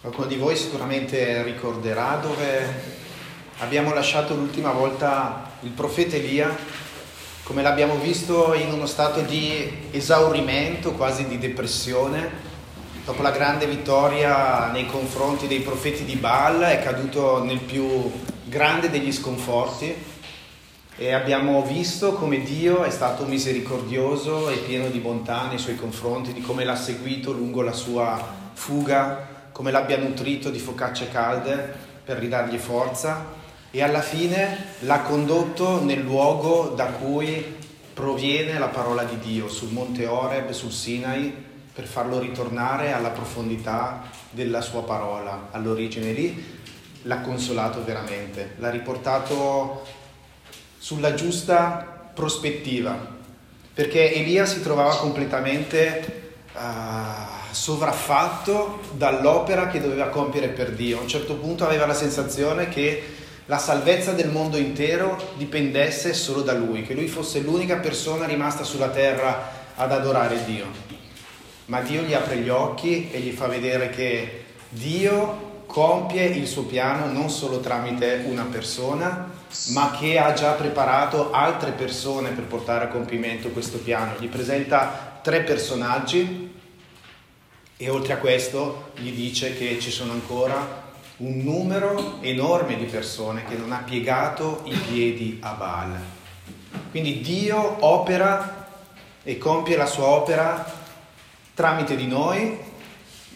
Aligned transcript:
Qualcuno 0.00 0.28
di 0.28 0.36
voi 0.36 0.56
sicuramente 0.56 1.42
ricorderà 1.42 2.18
dove 2.22 2.66
abbiamo 3.58 3.92
lasciato 3.92 4.34
l'ultima 4.34 4.70
volta 4.70 5.50
il 5.60 5.72
profeta 5.72 6.16
Elia, 6.16 6.56
come 7.42 7.60
l'abbiamo 7.60 7.96
visto 7.96 8.54
in 8.54 8.72
uno 8.72 8.86
stato 8.86 9.20
di 9.20 9.88
esaurimento, 9.90 10.92
quasi 10.92 11.26
di 11.26 11.36
depressione. 11.36 12.30
Dopo 13.04 13.20
la 13.20 13.30
grande 13.30 13.66
vittoria 13.66 14.70
nei 14.70 14.86
confronti 14.86 15.46
dei 15.46 15.60
profeti 15.60 16.06
di 16.06 16.16
Baal 16.16 16.60
è 16.60 16.82
caduto 16.82 17.44
nel 17.44 17.60
più 17.60 18.10
grande 18.44 18.88
degli 18.88 19.12
sconforti 19.12 19.94
e 20.96 21.12
abbiamo 21.12 21.62
visto 21.62 22.14
come 22.14 22.42
Dio 22.42 22.84
è 22.84 22.90
stato 22.90 23.26
misericordioso 23.26 24.48
e 24.48 24.56
pieno 24.56 24.88
di 24.88 24.98
bontà 24.98 25.46
nei 25.46 25.58
suoi 25.58 25.76
confronti, 25.76 26.32
di 26.32 26.40
come 26.40 26.64
l'ha 26.64 26.74
seguito 26.74 27.32
lungo 27.32 27.60
la 27.60 27.74
sua 27.74 28.38
fuga 28.54 29.30
come 29.52 29.70
l'abbia 29.70 29.98
nutrito 29.98 30.50
di 30.50 30.58
focacce 30.58 31.10
calde 31.10 31.88
per 32.04 32.18
ridargli 32.18 32.58
forza 32.58 33.38
e 33.70 33.82
alla 33.82 34.00
fine 34.00 34.74
l'ha 34.80 35.00
condotto 35.00 35.82
nel 35.82 36.00
luogo 36.00 36.72
da 36.74 36.86
cui 36.86 37.58
proviene 37.94 38.58
la 38.58 38.68
parola 38.68 39.04
di 39.04 39.18
Dio, 39.18 39.48
sul 39.48 39.72
monte 39.72 40.06
Oreb, 40.06 40.50
sul 40.50 40.72
Sinai, 40.72 41.32
per 41.72 41.84
farlo 41.84 42.18
ritornare 42.18 42.92
alla 42.92 43.10
profondità 43.10 44.02
della 44.30 44.60
sua 44.60 44.82
parola, 44.82 45.48
all'origine 45.50 46.12
lì. 46.12 46.58
L'ha 47.02 47.20
consolato 47.20 47.84
veramente, 47.84 48.54
l'ha 48.58 48.70
riportato 48.70 49.86
sulla 50.78 51.14
giusta 51.14 52.10
prospettiva, 52.12 53.18
perché 53.72 54.12
Elia 54.12 54.46
si 54.46 54.62
trovava 54.62 54.96
completamente 54.96 56.32
uh, 56.52 56.58
sovraffatto 57.50 58.80
dall'opera 58.92 59.68
che 59.68 59.80
doveva 59.80 60.08
compiere 60.08 60.48
per 60.48 60.72
Dio. 60.72 60.98
A 60.98 61.02
un 61.02 61.08
certo 61.08 61.34
punto 61.34 61.64
aveva 61.64 61.86
la 61.86 61.94
sensazione 61.94 62.68
che 62.68 63.02
la 63.46 63.58
salvezza 63.58 64.12
del 64.12 64.30
mondo 64.30 64.56
intero 64.56 65.16
dipendesse 65.36 66.12
solo 66.12 66.42
da 66.42 66.52
lui, 66.52 66.82
che 66.82 66.94
lui 66.94 67.08
fosse 67.08 67.40
l'unica 67.40 67.76
persona 67.76 68.26
rimasta 68.26 68.62
sulla 68.62 68.90
terra 68.90 69.50
ad 69.74 69.90
adorare 69.90 70.44
Dio. 70.44 70.66
Ma 71.66 71.80
Dio 71.80 72.02
gli 72.02 72.14
apre 72.14 72.36
gli 72.36 72.48
occhi 72.48 73.10
e 73.10 73.18
gli 73.18 73.32
fa 73.32 73.46
vedere 73.46 73.90
che 73.90 74.44
Dio 74.68 75.48
compie 75.66 76.24
il 76.24 76.46
suo 76.46 76.64
piano 76.64 77.06
non 77.06 77.30
solo 77.30 77.60
tramite 77.60 78.24
una 78.26 78.46
persona, 78.50 79.30
ma 79.68 79.96
che 79.98 80.18
ha 80.18 80.32
già 80.32 80.52
preparato 80.52 81.32
altre 81.32 81.72
persone 81.72 82.30
per 82.30 82.44
portare 82.44 82.84
a 82.84 82.88
compimento 82.88 83.48
questo 83.48 83.78
piano. 83.78 84.14
Gli 84.18 84.28
presenta 84.28 85.18
tre 85.22 85.42
personaggi 85.42 86.59
e 87.82 87.88
oltre 87.88 88.12
a 88.12 88.18
questo 88.18 88.90
gli 88.96 89.10
dice 89.10 89.56
che 89.56 89.78
ci 89.80 89.90
sono 89.90 90.12
ancora 90.12 90.92
un 91.16 91.38
numero 91.38 92.18
enorme 92.20 92.76
di 92.76 92.84
persone 92.84 93.46
che 93.46 93.54
non 93.56 93.72
ha 93.72 93.78
piegato 93.78 94.60
i 94.64 94.76
piedi 94.76 95.38
a 95.40 95.52
Baal. 95.52 95.98
Quindi 96.90 97.22
Dio 97.22 97.82
opera 97.86 98.68
e 99.22 99.38
compie 99.38 99.78
la 99.78 99.86
sua 99.86 100.08
opera 100.08 100.62
tramite 101.54 101.96
di 101.96 102.06
noi, 102.06 102.58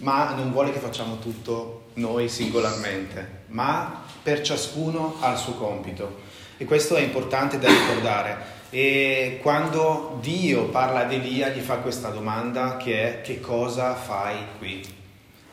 ma 0.01 0.35
non 0.35 0.53
vuole 0.53 0.73
che 0.73 0.79
facciamo 0.79 1.19
tutto 1.19 1.87
noi 1.95 2.29
singolarmente, 2.29 3.45
ma 3.47 4.05
per 4.23 4.43
ciascuno 4.43 5.17
ha 5.21 5.33
il 5.33 5.39
suo 5.39 5.55
compito. 5.55 6.21
E 6.59 6.67
questo 6.67 6.97
è 6.97 7.01
importante 7.01 7.59
da 7.59 7.69
ricordare. 7.69 8.54
E 8.77 9.39
quando 9.41 10.19
Dio 10.21 10.65
parla 10.65 11.03
ad 11.03 11.13
Elia 11.13 11.51
gli 11.51 11.61
fa 11.61 11.77
questa 11.77 12.09
domanda 12.09 12.77
che 12.77 13.03
è 13.05 13.21
che 13.21 13.39
cosa 13.39 13.95
fai 13.95 14.35
qui? 14.59 14.85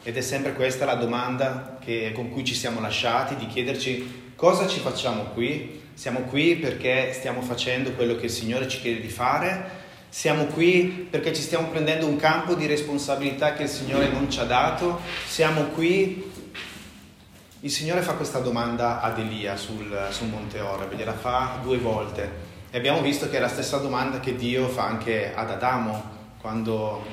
Ed 0.02 0.18
è 0.18 0.22
sempre 0.22 0.54
questa 0.54 0.86
la 0.86 0.96
domanda 0.96 1.78
che, 1.80 2.14
con 2.16 2.32
cui 2.32 2.44
ci 2.44 2.56
siamo 2.56 2.82
lasciati, 2.82 3.36
di 3.36 3.46
chiederci 3.46 4.32
cosa 4.36 4.66
ci 4.66 4.80
facciamo 4.80 5.26
qui? 5.36 5.82
Siamo 5.94 6.22
qui 6.22 6.56
perché 6.56 7.14
stiamo 7.14 7.44
facendo 7.44 7.92
quello 7.92 8.16
che 8.16 8.26
il 8.26 8.32
Signore 8.32 8.68
ci 8.68 8.80
chiede 8.80 9.02
di 9.02 9.10
fare? 9.10 9.70
Siamo 10.10 10.46
qui 10.46 11.08
perché 11.08 11.32
ci 11.32 11.44
stiamo 11.44 11.68
prendendo 11.68 12.08
un 12.08 12.16
campo 12.16 12.56
di 12.56 12.66
responsabilità 12.66 13.54
che 13.54 13.62
il 13.62 13.70
Signore 13.70 14.08
non 14.08 14.32
ci 14.32 14.40
ha 14.40 14.46
dato? 14.46 15.00
Siamo 15.28 15.66
qui 15.66 16.28
il 17.60 17.70
Signore 17.70 18.02
fa 18.02 18.14
questa 18.14 18.40
domanda 18.40 19.00
ad 19.00 19.20
Elia 19.20 19.56
sul, 19.58 20.08
sul 20.10 20.30
Monte 20.30 20.60
Oreb, 20.60 20.96
gliela 20.96 21.14
fa 21.14 21.60
due 21.62 21.78
volte. 21.78 22.51
E 22.74 22.78
abbiamo 22.78 23.02
visto 23.02 23.30
che 23.30 23.36
è 23.36 23.42
la 23.42 23.50
stessa 23.50 23.80
domanda 23.80 24.22
che 24.22 24.38
Dio 24.38 24.70
fa 24.70 24.86
anche 24.86 25.34
ad 25.36 25.50
Adamo 25.50 26.04
quando 26.40 27.06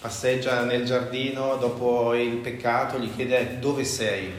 passeggia 0.00 0.64
nel 0.64 0.86
giardino 0.86 1.56
dopo 1.56 2.14
il 2.14 2.36
peccato, 2.36 2.98
gli 2.98 3.14
chiede 3.14 3.58
dove 3.58 3.84
sei. 3.84 4.32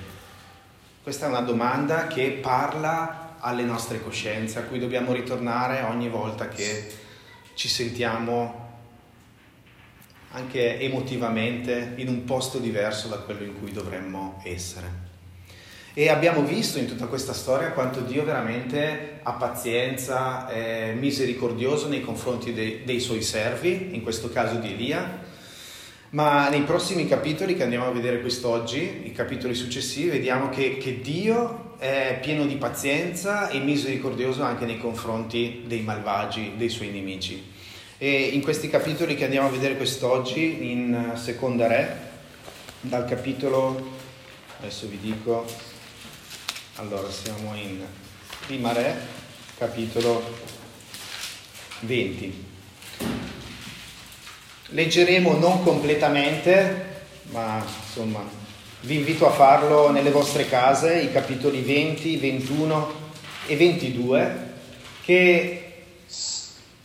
Questa 1.03 1.27
è 1.27 1.29
una 1.29 1.41
domanda 1.41 2.07
che 2.07 2.39
parla 2.41 3.35
alle 3.37 3.61
nostre 3.61 4.01
coscienze, 4.01 4.57
a 4.57 4.63
cui 4.63 4.79
dobbiamo 4.79 5.13
ritornare 5.13 5.83
ogni 5.83 6.09
volta 6.09 6.47
che 6.47 6.91
ci 7.53 7.67
sentiamo 7.67 8.65
anche 10.31 10.79
emotivamente 10.79 11.93
in 11.97 12.07
un 12.07 12.23
posto 12.23 12.57
diverso 12.57 13.09
da 13.09 13.17
quello 13.17 13.43
in 13.43 13.59
cui 13.59 13.71
dovremmo 13.71 14.41
essere. 14.43 15.06
E 15.99 16.09
abbiamo 16.09 16.43
visto 16.43 16.77
in 16.77 16.85
tutta 16.85 17.07
questa 17.07 17.33
storia 17.33 17.71
quanto 17.71 18.01
Dio 18.01 18.23
veramente 18.23 19.19
ha 19.23 19.31
pazienza, 19.31 20.47
è 20.47 20.93
misericordioso 20.93 21.87
nei 21.87 22.01
confronti 22.01 22.53
dei, 22.53 22.83
dei 22.83 22.99
suoi 22.99 23.23
servi, 23.23 23.95
in 23.95 24.03
questo 24.03 24.29
caso 24.29 24.59
di 24.59 24.73
Elia. 24.73 25.21
Ma 26.11 26.49
nei 26.49 26.61
prossimi 26.61 27.07
capitoli 27.07 27.55
che 27.55 27.63
andiamo 27.63 27.87
a 27.87 27.91
vedere 27.91 28.21
quest'oggi, 28.21 29.07
i 29.07 29.11
capitoli 29.11 29.55
successivi, 29.55 30.09
vediamo 30.09 30.49
che, 30.49 30.77
che 30.77 31.01
Dio 31.01 31.73
è 31.79 32.19
pieno 32.21 32.45
di 32.45 32.57
pazienza 32.57 33.49
e 33.49 33.57
misericordioso 33.57 34.43
anche 34.43 34.65
nei 34.65 34.77
confronti 34.77 35.63
dei 35.65 35.81
malvagi, 35.81 36.53
dei 36.57 36.69
suoi 36.69 36.89
nemici. 36.89 37.43
E 37.97 38.21
in 38.21 38.43
questi 38.43 38.69
capitoli 38.69 39.15
che 39.15 39.23
andiamo 39.23 39.47
a 39.47 39.51
vedere 39.51 39.75
quest'oggi, 39.75 40.71
in 40.71 41.13
Seconda 41.15 41.65
Re, 41.65 41.97
dal 42.81 43.05
capitolo, 43.05 43.95
adesso 44.59 44.87
vi 44.87 44.99
dico, 44.99 45.66
allora, 46.79 47.09
siamo 47.09 47.55
in 47.55 47.83
Prima 48.45 48.71
Re, 48.71 48.95
capitolo 49.57 50.21
20. 51.79 52.45
Leggeremo 54.69 55.37
non 55.37 55.63
completamente, 55.63 57.05
ma 57.31 57.63
insomma 57.65 58.23
vi 58.81 58.95
invito 58.95 59.27
a 59.27 59.31
farlo 59.31 59.89
nelle 59.89 60.11
vostre 60.11 60.47
case, 60.47 60.99
i 60.99 61.11
capitoli 61.11 61.61
20, 61.61 62.17
21 62.17 62.93
e 63.47 63.55
22, 63.55 64.53
che 65.03 65.61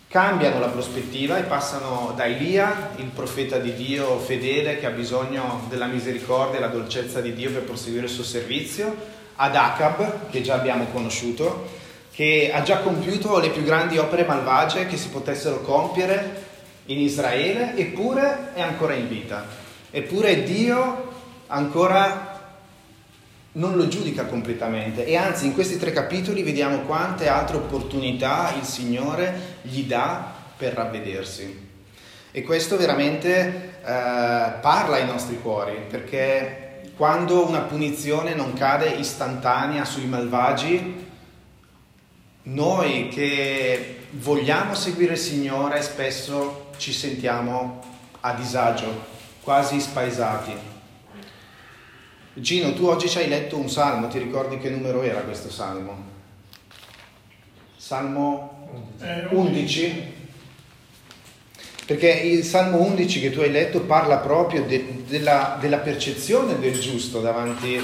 cambiano 0.08 0.58
la 0.58 0.68
prospettiva 0.68 1.36
e 1.36 1.42
passano 1.42 2.14
da 2.16 2.24
Elia, 2.24 2.92
il 2.96 3.10
profeta 3.14 3.58
di 3.58 3.74
Dio 3.74 4.18
fedele 4.18 4.78
che 4.78 4.86
ha 4.86 4.90
bisogno 4.90 5.66
della 5.68 5.86
misericordia 5.86 6.58
e 6.58 6.60
la 6.62 6.68
dolcezza 6.68 7.20
di 7.20 7.34
Dio 7.34 7.50
per 7.50 7.64
proseguire 7.64 8.06
il 8.06 8.12
suo 8.12 8.24
servizio, 8.24 9.20
ad 9.36 9.56
Acab, 9.56 10.30
che 10.30 10.42
già 10.42 10.54
abbiamo 10.54 10.86
conosciuto, 10.86 11.68
che 12.12 12.50
ha 12.52 12.62
già 12.62 12.78
compiuto 12.78 13.38
le 13.38 13.50
più 13.50 13.62
grandi 13.62 13.98
opere 13.98 14.24
malvagie 14.24 14.86
che 14.86 14.96
si 14.96 15.08
potessero 15.08 15.60
compiere 15.60 16.50
in 16.86 16.98
Israele, 16.98 17.76
eppure 17.76 18.52
è 18.54 18.60
ancora 18.60 18.94
in 18.94 19.08
vita. 19.08 19.44
Eppure 19.90 20.42
Dio 20.42 21.10
ancora 21.46 22.32
non 23.52 23.76
lo 23.76 23.86
giudica 23.88 24.24
completamente 24.24 25.04
e 25.04 25.16
anzi 25.16 25.44
in 25.44 25.52
questi 25.52 25.76
tre 25.76 25.92
capitoli 25.92 26.42
vediamo 26.42 26.80
quante 26.80 27.28
altre 27.28 27.56
opportunità 27.56 28.54
il 28.58 28.64
Signore 28.64 29.58
gli 29.62 29.84
dà 29.84 30.32
per 30.56 30.72
ravvedersi. 30.72 31.70
E 32.30 32.42
questo 32.42 32.78
veramente 32.78 33.74
eh, 33.80 33.82
parla 33.82 34.96
ai 34.96 35.04
nostri 35.04 35.38
cuori 35.38 35.76
perché 35.88 36.61
quando 37.02 37.44
una 37.44 37.62
punizione 37.62 38.32
non 38.32 38.52
cade 38.52 38.88
istantanea 38.90 39.84
sui 39.84 40.06
malvagi, 40.06 41.04
noi 42.44 43.08
che 43.08 44.06
vogliamo 44.12 44.76
seguire 44.76 45.14
il 45.14 45.18
Signore 45.18 45.82
spesso 45.82 46.66
ci 46.76 46.92
sentiamo 46.92 47.82
a 48.20 48.34
disagio, 48.34 49.04
quasi 49.42 49.80
spaesati. 49.80 50.52
Gino, 52.34 52.72
tu 52.72 52.86
oggi 52.86 53.08
ci 53.08 53.18
hai 53.18 53.28
letto 53.28 53.58
un 53.58 53.68
salmo, 53.68 54.06
ti 54.06 54.20
ricordi 54.20 54.58
che 54.58 54.70
numero 54.70 55.02
era 55.02 55.22
questo 55.22 55.50
salmo? 55.50 56.04
Salmo 57.78 58.68
11. 59.28 60.21
Perché 61.92 62.08
il 62.10 62.42
Salmo 62.42 62.78
11 62.78 63.20
che 63.20 63.30
tu 63.30 63.40
hai 63.40 63.50
letto 63.50 63.82
parla 63.82 64.16
proprio 64.16 64.62
de, 64.62 65.04
della, 65.06 65.58
della 65.60 65.76
percezione 65.76 66.58
del 66.58 66.80
giusto 66.80 67.20
davanti 67.20 67.78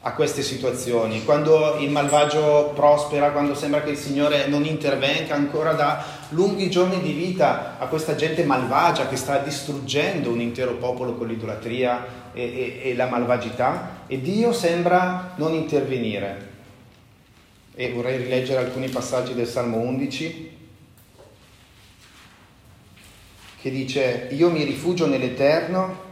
a 0.00 0.12
queste 0.12 0.42
situazioni. 0.42 1.24
Quando 1.24 1.78
il 1.80 1.88
malvagio 1.88 2.72
prospera, 2.74 3.30
quando 3.30 3.54
sembra 3.54 3.80
che 3.80 3.92
il 3.92 3.96
Signore 3.96 4.48
non 4.48 4.66
intervenga, 4.66 5.34
ancora 5.34 5.72
dà 5.72 6.04
lunghi 6.28 6.68
giorni 6.68 7.00
di 7.00 7.12
vita 7.12 7.78
a 7.78 7.86
questa 7.86 8.16
gente 8.16 8.44
malvagia 8.44 9.08
che 9.08 9.16
sta 9.16 9.38
distruggendo 9.38 10.28
un 10.28 10.42
intero 10.42 10.74
popolo 10.74 11.14
con 11.14 11.26
l'idolatria 11.26 12.04
e, 12.34 12.42
e, 12.42 12.90
e 12.90 12.94
la 12.94 13.06
malvagità 13.06 14.02
e 14.06 14.20
Dio 14.20 14.52
sembra 14.52 15.32
non 15.36 15.54
intervenire. 15.54 16.48
E 17.74 17.92
vorrei 17.92 18.18
rileggere 18.18 18.60
alcuni 18.60 18.90
passaggi 18.90 19.32
del 19.32 19.46
Salmo 19.46 19.78
11 19.78 20.55
che 23.60 23.70
dice 23.70 24.28
io 24.30 24.50
mi 24.50 24.64
rifugio 24.64 25.06
nell'Eterno, 25.06 26.04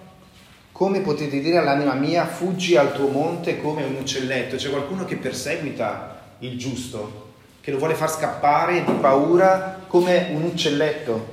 come 0.72 1.00
potete 1.00 1.40
dire 1.40 1.58
all'anima 1.58 1.94
mia 1.94 2.26
fuggi 2.26 2.76
al 2.76 2.92
tuo 2.92 3.08
monte 3.08 3.60
come 3.60 3.84
un 3.84 3.94
uccelletto? 3.94 4.56
C'è 4.56 4.70
qualcuno 4.70 5.04
che 5.04 5.16
perseguita 5.16 6.34
il 6.40 6.58
giusto, 6.58 7.32
che 7.60 7.70
lo 7.70 7.78
vuole 7.78 7.94
far 7.94 8.10
scappare 8.10 8.84
di 8.84 8.92
paura 8.94 9.84
come 9.86 10.30
un 10.32 10.42
uccelletto. 10.42 11.32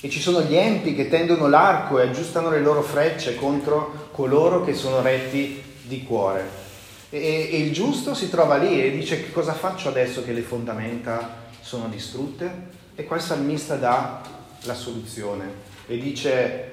E 0.00 0.10
ci 0.10 0.20
sono 0.20 0.42
gli 0.42 0.56
empi 0.56 0.96
che 0.96 1.08
tendono 1.08 1.46
l'arco 1.46 2.00
e 2.00 2.08
aggiustano 2.08 2.50
le 2.50 2.60
loro 2.60 2.82
frecce 2.82 3.36
contro 3.36 4.08
coloro 4.10 4.64
che 4.64 4.74
sono 4.74 5.00
retti 5.00 5.62
di 5.82 6.02
cuore. 6.02 6.60
E, 7.08 7.50
e 7.52 7.58
il 7.58 7.72
giusto 7.72 8.14
si 8.14 8.28
trova 8.28 8.56
lì 8.56 8.82
e 8.82 8.90
dice 8.90 9.22
che 9.22 9.30
cosa 9.30 9.52
faccio 9.52 9.88
adesso 9.88 10.24
che 10.24 10.32
le 10.32 10.40
fondamenta 10.40 11.36
sono 11.60 11.86
distrutte? 11.86 12.80
E 12.96 13.04
qua 13.04 13.16
il 13.16 13.22
salmista 13.22 13.76
dà 13.76 14.31
la 14.64 14.74
soluzione 14.74 15.70
e 15.86 15.98
dice 15.98 16.70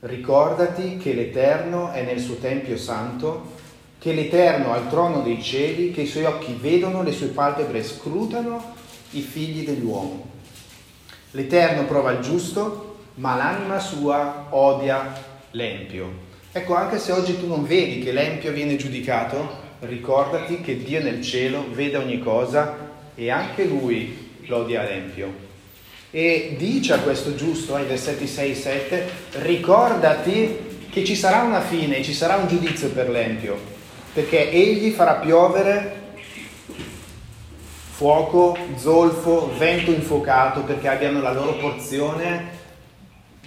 ricordati 0.00 0.96
che 0.96 1.12
l'Eterno 1.12 1.92
è 1.92 2.02
nel 2.02 2.18
suo 2.20 2.36
Tempio 2.36 2.76
santo, 2.76 3.60
che 3.98 4.12
l'Eterno 4.12 4.72
ha 4.72 4.78
il 4.78 4.88
trono 4.88 5.22
dei 5.22 5.40
cieli, 5.40 5.92
che 5.92 6.02
i 6.02 6.06
suoi 6.06 6.24
occhi 6.24 6.56
vedono, 6.60 7.02
le 7.02 7.12
sue 7.12 7.28
palpebre 7.28 7.84
scrutano 7.84 8.74
i 9.10 9.20
figli 9.20 9.64
dell'uomo. 9.64 10.30
L'Eterno 11.32 11.84
prova 11.84 12.10
il 12.10 12.20
giusto, 12.20 12.96
ma 13.14 13.36
l'anima 13.36 13.78
sua 13.78 14.48
odia 14.50 15.12
l'empio. 15.52 16.30
Ecco, 16.50 16.74
anche 16.74 16.98
se 16.98 17.12
oggi 17.12 17.38
tu 17.38 17.46
non 17.46 17.64
vedi 17.64 18.00
che 18.00 18.12
l'empio 18.12 18.52
viene 18.52 18.76
giudicato, 18.76 19.60
ricordati 19.80 20.60
che 20.60 20.82
Dio 20.82 21.00
nel 21.00 21.22
cielo 21.22 21.64
vede 21.70 21.96
ogni 21.96 22.18
cosa 22.18 22.90
e 23.14 23.30
anche 23.30 23.64
lui 23.64 24.30
l'odia 24.46 24.82
l'empio 24.82 25.50
e 26.14 26.56
dice 26.58 26.92
a 26.92 26.98
questo 26.98 27.34
giusto, 27.34 27.74
ai 27.74 27.86
versetti 27.86 28.26
6 28.26 28.50
e 28.50 28.54
7, 28.54 29.10
ricordati 29.40 30.58
che 30.90 31.04
ci 31.04 31.16
sarà 31.16 31.40
una 31.40 31.62
fine, 31.62 32.02
ci 32.02 32.12
sarà 32.12 32.36
un 32.36 32.48
giudizio 32.48 32.90
per 32.90 33.08
l'Empio, 33.08 33.58
perché 34.12 34.50
egli 34.50 34.90
farà 34.90 35.14
piovere 35.14 36.00
fuoco, 37.92 38.58
zolfo, 38.76 39.56
vento 39.56 39.90
infuocato, 39.90 40.64
perché 40.64 40.88
abbiano 40.88 41.22
la 41.22 41.32
loro 41.32 41.54
porzione 41.54 42.60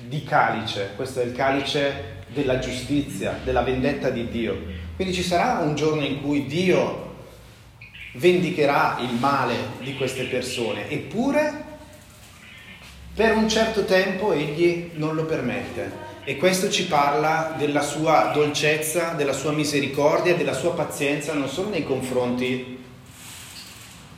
di 0.07 0.23
calice, 0.23 0.93
questo 0.95 1.21
è 1.21 1.23
il 1.23 1.33
calice 1.33 2.23
della 2.29 2.57
giustizia, 2.57 3.39
della 3.43 3.61
vendetta 3.61 4.09
di 4.09 4.27
Dio. 4.27 4.59
Quindi 4.95 5.13
ci 5.13 5.21
sarà 5.23 5.59
un 5.61 5.75
giorno 5.75 6.03
in 6.03 6.19
cui 6.19 6.47
Dio 6.47 7.13
vendicherà 8.13 8.97
il 9.01 9.13
male 9.19 9.55
di 9.81 9.95
queste 9.95 10.23
persone, 10.23 10.89
eppure 10.89 11.64
per 13.15 13.33
un 13.33 13.47
certo 13.47 13.85
tempo 13.85 14.33
egli 14.33 14.91
non 14.95 15.15
lo 15.15 15.23
permette 15.23 16.03
e 16.25 16.35
questo 16.35 16.69
ci 16.69 16.85
parla 16.85 17.55
della 17.57 17.81
sua 17.81 18.31
dolcezza, 18.33 19.13
della 19.15 19.31
sua 19.31 19.51
misericordia, 19.51 20.35
della 20.35 20.53
sua 20.53 20.73
pazienza 20.73 21.33
non 21.33 21.47
solo 21.47 21.69
nei 21.69 21.85
confronti 21.85 22.83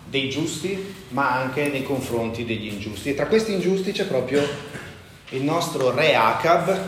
dei 0.10 0.30
giusti, 0.30 0.96
ma 1.10 1.32
anche 1.34 1.68
nei 1.68 1.84
confronti 1.84 2.44
degli 2.46 2.68
ingiusti. 2.68 3.10
E 3.10 3.14
tra 3.14 3.28
questi 3.28 3.52
ingiusti 3.52 3.92
c'è 3.92 4.06
proprio 4.06 4.42
il 5.30 5.44
nostro 5.44 5.94
re 5.94 6.16
Acab, 6.16 6.88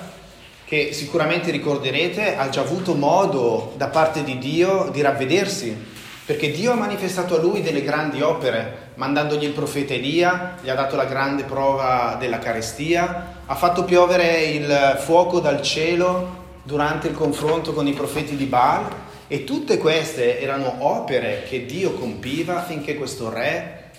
che 0.65 0.93
sicuramente 0.93 1.51
ricorderete 1.51 2.37
ha 2.37 2.49
già 2.49 2.61
avuto 2.61 2.95
modo 2.95 3.73
da 3.75 3.87
parte 3.87 4.23
di 4.23 4.37
Dio 4.37 4.89
di 4.91 5.01
ravvedersi 5.01 5.97
perché 6.29 6.51
Dio 6.51 6.71
ha 6.71 6.75
manifestato 6.75 7.37
a 7.37 7.41
lui 7.41 7.63
delle 7.63 7.81
grandi 7.81 8.21
opere, 8.21 8.88
mandandogli 8.99 9.45
il 9.45 9.53
profeta 9.53 9.93
Elia, 9.93 10.57
gli 10.61 10.67
ha 10.67 10.75
dato 10.75 10.97
la 10.97 11.05
grande 11.05 11.45
prova 11.45 12.17
della 12.19 12.37
carestia, 12.37 13.37
ha 13.45 13.55
fatto 13.55 13.85
piovere 13.85 14.41
il 14.41 14.97
fuoco 14.99 15.39
dal 15.39 15.61
cielo 15.61 16.57
durante 16.63 17.07
il 17.07 17.15
confronto 17.15 17.71
con 17.71 17.87
i 17.87 17.93
profeti 17.93 18.35
di 18.35 18.43
Baal 18.43 18.87
e 19.29 19.45
tutte 19.45 19.77
queste 19.77 20.41
erano 20.41 20.85
opere 20.85 21.43
che 21.47 21.65
Dio 21.65 21.93
compiva 21.93 22.57
affinché 22.57 22.95
questo 22.95 23.29
re 23.29 23.91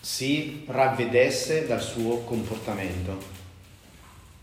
si 0.00 0.62
ravvedesse 0.68 1.66
dal 1.66 1.82
suo 1.82 2.18
comportamento. 2.18 3.36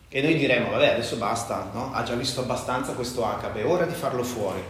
E 0.10 0.22
noi 0.22 0.36
diremo, 0.36 0.72
vabbè, 0.72 0.88
adesso 0.88 1.16
basta, 1.16 1.70
no? 1.72 1.94
ha 1.94 2.04
già 2.04 2.16
visto 2.16 2.42
abbastanza 2.42 2.92
questo 2.92 3.26
Acabe, 3.26 3.62
è 3.62 3.66
ora 3.66 3.86
di 3.86 3.94
farlo 3.94 4.24
fuori. 4.24 4.62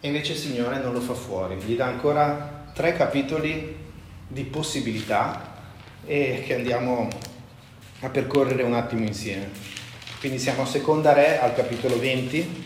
E 0.00 0.06
invece 0.06 0.32
il 0.32 0.38
Signore 0.38 0.78
non 0.78 0.94
lo 0.94 1.00
fa 1.00 1.14
fuori, 1.14 1.56
gli 1.56 1.76
dà 1.76 1.84
ancora 1.84 2.64
tre 2.72 2.94
capitoli 2.94 3.82
di 4.34 4.42
possibilità 4.42 5.52
e 6.04 6.42
che 6.44 6.54
andiamo 6.56 7.08
a 8.00 8.08
percorrere 8.10 8.62
un 8.62 8.74
attimo 8.74 9.06
insieme. 9.06 9.48
Quindi 10.20 10.38
siamo 10.38 10.62
a 10.62 10.66
seconda 10.66 11.14
re 11.14 11.40
al 11.40 11.54
capitolo 11.54 11.98
20, 11.98 12.64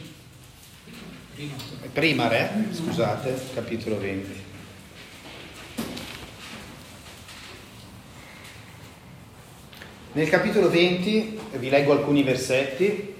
prima 1.92 2.26
re, 2.26 2.50
scusate, 2.72 3.38
capitolo 3.54 4.00
20. 4.00 4.46
Nel 10.14 10.28
capitolo 10.28 10.68
20 10.68 11.38
vi 11.58 11.68
leggo 11.68 11.92
alcuni 11.92 12.24
versetti 12.24 13.14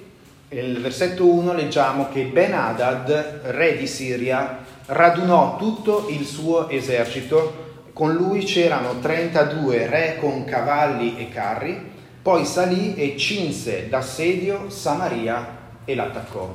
nel 0.51 0.81
versetto 0.81 1.27
1 1.27 1.53
leggiamo 1.53 2.09
che 2.09 2.25
Ben 2.25 2.55
Hadad, 2.55 3.41
re 3.45 3.77
di 3.77 3.87
Siria, 3.87 4.65
radunò 4.87 5.59
tutto 5.59 6.07
il 6.09 6.25
suo 6.25 6.71
esercito, 6.71 7.68
con 7.99 8.13
lui 8.13 8.45
c'erano 8.45 9.01
32 9.01 9.89
re 9.89 10.19
con 10.21 10.45
cavalli 10.45 11.19
e 11.19 11.31
carri, 11.31 11.91
poi 12.23 12.45
salì 12.45 12.95
e 12.95 13.17
cinse 13.17 13.89
d'assedio 13.89 14.71
Samaria 14.71 15.57
e 15.85 15.97
l'attaccò. 15.97 16.49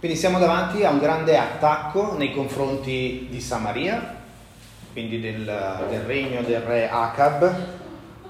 Quindi 0.00 0.16
siamo 0.18 0.40
davanti 0.40 0.82
a 0.82 0.90
un 0.90 0.98
grande 0.98 1.38
attacco 1.38 2.16
nei 2.16 2.32
confronti 2.32 3.28
di 3.30 3.40
Samaria, 3.40 4.16
quindi 4.92 5.20
del, 5.20 5.44
del 5.88 6.00
regno 6.00 6.42
del 6.42 6.62
re 6.62 6.90
Acab, 6.90 7.54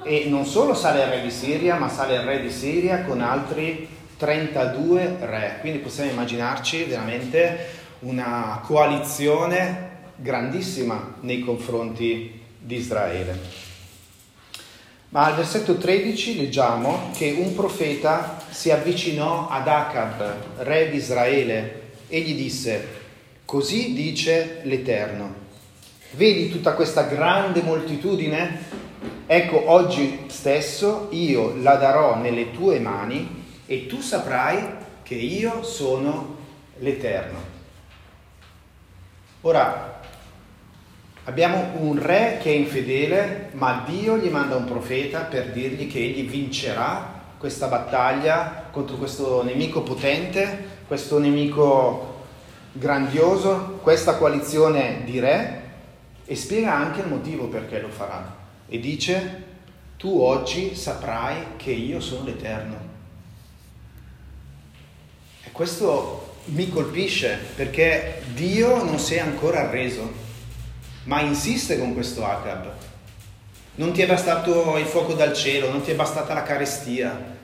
e 0.02 0.26
non 0.28 0.44
solo 0.44 0.74
sale 0.74 1.04
il 1.04 1.08
re 1.08 1.22
di 1.22 1.30
Siria, 1.30 1.76
ma 1.76 1.88
sale 1.88 2.16
il 2.16 2.20
re 2.20 2.42
di 2.42 2.50
Siria 2.50 3.02
con 3.04 3.22
altri 3.22 3.88
32 4.18 5.16
re, 5.20 5.56
quindi 5.60 5.78
possiamo 5.78 6.10
immaginarci 6.10 6.84
veramente 6.84 7.84
una 8.00 8.60
coalizione 8.62 9.85
grandissima 10.16 11.16
nei 11.20 11.40
confronti 11.40 12.40
di 12.58 12.74
Israele. 12.76 13.64
Ma 15.10 15.26
al 15.26 15.36
versetto 15.36 15.76
13 15.76 16.36
leggiamo 16.36 17.10
che 17.16 17.36
un 17.38 17.54
profeta 17.54 18.42
si 18.50 18.70
avvicinò 18.70 19.48
ad 19.48 19.68
Acab, 19.68 20.34
re 20.58 20.90
di 20.90 20.96
Israele, 20.96 21.82
e 22.08 22.20
gli 22.20 22.34
disse, 22.34 22.88
così 23.44 23.94
dice 23.94 24.60
l'Eterno, 24.64 25.34
vedi 26.12 26.50
tutta 26.50 26.74
questa 26.74 27.02
grande 27.02 27.62
moltitudine? 27.62 28.64
Ecco, 29.26 29.70
oggi 29.70 30.24
stesso 30.28 31.08
io 31.10 31.56
la 31.62 31.76
darò 31.76 32.16
nelle 32.16 32.52
tue 32.52 32.78
mani 32.78 33.44
e 33.66 33.86
tu 33.86 34.00
saprai 34.00 34.84
che 35.02 35.14
io 35.14 35.62
sono 35.62 36.36
l'Eterno. 36.78 37.54
Ora, 39.42 39.95
abbiamo 41.26 41.72
un 41.78 42.00
re 42.00 42.38
che 42.40 42.50
è 42.50 42.54
infedele, 42.54 43.50
ma 43.52 43.84
Dio 43.86 44.16
gli 44.16 44.28
manda 44.28 44.56
un 44.56 44.64
profeta 44.64 45.20
per 45.20 45.50
dirgli 45.50 45.90
che 45.90 45.98
egli 45.98 46.28
vincerà 46.28 47.14
questa 47.36 47.66
battaglia 47.66 48.68
contro 48.70 48.96
questo 48.96 49.42
nemico 49.42 49.82
potente, 49.82 50.74
questo 50.86 51.18
nemico 51.18 52.24
grandioso, 52.72 53.78
questa 53.82 54.16
coalizione 54.16 55.02
di 55.04 55.18
re 55.18 55.62
e 56.24 56.36
spiega 56.36 56.74
anche 56.74 57.00
il 57.00 57.08
motivo 57.08 57.46
perché 57.48 57.80
lo 57.80 57.88
farà. 57.88 58.34
E 58.68 58.78
dice, 58.78 59.44
tu 59.96 60.20
oggi 60.20 60.74
saprai 60.76 61.56
che 61.56 61.72
io 61.72 62.00
sono 62.00 62.24
l'Eterno. 62.24 62.94
Questo 65.50 66.34
mi 66.46 66.68
colpisce 66.68 67.38
perché 67.54 68.22
Dio 68.34 68.84
non 68.84 68.98
si 68.98 69.14
è 69.14 69.20
ancora 69.20 69.60
arreso, 69.60 70.24
ma 71.06 71.20
insiste 71.20 71.78
con 71.78 71.94
questo 71.94 72.24
Acab. 72.24 72.72
Non 73.76 73.92
ti 73.92 74.02
è 74.02 74.06
bastato 74.06 74.76
il 74.78 74.86
fuoco 74.86 75.14
dal 75.14 75.34
cielo, 75.34 75.70
non 75.70 75.82
ti 75.82 75.90
è 75.90 75.94
bastata 75.94 76.32
la 76.32 76.42
carestia, 76.42 77.34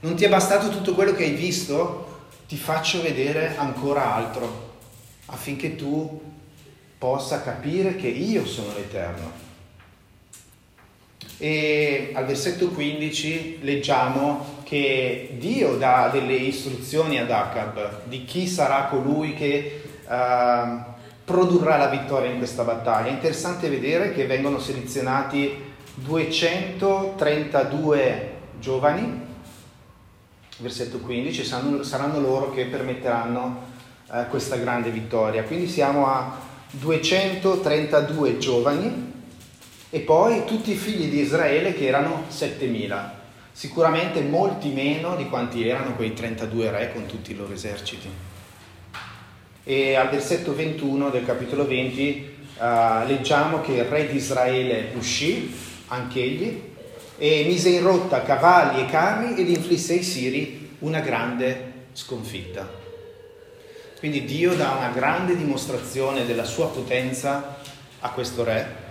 non 0.00 0.14
ti 0.14 0.24
è 0.24 0.28
bastato 0.28 0.68
tutto 0.68 0.94
quello 0.94 1.12
che 1.12 1.24
hai 1.24 1.34
visto, 1.34 2.28
ti 2.48 2.56
faccio 2.56 3.02
vedere 3.02 3.56
ancora 3.56 4.14
altro, 4.14 4.74
affinché 5.26 5.76
tu 5.76 6.22
possa 6.98 7.42
capire 7.42 7.96
che 7.96 8.08
io 8.08 8.46
sono 8.46 8.72
l'Eterno. 8.74 9.44
e 11.38 12.12
al 12.14 12.24
versetto 12.24 12.68
15 12.68 13.58
leggiamo 13.60 14.62
che 14.62 15.36
Dio 15.38 15.76
dà 15.76 16.08
delle 16.10 16.34
istruzioni 16.34 17.18
ad 17.18 17.30
Acab 17.30 18.04
di 18.04 18.24
chi 18.24 18.48
sarà 18.48 18.84
colui 18.84 19.34
che 19.34 19.82
uh, 20.06 20.94
produrrà 21.26 21.76
la 21.76 21.88
vittoria 21.88 22.30
in 22.30 22.38
questa 22.38 22.62
battaglia. 22.62 23.08
È 23.08 23.12
interessante 23.12 23.68
vedere 23.68 24.14
che 24.14 24.24
vengono 24.26 24.60
selezionati 24.60 25.60
232 25.94 28.34
giovani, 28.60 29.24
versetto 30.58 30.98
15, 30.98 31.44
saranno, 31.44 31.82
saranno 31.82 32.20
loro 32.20 32.52
che 32.52 32.66
permetteranno 32.66 33.64
uh, 34.06 34.28
questa 34.28 34.54
grande 34.56 34.90
vittoria. 34.90 35.42
Quindi 35.42 35.66
siamo 35.66 36.06
a 36.06 36.38
232 36.70 38.38
giovani 38.38 39.14
e 39.90 39.98
poi 40.00 40.44
tutti 40.44 40.70
i 40.70 40.76
figli 40.76 41.10
di 41.10 41.22
Israele 41.22 41.74
che 41.74 41.86
erano 41.86 42.22
7000, 42.28 43.14
sicuramente 43.50 44.20
molti 44.20 44.68
meno 44.68 45.16
di 45.16 45.28
quanti 45.28 45.68
erano 45.68 45.96
quei 45.96 46.14
32 46.14 46.70
re 46.70 46.92
con 46.92 47.06
tutti 47.06 47.32
i 47.32 47.34
loro 47.34 47.52
eserciti. 47.52 48.35
E 49.68 49.96
al 49.96 50.10
versetto 50.10 50.54
21 50.54 51.10
del 51.10 51.26
capitolo 51.26 51.66
20 51.66 52.36
uh, 52.58 53.04
leggiamo 53.04 53.60
che 53.62 53.72
il 53.72 53.84
re 53.86 54.06
di 54.06 54.14
Israele 54.14 54.92
uscì, 54.94 55.52
anch'egli, 55.88 56.62
e 57.18 57.44
mise 57.48 57.70
in 57.70 57.82
rotta 57.82 58.22
cavalli 58.22 58.82
e 58.82 58.86
carri 58.86 59.34
ed 59.34 59.48
inflisse 59.48 59.94
ai 59.94 60.04
siri 60.04 60.76
una 60.78 61.00
grande 61.00 61.72
sconfitta. 61.94 62.70
Quindi 63.98 64.24
Dio 64.24 64.54
dà 64.54 64.70
una 64.70 64.90
grande 64.94 65.36
dimostrazione 65.36 66.24
della 66.26 66.44
sua 66.44 66.68
potenza 66.68 67.56
a 67.98 68.10
questo 68.10 68.44
re 68.44 68.84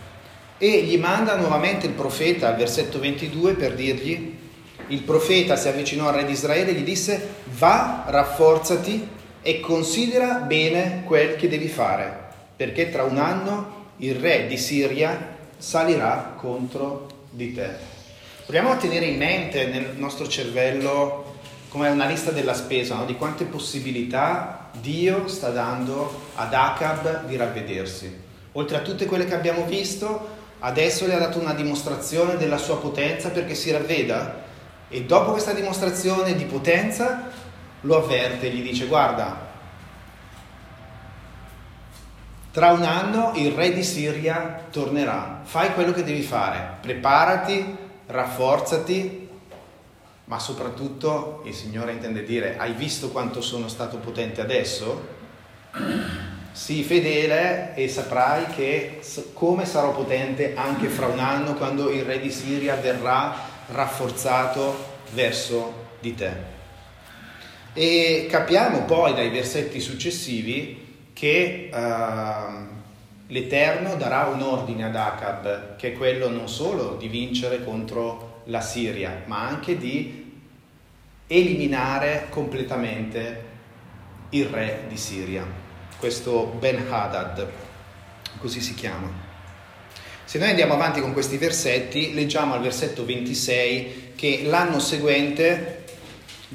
e 0.58 0.82
gli 0.82 0.98
manda 0.98 1.38
nuovamente 1.38 1.86
il 1.86 1.94
profeta 1.94 2.50
al 2.50 2.58
versetto 2.58 3.00
22 3.00 3.54
per 3.54 3.76
dirgli, 3.76 4.38
il 4.88 5.02
profeta 5.04 5.56
si 5.56 5.70
avvicinò 5.70 6.10
al 6.10 6.16
re 6.16 6.26
di 6.26 6.34
Israele 6.34 6.72
e 6.72 6.74
gli 6.74 6.84
disse, 6.84 7.36
va, 7.58 8.04
rafforzati 8.08 9.15
e 9.48 9.60
considera 9.60 10.38
bene 10.38 11.04
quel 11.06 11.36
che 11.36 11.48
devi 11.48 11.68
fare, 11.68 12.12
perché 12.56 12.90
tra 12.90 13.04
un 13.04 13.20
anno 13.20 13.92
il 13.98 14.16
re 14.16 14.48
di 14.48 14.58
Siria 14.58 15.36
salirà 15.56 16.34
contro 16.36 17.28
di 17.30 17.54
te. 17.54 17.70
Proviamo 18.44 18.72
a 18.72 18.78
tenere 18.78 19.06
in 19.06 19.18
mente 19.18 19.68
nel 19.68 19.92
nostro 19.98 20.28
cervello 20.28 21.36
come 21.68 21.90
una 21.90 22.08
lista 22.08 22.32
della 22.32 22.56
spesa, 22.56 22.96
no? 22.96 23.06
di 23.06 23.14
quante 23.14 23.44
possibilità 23.44 24.72
Dio 24.82 25.28
sta 25.28 25.50
dando 25.50 26.22
ad 26.34 26.52
Acab 26.52 27.26
di 27.26 27.36
ravvedersi. 27.36 28.12
Oltre 28.54 28.78
a 28.78 28.82
tutte 28.82 29.06
quelle 29.06 29.26
che 29.26 29.36
abbiamo 29.36 29.66
visto, 29.66 30.28
adesso 30.58 31.06
le 31.06 31.14
ha 31.14 31.20
dato 31.20 31.38
una 31.38 31.54
dimostrazione 31.54 32.38
della 32.38 32.58
sua 32.58 32.80
potenza 32.80 33.30
perché 33.30 33.54
si 33.54 33.70
ravveda 33.70 34.42
e 34.88 35.04
dopo 35.04 35.34
questa 35.34 35.54
dimostrazione 35.54 36.36
di 36.36 36.46
potenza 36.46 37.30
lo 37.86 37.98
avverte, 37.98 38.50
gli 38.50 38.62
dice 38.62 38.88
guarda, 38.88 39.54
tra 42.52 42.72
un 42.72 42.84
anno 42.84 43.34
il 43.36 43.52
re 43.52 43.74
di 43.74 43.84
Siria 43.84 44.64
tornerà, 44.72 45.42
fai 45.44 45.74
quello 45.74 45.92
che 45.92 46.04
devi 46.04 46.22
fare, 46.22 46.78
preparati, 46.82 47.76
rafforzati, 48.08 49.30
ma 50.26 50.40
soprattutto 50.40 51.42
il 51.46 51.54
Signore 51.54 51.92
intende 51.92 52.24
dire, 52.24 52.58
hai 52.58 52.74
visto 52.74 53.10
quanto 53.10 53.42
sono 53.42 53.68
stato 53.68 53.98
potente 53.98 54.42
adesso? 54.42 55.14
Sii 56.52 56.84
fedele 56.84 57.76
e 57.76 57.90
saprai 57.90 58.48
che 58.48 59.02
come 59.34 59.66
sarò 59.66 59.92
potente 59.92 60.54
anche 60.56 60.88
fra 60.88 61.08
un 61.08 61.20
anno 61.20 61.54
quando 61.54 61.92
il 61.92 62.04
re 62.04 62.20
di 62.20 62.32
Siria 62.32 62.76
verrà 62.76 63.36
rafforzato 63.68 64.94
verso 65.12 65.74
di 66.00 66.16
te. 66.16 66.55
E 67.78 68.28
capiamo 68.30 68.86
poi 68.86 69.14
dai 69.14 69.30
versetti 69.30 69.80
successivi 69.80 71.10
che 71.14 71.70
uh, 71.72 72.66
l'Eterno 73.28 73.96
darà 73.96 74.26
un 74.28 74.42
ordine 74.42 74.86
ad 74.86 74.96
Acab, 74.96 75.76
che 75.76 75.90
è 75.90 75.94
quello 75.94 76.30
non 76.30 76.50
solo 76.50 76.96
di 76.96 77.08
vincere 77.10 77.64
contro 77.64 78.42
la 78.46 78.62
Siria, 78.62 79.24
ma 79.26 79.46
anche 79.46 79.78
di 79.78 80.24
eliminare 81.28 82.28
completamente 82.30 83.44
il 84.30 84.46
re 84.46 84.86
di 84.88 84.98
Siria 84.98 85.64
questo 85.98 86.54
Ben 86.60 86.86
Hadad, 86.90 87.48
così 88.40 88.62
si 88.62 88.74
chiama. 88.74 89.12
Se 90.24 90.38
noi 90.38 90.50
andiamo 90.50 90.74
avanti 90.74 91.02
con 91.02 91.14
questi 91.14 91.38
versetti, 91.38 92.14
leggiamo 92.14 92.54
al 92.54 92.62
versetto 92.62 93.06
26 93.06 94.14
che 94.16 94.44
l'anno 94.46 94.80
seguente 94.80 95.75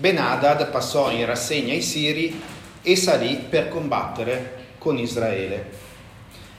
Ben 0.00 0.16
Hadad 0.16 0.71
passò 0.71 1.11
in 1.11 1.26
rassegna 1.26 1.75
ai 1.75 1.83
Siri 1.83 2.40
e 2.80 2.97
salì 2.97 3.37
per 3.37 3.69
combattere 3.69 4.69
con 4.78 4.97
Israele. 4.97 5.73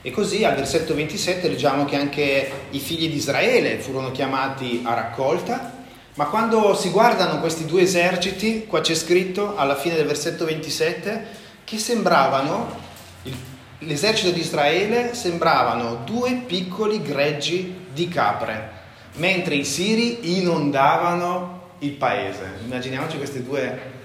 E 0.00 0.12
così 0.12 0.44
al 0.44 0.54
versetto 0.54 0.94
27 0.94 1.48
leggiamo 1.48 1.84
che 1.84 1.96
anche 1.96 2.52
i 2.70 2.78
figli 2.78 3.08
di 3.08 3.16
Israele 3.16 3.80
furono 3.80 4.12
chiamati 4.12 4.82
a 4.84 4.94
raccolta, 4.94 5.74
ma 6.14 6.26
quando 6.26 6.76
si 6.76 6.90
guardano 6.90 7.40
questi 7.40 7.64
due 7.64 7.82
eserciti, 7.82 8.64
qua 8.64 8.80
c'è 8.80 8.94
scritto 8.94 9.56
alla 9.56 9.74
fine 9.74 9.96
del 9.96 10.06
versetto 10.06 10.44
27, 10.44 11.26
che 11.64 11.78
sembravano, 11.78 12.78
l'esercito 13.78 14.30
di 14.30 14.38
Israele 14.38 15.14
sembravano 15.14 16.02
due 16.04 16.44
piccoli 16.46 17.02
greggi 17.02 17.86
di 17.92 18.06
capre, 18.06 18.70
mentre 19.14 19.56
i 19.56 19.64
siri 19.64 20.38
inondavano 20.38 21.61
il 21.82 21.92
paese. 21.92 22.58
Immaginiamoci 22.64 23.16
queste 23.16 23.42
due 23.42 24.00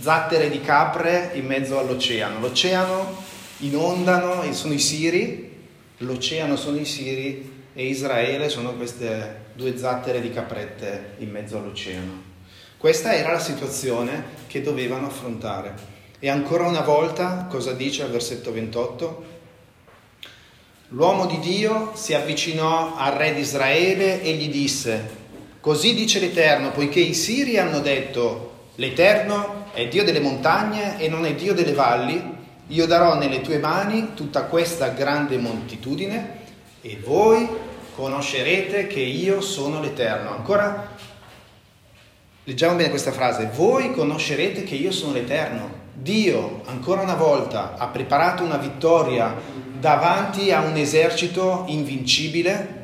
zattere 0.00 0.50
di 0.50 0.60
capre 0.60 1.30
in 1.34 1.46
mezzo 1.46 1.78
all'oceano. 1.78 2.40
L'oceano 2.40 3.22
inondano, 3.58 4.50
sono 4.52 4.72
i 4.72 4.78
siri, 4.78 5.52
l'oceano 5.98 6.56
sono 6.56 6.78
i 6.78 6.84
siri 6.84 7.52
e 7.74 7.86
Israele 7.86 8.48
sono 8.48 8.72
queste 8.72 9.42
due 9.54 9.76
zattere 9.76 10.20
di 10.20 10.30
caprette 10.30 11.14
in 11.18 11.30
mezzo 11.30 11.58
all'oceano. 11.58 12.32
Questa 12.76 13.14
era 13.14 13.32
la 13.32 13.38
situazione 13.38 14.24
che 14.46 14.60
dovevano 14.60 15.06
affrontare. 15.06 15.92
E 16.18 16.28
ancora 16.28 16.66
una 16.66 16.82
volta, 16.82 17.46
cosa 17.48 17.72
dice 17.72 18.02
al 18.02 18.10
versetto 18.10 18.52
28? 18.52 19.32
L'uomo 20.88 21.26
di 21.26 21.38
Dio 21.38 21.92
si 21.94 22.14
avvicinò 22.14 22.96
al 22.96 23.12
re 23.12 23.34
di 23.34 23.40
Israele 23.40 24.22
e 24.22 24.34
gli 24.34 24.50
disse, 24.50 25.22
così 25.64 25.94
dice 25.94 26.20
l'Eterno, 26.20 26.72
poiché 26.72 27.00
i 27.00 27.14
Siri 27.14 27.56
hanno 27.56 27.80
detto, 27.80 28.66
l'Eterno 28.74 29.64
è 29.72 29.88
Dio 29.88 30.04
delle 30.04 30.20
montagne 30.20 31.00
e 31.00 31.08
non 31.08 31.24
è 31.24 31.34
Dio 31.34 31.54
delle 31.54 31.72
valli, 31.72 32.22
io 32.66 32.86
darò 32.86 33.16
nelle 33.16 33.40
tue 33.40 33.56
mani 33.56 34.10
tutta 34.12 34.42
questa 34.42 34.88
grande 34.88 35.38
moltitudine 35.38 36.40
e 36.82 36.98
voi 37.02 37.48
conoscerete 37.96 38.86
che 38.86 39.00
io 39.00 39.40
sono 39.40 39.80
l'Eterno. 39.80 40.32
Ancora, 40.32 40.96
leggiamo 42.44 42.76
bene 42.76 42.90
questa 42.90 43.12
frase, 43.12 43.48
voi 43.54 43.90
conoscerete 43.92 44.64
che 44.64 44.74
io 44.74 44.92
sono 44.92 45.14
l'Eterno. 45.14 45.70
Dio 45.94 46.60
ancora 46.66 47.00
una 47.00 47.14
volta 47.14 47.76
ha 47.78 47.86
preparato 47.86 48.44
una 48.44 48.58
vittoria 48.58 49.34
davanti 49.80 50.52
a 50.52 50.60
un 50.60 50.76
esercito 50.76 51.64
invincibile 51.68 52.82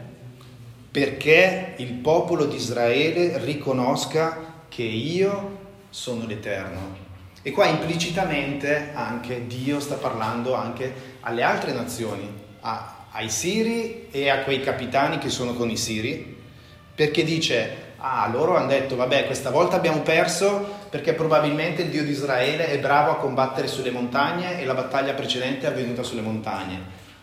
perché 0.90 1.74
il 1.76 1.92
popolo 1.94 2.46
di 2.46 2.56
Israele 2.56 3.38
riconosca 3.44 4.64
che 4.68 4.82
io 4.82 5.58
sono 5.90 6.26
l'Eterno. 6.26 7.08
E 7.42 7.52
qua 7.52 7.66
implicitamente 7.66 8.90
anche 8.92 9.46
Dio 9.46 9.80
sta 9.80 9.94
parlando 9.94 10.54
anche 10.54 10.92
alle 11.20 11.42
altre 11.42 11.72
nazioni, 11.72 12.28
a, 12.60 13.06
ai 13.12 13.30
Siri 13.30 14.08
e 14.10 14.28
a 14.28 14.40
quei 14.40 14.60
capitani 14.60 15.18
che 15.18 15.30
sono 15.30 15.54
con 15.54 15.70
i 15.70 15.76
Siri, 15.76 16.38
perché 16.94 17.24
dice 17.24 17.88
Ah, 18.02 18.26
loro 18.32 18.56
hanno 18.56 18.68
detto, 18.68 18.96
vabbè, 18.96 19.26
questa 19.26 19.50
volta 19.50 19.76
abbiamo 19.76 20.00
perso 20.00 20.78
perché 20.88 21.12
probabilmente 21.12 21.82
il 21.82 21.90
Dio 21.90 22.02
di 22.02 22.12
Israele 22.12 22.68
è 22.68 22.78
bravo 22.78 23.10
a 23.10 23.16
combattere 23.16 23.66
sulle 23.66 23.90
montagne 23.90 24.58
e 24.58 24.64
la 24.64 24.72
battaglia 24.72 25.12
precedente 25.12 25.66
è 25.66 25.70
avvenuta 25.70 26.02
sulle 26.02 26.22
montagne. 26.22 26.78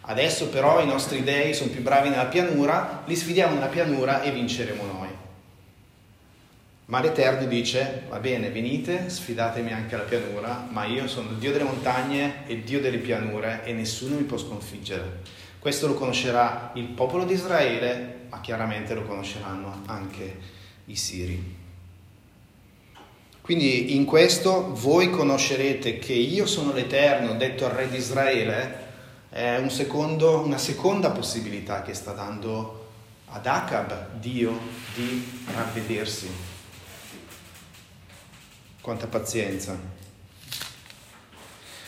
Adesso 0.09 0.47
però 0.47 0.81
i 0.81 0.85
nostri 0.85 1.21
dei 1.21 1.53
sono 1.53 1.69
più 1.69 1.81
bravi 1.81 2.07
nella 2.07 2.27
pianura, 2.27 3.03
li 3.05 3.15
sfidiamo 3.15 3.55
nella 3.55 3.67
pianura 3.67 4.21
e 4.21 4.31
vinceremo 4.31 4.85
noi. 4.85 5.09
Ma 6.85 7.01
l'Eterno 7.01 7.45
dice, 7.45 8.03
va 8.07 8.17
bene, 8.19 8.49
venite, 8.49 9.09
sfidatemi 9.09 9.73
anche 9.73 9.95
alla 9.95 10.05
pianura, 10.05 10.65
ma 10.71 10.85
io 10.85 11.09
sono 11.09 11.31
il 11.31 11.35
Dio 11.35 11.51
delle 11.51 11.65
montagne 11.65 12.47
e 12.47 12.53
il 12.53 12.63
Dio 12.63 12.79
delle 12.79 12.99
pianure 12.99 13.65
e 13.65 13.73
nessuno 13.73 14.15
mi 14.15 14.23
può 14.23 14.37
sconfiggere. 14.37 15.23
Questo 15.59 15.87
lo 15.87 15.95
conoscerà 15.95 16.71
il 16.75 16.85
popolo 16.85 17.25
di 17.25 17.33
Israele, 17.33 18.27
ma 18.29 18.39
chiaramente 18.39 18.93
lo 18.93 19.03
conosceranno 19.03 19.81
anche 19.87 20.37
i 20.85 20.95
siri. 20.95 21.55
Quindi 23.41 23.93
in 23.97 24.05
questo 24.05 24.73
voi 24.73 25.09
conoscerete 25.09 25.99
che 25.99 26.13
io 26.13 26.45
sono 26.45 26.71
l'Eterno, 26.71 27.33
detto 27.33 27.65
al 27.65 27.71
re 27.71 27.89
di 27.89 27.97
Israele, 27.97 28.85
è 29.37 29.57
un 29.57 29.69
secondo, 29.69 30.39
una 30.39 30.57
seconda 30.57 31.11
possibilità 31.11 31.83
che 31.83 31.93
sta 31.93 32.11
dando 32.11 32.87
ad 33.27 33.45
Acab, 33.45 34.13
Dio, 34.19 34.59
di 34.95 35.43
ravvedersi. 35.53 36.27
Quanta 38.81 39.05
pazienza. 39.05 39.77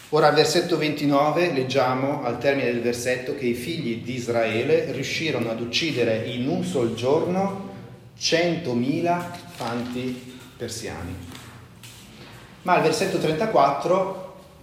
Ora 0.09 0.27
al 0.27 0.35
versetto 0.35 0.77
29 0.77 1.51
leggiamo 1.51 2.23
al 2.23 2.37
termine 2.37 2.71
del 2.71 2.83
versetto 2.83 3.33
che 3.33 3.47
i 3.47 3.55
figli 3.55 4.03
di 4.03 4.13
Israele 4.13 4.91
riuscirono 4.91 5.49
ad 5.49 5.59
uccidere 5.59 6.27
in 6.27 6.47
un 6.47 6.63
sol 6.63 6.93
giorno 6.93 7.67
100.000 8.19 9.23
fanti 9.55 10.37
persiani. 10.55 11.15
Ma 12.61 12.75
al 12.75 12.83
versetto 12.83 13.17
34 13.17 14.18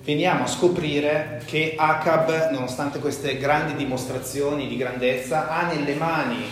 veniamo 0.06 0.44
a 0.44 0.46
scoprire 0.46 1.42
che 1.46 1.74
Acab, 1.76 2.50
nonostante 2.52 3.00
queste 3.00 3.38
grandi 3.38 3.74
dimostrazioni 3.74 4.68
di 4.68 4.76
grandezza, 4.76 5.48
ha 5.48 5.66
nelle 5.66 5.94
mani 5.94 6.44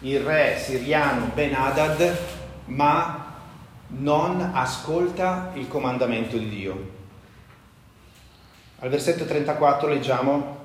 il 0.00 0.20
re 0.20 0.56
siriano 0.58 1.30
Ben 1.34 1.54
Hadad, 1.54 2.16
ma 2.66 3.36
non 3.88 4.52
ascolta 4.54 5.52
il 5.56 5.68
comandamento 5.68 6.38
di 6.38 6.48
Dio. 6.48 6.90
Al 8.78 8.88
versetto 8.88 9.26
34 9.26 9.88
leggiamo 9.88 10.60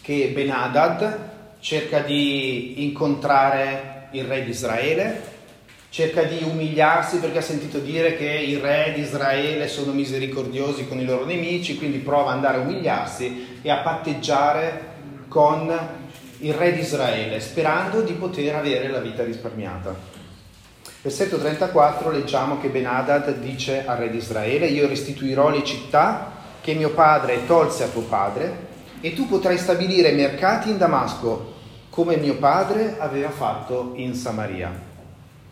che 0.00 0.32
Ben 0.34 0.50
Hadad 0.50 1.30
cerca 1.60 2.00
di 2.00 2.84
incontrare 2.84 4.08
il 4.10 4.24
re 4.24 4.42
di 4.42 4.50
Israele, 4.50 5.35
cerca 5.88 6.22
di 6.24 6.42
umiliarsi 6.42 7.18
perché 7.18 7.38
ha 7.38 7.42
sentito 7.42 7.78
dire 7.78 8.16
che 8.16 8.28
i 8.28 8.58
re 8.58 8.92
di 8.94 9.00
Israele 9.00 9.68
sono 9.68 9.92
misericordiosi 9.92 10.86
con 10.86 10.98
i 10.98 11.04
loro 11.04 11.24
nemici, 11.24 11.76
quindi 11.76 11.98
prova 11.98 12.30
ad 12.30 12.36
andare 12.36 12.58
a 12.58 12.60
umiliarsi 12.60 13.58
e 13.62 13.70
a 13.70 13.78
patteggiare 13.78 14.94
con 15.28 16.04
il 16.38 16.52
re 16.52 16.72
di 16.72 16.80
Israele, 16.80 17.40
sperando 17.40 18.02
di 18.02 18.12
poter 18.12 18.54
avere 18.54 18.88
la 18.88 19.00
vita 19.00 19.24
risparmiata. 19.24 20.14
Versetto 21.00 21.38
34 21.38 22.10
leggiamo 22.10 22.60
che 22.60 22.68
Benadad 22.68 23.38
dice 23.38 23.86
al 23.86 23.96
re 23.96 24.10
di 24.10 24.16
Israele, 24.16 24.66
io 24.66 24.88
restituirò 24.88 25.50
le 25.50 25.62
città 25.64 26.32
che 26.60 26.74
mio 26.74 26.90
padre 26.90 27.46
tolse 27.46 27.84
a 27.84 27.88
tuo 27.88 28.02
padre 28.02 28.64
e 29.00 29.14
tu 29.14 29.28
potrai 29.28 29.56
stabilire 29.56 30.12
mercati 30.12 30.70
in 30.70 30.78
Damasco 30.78 31.54
come 31.90 32.16
mio 32.16 32.36
padre 32.36 32.96
aveva 32.98 33.30
fatto 33.30 33.92
in 33.94 34.14
Samaria. 34.14 34.95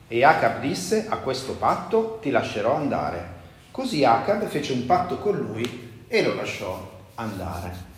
E 0.06 0.23
Acab 0.23 0.61
disse, 0.61 1.06
a 1.08 1.16
questo 1.16 1.54
patto 1.54 2.18
ti 2.20 2.30
lascerò 2.30 2.76
andare. 2.76 3.32
Così 3.70 4.04
Acab 4.04 4.46
fece 4.46 4.73
un 4.73 4.84
patto 4.87 5.18
con 5.18 5.37
lui 5.37 6.04
e 6.06 6.23
lo 6.23 6.34
lasciò 6.34 6.90
andare. 7.14 7.92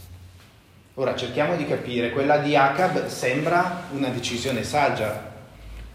Ora 0.94 1.14
cerchiamo 1.14 1.56
di 1.56 1.66
capire, 1.66 2.12
quella 2.12 2.38
di 2.38 2.56
Acab 2.56 3.06
sembra 3.08 3.82
una 3.92 4.08
decisione 4.08 4.62
saggia. 4.62 5.34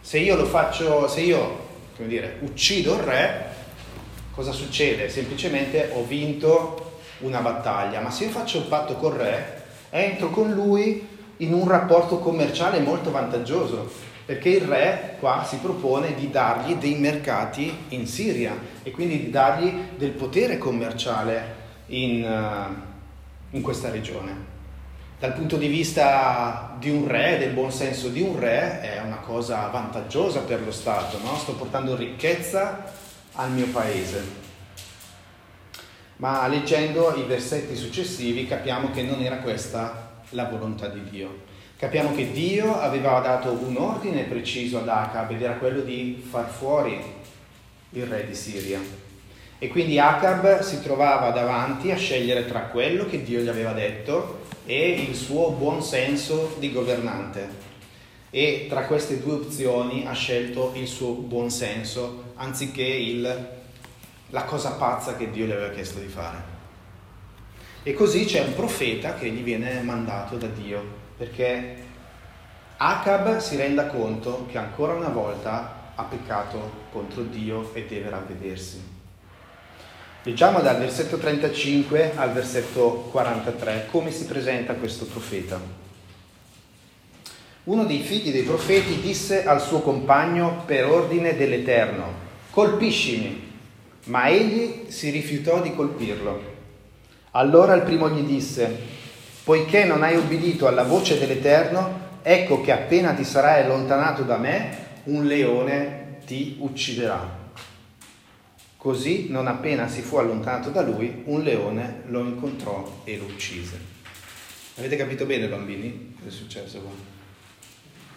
Se 0.02 0.20
io 0.20 0.36
lo 0.36 0.46
faccio, 0.46 1.08
se 1.08 1.22
io, 1.22 1.68
come 1.96 2.08
dire, 2.08 2.38
uccido 2.42 2.96
il 2.96 3.02
re, 3.02 3.46
cosa 4.32 4.52
succede? 4.52 5.10
Semplicemente 5.10 5.92
ho 5.94 6.04
vinto 6.04 7.00
una 7.20 7.40
battaglia, 7.40 8.02
ma 8.02 8.12
se 8.12 8.26
io 8.26 8.32
faccio 8.32 8.58
un 8.60 8.68
patto 8.68 8.96
col 8.96 9.14
re, 9.14 9.64
entro 9.90 10.30
con 10.30 10.52
lui 10.52 11.08
in 11.38 11.54
un 11.54 11.68
rapporto 11.68 12.20
commerciale 12.20 12.80
molto 12.80 13.12
vantaggioso 13.12 14.10
perché 14.32 14.48
il 14.48 14.62
re 14.62 15.18
qua 15.20 15.44
si 15.46 15.58
propone 15.58 16.16
di 16.16 16.30
dargli 16.30 16.76
dei 16.76 16.96
mercati 16.96 17.70
in 17.90 18.08
Siria 18.08 18.58
e 18.82 18.92
quindi 18.92 19.20
di 19.20 19.30
dargli 19.30 19.90
del 19.98 20.12
potere 20.12 20.58
commerciale 20.58 21.56
in, 21.88 22.24
uh, 22.24 23.56
in 23.58 23.62
questa 23.62 23.90
regione. 23.90 24.34
Dal 25.20 25.34
punto 25.34 25.58
di 25.58 25.68
vista 25.68 26.78
di 26.80 26.90
un 26.90 27.10
re, 27.10 27.40
del 27.40 27.52
buon 27.52 27.74
senso 27.74 28.08
di 28.08 28.22
un 28.22 28.40
re, 28.40 28.80
è 28.80 29.02
una 29.02 29.18
cosa 29.18 29.68
vantaggiosa 29.68 30.40
per 30.40 30.64
lo 30.64 30.72
Stato, 30.72 31.18
no? 31.22 31.36
sto 31.36 31.56
portando 31.56 31.94
ricchezza 31.98 32.86
al 33.34 33.52
mio 33.52 33.68
paese. 33.68 34.24
Ma 36.16 36.48
leggendo 36.48 37.16
i 37.18 37.24
versetti 37.24 37.76
successivi 37.76 38.48
capiamo 38.48 38.92
che 38.92 39.04
non 39.04 39.20
era 39.20 39.40
questa 39.40 40.22
la 40.30 40.46
volontà 40.46 40.88
di 40.88 41.04
Dio. 41.10 41.50
Capiamo 41.82 42.14
che 42.14 42.32
Dio 42.32 42.80
aveva 42.80 43.20
dato 43.22 43.54
un 43.54 43.76
ordine 43.76 44.26
preciso 44.26 44.78
ad 44.78 44.88
Acab 44.88 45.32
ed 45.32 45.42
era 45.42 45.56
quello 45.56 45.82
di 45.82 46.24
far 46.30 46.48
fuori 46.48 47.02
il 47.94 48.06
re 48.06 48.28
di 48.28 48.36
Siria. 48.36 48.80
E 49.58 49.68
quindi 49.68 49.98
Acab 49.98 50.60
si 50.60 50.80
trovava 50.84 51.32
davanti 51.32 51.90
a 51.90 51.98
scegliere 51.98 52.46
tra 52.46 52.66
quello 52.66 53.08
che 53.08 53.24
Dio 53.24 53.40
gli 53.40 53.48
aveva 53.48 53.72
detto 53.72 54.42
e 54.64 54.92
il 54.92 55.16
suo 55.16 55.50
buon 55.50 55.82
senso 55.82 56.56
di 56.60 56.72
governante. 56.72 57.50
E 58.30 58.68
tra 58.70 58.86
queste 58.86 59.20
due 59.20 59.34
opzioni 59.34 60.06
ha 60.06 60.14
scelto 60.14 60.74
il 60.76 60.88
suo 60.88 61.14
buon 61.14 61.50
senso 61.50 62.34
anziché 62.36 62.84
il, 62.84 63.50
la 64.30 64.44
cosa 64.44 64.74
pazza 64.74 65.16
che 65.16 65.32
Dio 65.32 65.48
gli 65.48 65.52
aveva 65.52 65.72
chiesto 65.72 65.98
di 65.98 66.08
fare. 66.10 66.44
E 67.82 67.94
così 67.96 68.26
c'è 68.26 68.42
un 68.42 68.54
profeta 68.54 69.16
che 69.16 69.32
gli 69.32 69.42
viene 69.42 69.82
mandato 69.82 70.36
da 70.36 70.46
Dio 70.46 71.10
perché 71.22 71.76
Acab 72.78 73.38
si 73.38 73.56
renda 73.56 73.86
conto 73.86 74.48
che 74.50 74.58
ancora 74.58 74.94
una 74.94 75.10
volta 75.10 75.92
ha 75.94 76.04
peccato 76.06 76.88
contro 76.92 77.22
Dio 77.22 77.76
e 77.76 77.86
deve 77.86 78.10
ravvedersi. 78.10 78.82
Leggiamo 80.24 80.62
dal 80.62 80.80
versetto 80.80 81.18
35 81.18 82.14
al 82.16 82.32
versetto 82.32 83.08
43 83.12 83.90
come 83.92 84.10
si 84.10 84.26
presenta 84.26 84.74
questo 84.74 85.06
profeta. 85.06 85.62
Uno 87.66 87.86
dei 87.86 88.00
figli 88.00 88.32
dei 88.32 88.42
profeti 88.42 89.00
disse 89.00 89.46
al 89.46 89.62
suo 89.62 89.82
compagno 89.82 90.64
per 90.66 90.88
ordine 90.88 91.38
dell'Eterno, 91.38 92.14
colpiscimi, 92.50 93.52
ma 94.06 94.28
egli 94.28 94.86
si 94.88 95.12
rifiutò 95.12 95.62
di 95.62 95.76
colpirlo. 95.76 96.50
Allora 97.34 97.76
il 97.76 97.84
primo 97.84 98.10
gli 98.10 98.24
disse, 98.24 99.01
poiché 99.44 99.86
non 99.86 100.04
hai 100.04 100.16
obbedito 100.16 100.68
alla 100.68 100.84
voce 100.84 101.18
dell'Eterno, 101.18 102.10
ecco 102.22 102.62
che 102.62 102.72
appena 102.72 103.14
ti 103.14 103.24
sarai 103.24 103.64
allontanato 103.64 104.24
da 104.24 104.38
me, 104.38 104.78
un 105.06 105.26
leone 105.26 106.18
ti 106.26 106.58
ucciderà. 106.60 107.40
Così, 108.78 109.28
non 109.30 109.48
appena 109.48 109.88
si 109.88 110.02
fu 110.02 110.18
allontanato 110.18 110.70
da 110.70 110.82
lui, 110.82 111.24
un 111.26 111.42
leone 111.42 112.04
lo 112.08 112.22
incontrò 112.22 113.02
e 113.04 113.18
lo 113.18 113.26
uccise. 113.26 113.90
Avete 114.78 114.96
capito 114.96 115.26
bene, 115.26 115.48
bambini, 115.48 116.16
cosa 116.18 116.30
è 116.30 116.32
successo 116.32 116.80
qua? 116.80 116.92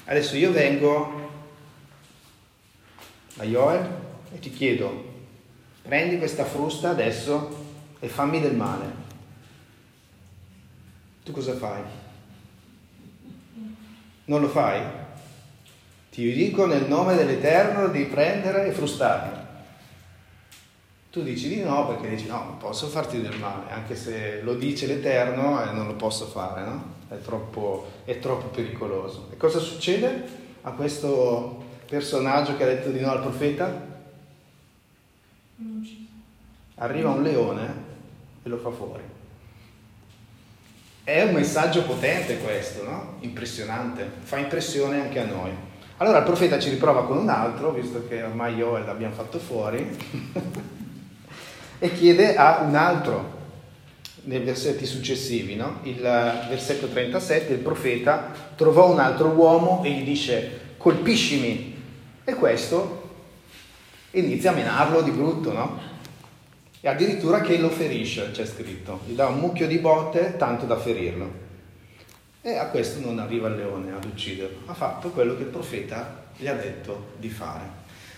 Adesso 0.07 0.37
io 0.37 0.53
vengo 0.53 1.31
a 3.37 3.45
Joel 3.45 3.87
e 4.35 4.39
ti 4.39 4.51
chiedo, 4.51 5.13
prendi 5.83 6.19
questa 6.19 6.45
frusta 6.45 6.91
adesso 6.91 7.63
e 8.01 8.09
fammi 8.09 8.41
del 8.41 8.55
male 8.55 9.04
tu 11.25 11.33
cosa 11.33 11.55
fai? 11.55 11.83
Non 14.27 14.41
lo 14.41 14.49
fai? 14.49 14.83
Ti 16.11 16.33
dico 16.33 16.67
nel 16.67 16.87
nome 16.87 17.17
dell'Eterno 17.17 17.89
di 17.89 18.05
prendere 18.05 18.67
e 18.67 18.73
frustarmi. 18.73 19.43
Tu 21.11 21.23
dici 21.23 21.49
di 21.49 21.63
no 21.63 21.87
perché 21.87 22.09
dici 22.09 22.27
no, 22.27 22.45
non 22.45 22.57
posso 22.59 22.89
farti 22.89 23.21
del 23.23 23.39
male, 23.39 23.71
anche 23.71 23.97
se 23.97 24.43
lo 24.43 24.55
dice 24.55 24.87
l'Eterno 24.87 25.63
e 25.63 25.73
non 25.73 25.87
lo 25.87 25.95
posso 25.95 26.27
fare, 26.27 26.65
no? 26.65 26.93
È 27.09 27.19
troppo, 27.21 27.87
è 28.05 28.19
troppo 28.19 28.49
pericoloso. 28.49 29.29
E 29.33 29.37
cosa 29.37 29.59
succede 29.61 30.25
a 30.63 30.73
questo 30.73 31.63
personaggio 31.89 32.57
che 32.57 32.65
ha 32.65 32.67
detto 32.67 32.91
di 32.91 33.01
no 33.01 33.11
al 33.11 33.21
profeta? 33.21 33.93
Arriva 36.77 37.11
un 37.11 37.23
leone 37.23 37.75
e 38.43 38.49
lo 38.49 38.59
fa 38.59 38.71
fuori. 38.71 39.14
È 41.05 41.23
un 41.23 41.35
messaggio 41.35 41.83
potente 41.83 42.39
questo, 42.39 42.83
no? 42.83 43.17
Impressionante, 43.21 44.11
fa 44.21 44.39
impressione 44.39 45.03
anche 45.03 45.21
a 45.21 45.27
noi. 45.27 45.51
Allora 45.99 46.17
il 46.17 46.25
profeta 46.25 46.59
ci 46.59 46.71
riprova 46.71 47.05
con 47.05 47.19
un 47.19 47.29
altro, 47.29 47.73
visto 47.73 48.09
che 48.09 48.23
ormai 48.23 48.55
Joel 48.55 48.87
l'abbiamo 48.87 49.13
fatto 49.13 49.39
fuori, 49.39 49.87
e 51.79 51.93
chiede 51.93 52.37
a 52.37 52.63
un 52.63 52.75
altro 52.75 53.43
nei 54.23 54.39
versetti 54.39 54.87
successivi, 54.87 55.57
no? 55.57 55.81
Il 55.83 56.01
versetto 56.01 56.89
37, 56.89 57.53
il 57.53 57.59
profeta 57.59 58.31
trovò 58.57 58.91
un 58.91 58.99
altro 58.99 59.29
uomo 59.29 59.85
e 59.85 59.91
gli 59.91 60.05
dice 60.05 60.77
colpiscimi. 60.79 61.83
E 62.25 62.35
questo 62.35 63.11
inizia 64.13 64.53
a 64.53 64.55
menarlo 64.55 65.03
di 65.03 65.11
brutto, 65.11 65.53
no? 65.53 65.79
E 66.85 66.89
addirittura 66.91 67.41
che 67.41 67.57
lo 67.57 67.71
ferisce, 67.71 68.31
c'è 68.31 68.45
scritto, 68.45 69.01
gli 69.07 69.15
dà 69.15 69.29
un 69.29 69.39
mucchio 69.39 69.67
di 69.67 69.79
botte 69.79 70.37
tanto 70.37 70.67
da 70.67 70.77
ferirlo. 70.77 71.43
E 72.43 72.57
a 72.59 72.67
questo 72.67 73.01
non 73.01 73.19
arriva 73.19 73.49
il 73.49 73.57
leone 73.57 73.91
ad 73.91 74.05
ucciderlo, 74.05 74.59
ha 74.67 74.75
fatto 74.75 75.09
quello 75.09 75.35
che 75.35 75.45
il 75.45 75.49
profeta 75.49 76.25
gli 76.37 76.47
ha 76.47 76.53
detto 76.53 77.13
di 77.17 77.31
fare. 77.31 77.63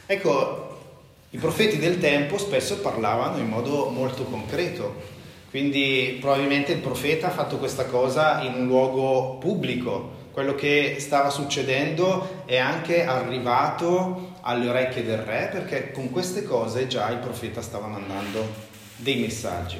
Ecco, 0.06 0.78
i 1.30 1.38
profeti 1.38 1.78
del 1.78 2.00
tempo 2.00 2.38
spesso 2.38 2.80
parlavano 2.80 3.38
in 3.38 3.46
modo 3.46 3.88
molto 3.90 4.24
concreto, 4.24 4.94
quindi 5.48 6.18
probabilmente 6.20 6.72
il 6.72 6.80
profeta 6.80 7.28
ha 7.28 7.30
fatto 7.30 7.58
questa 7.58 7.84
cosa 7.84 8.42
in 8.42 8.54
un 8.54 8.66
luogo 8.66 9.36
pubblico, 9.38 10.24
quello 10.32 10.56
che 10.56 10.96
stava 10.98 11.30
succedendo 11.30 12.42
è 12.46 12.56
anche 12.56 13.04
arrivato 13.04 14.34
alle 14.48 14.68
orecchie 14.68 15.04
del 15.04 15.18
re 15.18 15.48
perché 15.50 15.90
con 15.90 16.10
queste 16.10 16.44
cose 16.44 16.86
già 16.86 17.10
il 17.10 17.18
profeta 17.18 17.60
stava 17.60 17.88
mandando 17.88 18.46
dei 18.96 19.18
messaggi. 19.18 19.78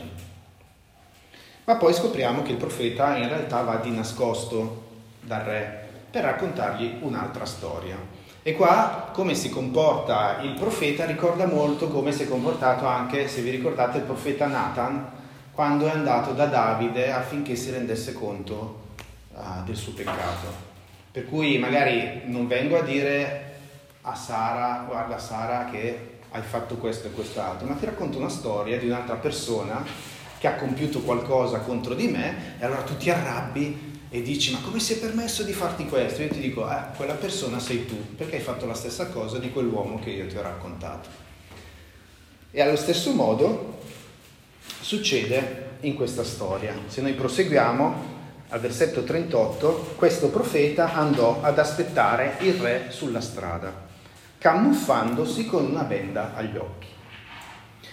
Ma 1.65 1.77
poi 1.77 1.95
scopriamo 1.95 2.43
che 2.43 2.53
il 2.53 2.57
profeta 2.57 3.17
in 3.17 3.29
realtà 3.29 3.63
va 3.63 3.77
di 3.77 3.91
nascosto 3.91 4.85
dal 5.21 5.41
re 5.41 5.89
per 6.11 6.25
raccontargli 6.25 6.99
un'altra 7.01 7.45
storia. 7.45 7.97
E 8.43 8.55
qua 8.55 9.11
come 9.13 9.35
si 9.35 9.51
comporta 9.51 10.39
il 10.43 10.55
profeta 10.55 11.05
ricorda 11.05 11.47
molto 11.47 11.89
come 11.89 12.13
si 12.13 12.25
è 12.25 12.29
comportato 12.29 12.87
anche, 12.87 13.29
se 13.29 13.43
vi 13.43 13.51
ricordate, 13.51 13.99
il 13.99 14.05
profeta 14.05 14.47
Nathan 14.47 15.15
quando 15.53 15.87
è 15.87 15.91
andato 15.91 16.33
da 16.33 16.47
Davide 16.47 17.11
affinché 17.11 17.57
si 17.57 17.71
rendesse 17.71 18.13
conto 18.13 18.83
uh, 19.33 19.65
del 19.65 19.75
suo 19.75 19.93
peccato. 19.93 20.65
Per 21.11 21.25
cui 21.27 21.59
magari 21.59 22.23
non 22.27 22.47
vengo 22.47 22.79
a 22.79 22.83
dire 22.83 23.56
a 24.09 24.15
Sara, 24.15 24.85
guarda 24.87 25.19
Sara 25.19 25.69
che 25.71 26.19
hai 26.31 26.43
fatto 26.43 26.77
questo 26.77 27.09
e 27.09 27.11
quest'altro, 27.11 27.67
ma 27.67 27.75
ti 27.75 27.87
racconto 27.87 28.19
una 28.19 28.29
storia 28.29 28.79
di 28.79 28.87
un'altra 28.87 29.17
persona 29.17 29.85
che 30.39 30.47
ha 30.47 30.55
compiuto 30.55 31.01
qualcosa 31.01 31.59
contro 31.59 31.95
di 31.95 32.07
me 32.07 32.57
e 32.61 32.65
allora 32.65 32.83
tu 32.83 32.97
ti 32.97 33.11
arrabbi 33.11 33.95
e 34.09 34.23
dici 34.23 34.53
ma 34.53 34.61
come 34.61 34.79
si 34.79 34.93
è 34.93 34.99
permesso 34.99 35.43
di 35.43 35.53
farti 35.53 35.87
questo? 35.87 36.23
Io 36.23 36.29
ti 36.29 36.41
dico, 36.41 36.71
eh, 36.71 36.95
quella 36.95 37.15
persona 37.15 37.59
sei 37.59 37.85
tu, 37.85 38.15
perché 38.15 38.37
hai 38.37 38.43
fatto 38.43 38.65
la 38.65 38.75
stessa 38.75 39.09
cosa 39.09 39.39
di 39.39 39.51
quell'uomo 39.51 39.99
che 39.99 40.11
io 40.11 40.27
ti 40.27 40.37
ho 40.37 40.43
raccontato. 40.43 41.09
E 42.53 42.61
allo 42.63 42.77
stesso 42.77 43.13
modo 43.13 43.81
succede 44.81 45.79
in 45.81 45.97
questa 45.97 46.23
storia. 46.23 46.75
Se 46.87 47.01
noi 47.01 47.15
proseguiamo 47.15 48.15
al 48.51 48.61
versetto 48.61 49.03
38, 49.03 49.95
questo 49.97 50.29
profeta 50.29 50.95
andò 50.95 51.43
ad 51.43 51.59
aspettare 51.59 52.37
il 52.41 52.55
re 52.55 52.87
sulla 52.91 53.21
strada, 53.21 53.86
camuffandosi 54.47 55.45
con 55.45 55.65
una 55.65 55.83
benda 55.83 56.31
agli 56.37 56.57
occhi. 56.57 56.87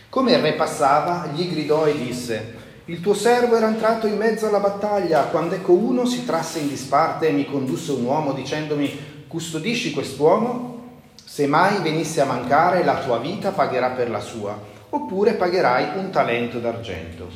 Come 0.07 0.33
il 0.33 0.39
re 0.39 0.53
passava, 0.53 1.25
gli 1.33 1.49
gridò 1.49 1.87
e 1.87 1.97
disse, 1.97 2.53
il 2.85 3.01
tuo 3.01 3.15
servo 3.15 3.55
era 3.55 3.67
entrato 3.67 4.05
in 4.05 4.17
mezzo 4.17 4.45
alla 4.45 4.59
battaglia, 4.59 5.23
quando 5.23 5.55
ecco 5.55 5.73
uno 5.73 6.05
si 6.05 6.27
trasse 6.27 6.59
in 6.59 6.67
disparte 6.67 7.27
e 7.27 7.31
mi 7.31 7.45
condusse 7.45 7.93
un 7.93 8.03
uomo 8.03 8.33
dicendomi, 8.33 9.25
custodisci 9.27 9.93
quest'uomo? 9.93 10.99
Se 11.15 11.47
mai 11.47 11.81
venisse 11.81 12.21
a 12.21 12.25
mancare, 12.25 12.83
la 12.83 12.99
tua 12.99 13.17
vita 13.17 13.49
pagherà 13.49 13.89
per 13.89 14.11
la 14.11 14.19
sua, 14.19 14.55
oppure 14.91 15.33
pagherai 15.33 15.97
un 15.97 16.11
talento 16.11 16.59
d'argento. 16.59 17.29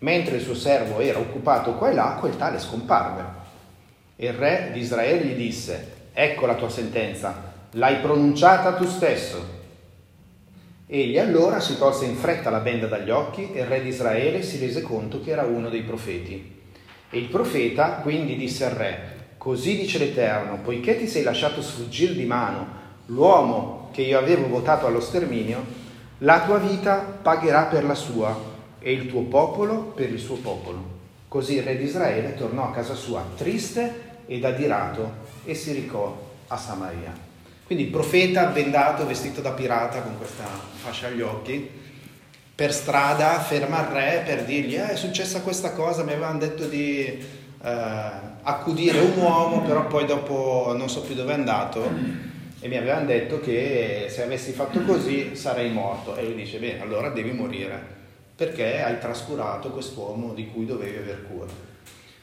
Mentre 0.00 0.36
il 0.36 0.42
suo 0.42 0.54
servo 0.54 1.00
era 1.00 1.18
occupato 1.18 1.72
qua 1.76 1.88
e 1.88 1.94
là, 1.94 2.18
quel 2.20 2.36
tale 2.36 2.58
scomparve. 2.58 3.24
Il 4.16 4.34
re 4.34 4.68
di 4.74 4.80
Israele 4.80 5.24
gli 5.24 5.36
disse, 5.36 6.08
ecco 6.12 6.44
la 6.44 6.54
tua 6.54 6.68
sentenza, 6.68 7.51
l'hai 7.72 8.00
pronunciata 8.00 8.74
tu 8.74 8.86
stesso. 8.86 9.60
Egli 10.86 11.18
allora 11.18 11.58
si 11.58 11.78
tolse 11.78 12.04
in 12.04 12.16
fretta 12.16 12.50
la 12.50 12.58
benda 12.58 12.86
dagli 12.86 13.08
occhi 13.08 13.50
e 13.52 13.60
il 13.60 13.66
re 13.66 13.80
di 13.80 13.88
Israele 13.88 14.42
si 14.42 14.58
rese 14.58 14.82
conto 14.82 15.22
che 15.22 15.30
era 15.30 15.44
uno 15.44 15.70
dei 15.70 15.82
profeti. 15.82 16.60
E 17.08 17.18
il 17.18 17.28
profeta 17.28 18.00
quindi 18.02 18.36
disse 18.36 18.66
al 18.66 18.72
re, 18.72 19.34
così 19.38 19.76
dice 19.78 19.98
l'Eterno, 19.98 20.58
poiché 20.62 20.98
ti 20.98 21.08
sei 21.08 21.22
lasciato 21.22 21.62
sfuggire 21.62 22.12
di 22.12 22.24
mano 22.24 22.80
l'uomo 23.06 23.88
che 23.92 24.02
io 24.02 24.18
avevo 24.18 24.48
votato 24.48 24.86
allo 24.86 25.00
sterminio, 25.00 25.64
la 26.18 26.42
tua 26.42 26.58
vita 26.58 26.98
pagherà 26.98 27.64
per 27.64 27.84
la 27.84 27.94
sua 27.94 28.38
e 28.78 28.92
il 28.92 29.08
tuo 29.08 29.22
popolo 29.22 29.92
per 29.94 30.10
il 30.10 30.18
suo 30.18 30.36
popolo. 30.36 31.00
Così 31.26 31.54
il 31.54 31.62
re 31.62 31.78
di 31.78 31.84
Israele 31.84 32.34
tornò 32.36 32.64
a 32.64 32.70
casa 32.70 32.94
sua 32.94 33.24
triste 33.34 34.20
ed 34.26 34.44
adirato 34.44 35.10
e 35.46 35.54
si 35.54 35.72
ricò 35.72 36.14
a 36.48 36.56
Samaria. 36.58 37.30
Quindi 37.72 37.88
il 37.88 37.96
profeta 37.96 38.44
bendato, 38.48 39.06
vestito 39.06 39.40
da 39.40 39.52
pirata 39.52 40.02
con 40.02 40.18
questa 40.18 40.44
fascia 40.44 41.06
agli 41.06 41.22
occhi, 41.22 41.70
per 42.54 42.70
strada 42.70 43.40
ferma 43.40 43.80
il 43.80 43.86
re 43.86 44.22
per 44.26 44.44
dirgli 44.44 44.74
eh, 44.74 44.90
è 44.90 44.96
successa 44.96 45.40
questa 45.40 45.72
cosa, 45.72 46.04
mi 46.04 46.12
avevano 46.12 46.36
detto 46.36 46.66
di 46.66 47.06
eh, 47.06 47.26
accudire 48.42 48.98
un 48.98 49.16
uomo, 49.16 49.62
però 49.62 49.86
poi 49.86 50.04
dopo 50.04 50.74
non 50.76 50.90
so 50.90 51.00
più 51.00 51.14
dove 51.14 51.30
è 51.30 51.34
andato 51.34 51.90
e 52.60 52.68
mi 52.68 52.76
avevano 52.76 53.06
detto 53.06 53.40
che 53.40 54.08
se 54.10 54.22
avessi 54.22 54.52
fatto 54.52 54.82
così 54.82 55.34
sarei 55.34 55.70
morto. 55.70 56.14
E 56.14 56.24
lui 56.24 56.34
dice, 56.34 56.58
bene, 56.58 56.82
allora 56.82 57.08
devi 57.08 57.30
morire 57.30 57.82
perché 58.36 58.82
hai 58.82 58.98
trascurato 58.98 59.70
quest'uomo 59.70 60.34
di 60.34 60.46
cui 60.48 60.66
dovevi 60.66 60.98
aver 60.98 61.26
cura. 61.26 61.50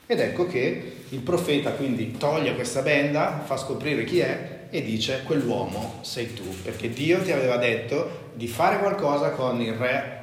Ed 0.05 0.19
ecco 0.19 0.45
che 0.45 0.93
il 1.09 1.19
profeta 1.21 1.71
quindi 1.71 2.17
toglie 2.17 2.53
questa 2.53 2.83
benda, 2.83 3.41
fa 3.43 3.57
scoprire 3.57 4.03
chi 4.03 4.19
è 4.19 4.57
e 4.69 4.83
dice 4.83 5.23
quell'uomo 5.23 5.99
sei 6.01 6.33
tu, 6.33 6.43
perché 6.63 6.89
Dio 6.89 7.21
ti 7.21 7.31
aveva 7.31 7.57
detto 7.57 8.27
di 8.33 8.47
fare 8.47 8.79
qualcosa 8.79 9.31
con 9.31 9.59
il 9.61 9.73
re 9.73 10.17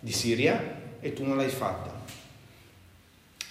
di 0.00 0.12
Siria 0.12 0.60
e 1.00 1.12
tu 1.12 1.24
non 1.24 1.36
l'hai 1.36 1.48
fatta. 1.48 1.92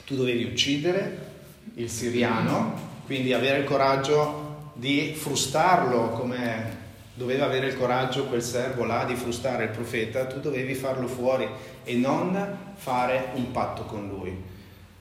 Tu 0.05 0.15
dovevi 0.15 0.43
uccidere 0.43 1.29
il 1.75 1.89
siriano, 1.89 2.89
quindi 3.05 3.33
avere 3.33 3.59
il 3.59 3.65
coraggio 3.65 4.71
di 4.73 5.13
frustarlo 5.15 6.09
come 6.09 6.79
doveva 7.13 7.45
avere 7.45 7.67
il 7.67 7.77
coraggio 7.77 8.25
quel 8.25 8.41
servo 8.41 8.83
là 8.83 9.03
di 9.03 9.15
frustare 9.15 9.65
il 9.65 9.69
profeta, 9.69 10.25
tu 10.25 10.39
dovevi 10.39 10.73
farlo 10.73 11.07
fuori 11.07 11.47
e 11.83 11.93
non 11.95 12.57
fare 12.75 13.27
un 13.35 13.51
patto 13.51 13.83
con 13.83 14.07
lui. 14.07 14.50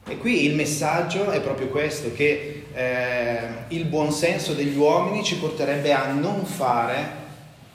E 0.07 0.17
qui 0.19 0.45
il 0.45 0.55
messaggio 0.55 1.31
è 1.31 1.41
proprio 1.41 1.69
questo, 1.69 2.13
che 2.13 2.67
eh, 2.73 3.39
il 3.69 3.85
buonsenso 3.85 4.55
degli 4.55 4.77
uomini 4.77 5.23
ci 5.23 5.37
porterebbe 5.37 5.93
a 5.93 6.11
non 6.13 6.45
fare 6.45 7.19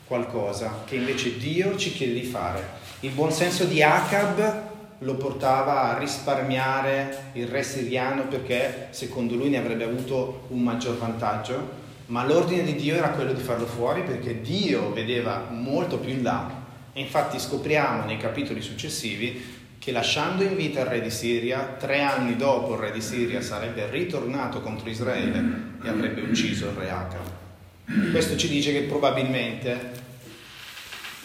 qualcosa 0.05 0.83
che 0.85 0.95
invece 0.95 1.37
Dio 1.37 1.75
ci 1.77 1.93
chiede 1.93 2.13
di 2.13 2.23
fare. 2.23 2.83
Il 3.01 3.11
buonsenso 3.11 3.65
di 3.65 3.81
Acab 3.81 4.63
lo 4.99 5.15
portava 5.15 5.95
a 5.95 5.97
risparmiare 5.97 7.31
il 7.33 7.47
re 7.47 7.63
siriano 7.63 8.27
perché 8.27 8.87
secondo 8.91 9.35
lui 9.35 9.49
ne 9.49 9.57
avrebbe 9.57 9.83
avuto 9.83 10.45
un 10.49 10.61
maggior 10.61 10.97
vantaggio, 10.97 11.83
ma 12.07 12.25
l'ordine 12.25 12.63
di 12.63 12.75
Dio 12.75 12.95
era 12.95 13.09
quello 13.09 13.33
di 13.33 13.41
farlo 13.41 13.65
fuori 13.65 14.03
perché 14.03 14.41
Dio 14.41 14.93
vedeva 14.93 15.47
molto 15.49 15.97
più 15.97 16.11
in 16.11 16.23
là 16.23 16.63
e 16.93 17.01
infatti 17.01 17.39
scopriamo 17.39 18.05
nei 18.05 18.17
capitoli 18.17 18.61
successivi 18.61 19.54
che 19.85 19.91
lasciando 19.91 20.41
in 20.41 20.55
vita 20.55 20.79
il 20.79 20.87
re 20.87 20.99
di 20.99 21.11
Siria, 21.11 21.75
tre 21.77 22.01
anni 22.01 22.35
dopo 22.35 22.73
il 22.73 22.79
re 22.79 22.91
di 22.91 23.01
Siria 23.01 23.39
sarebbe 23.39 23.87
ritornato 23.91 24.59
contro 24.59 24.89
Israele 24.89 25.43
e 25.83 25.87
avrebbe 25.87 26.21
ucciso 26.21 26.69
il 26.69 26.75
re 26.75 26.89
Acab. 26.89 28.09
Questo 28.09 28.35
ci 28.35 28.47
dice 28.47 28.71
che 28.71 28.81
probabilmente 28.81 29.91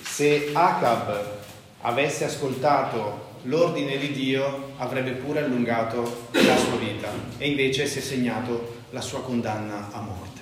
se 0.02 0.50
Acab 0.52 1.38
avesse 1.80 2.26
ascoltato 2.26 3.38
l'ordine 3.44 3.96
di 3.96 4.12
Dio 4.12 4.72
avrebbe 4.76 5.12
pure 5.12 5.42
allungato 5.42 6.28
la 6.32 6.56
sua 6.58 6.76
vita 6.76 7.08
e 7.38 7.48
invece 7.48 7.86
si 7.86 8.00
è 8.00 8.02
segnato 8.02 8.82
la 8.90 9.00
sua 9.00 9.22
condanna 9.22 9.88
a 9.90 10.02
morte. 10.02 10.39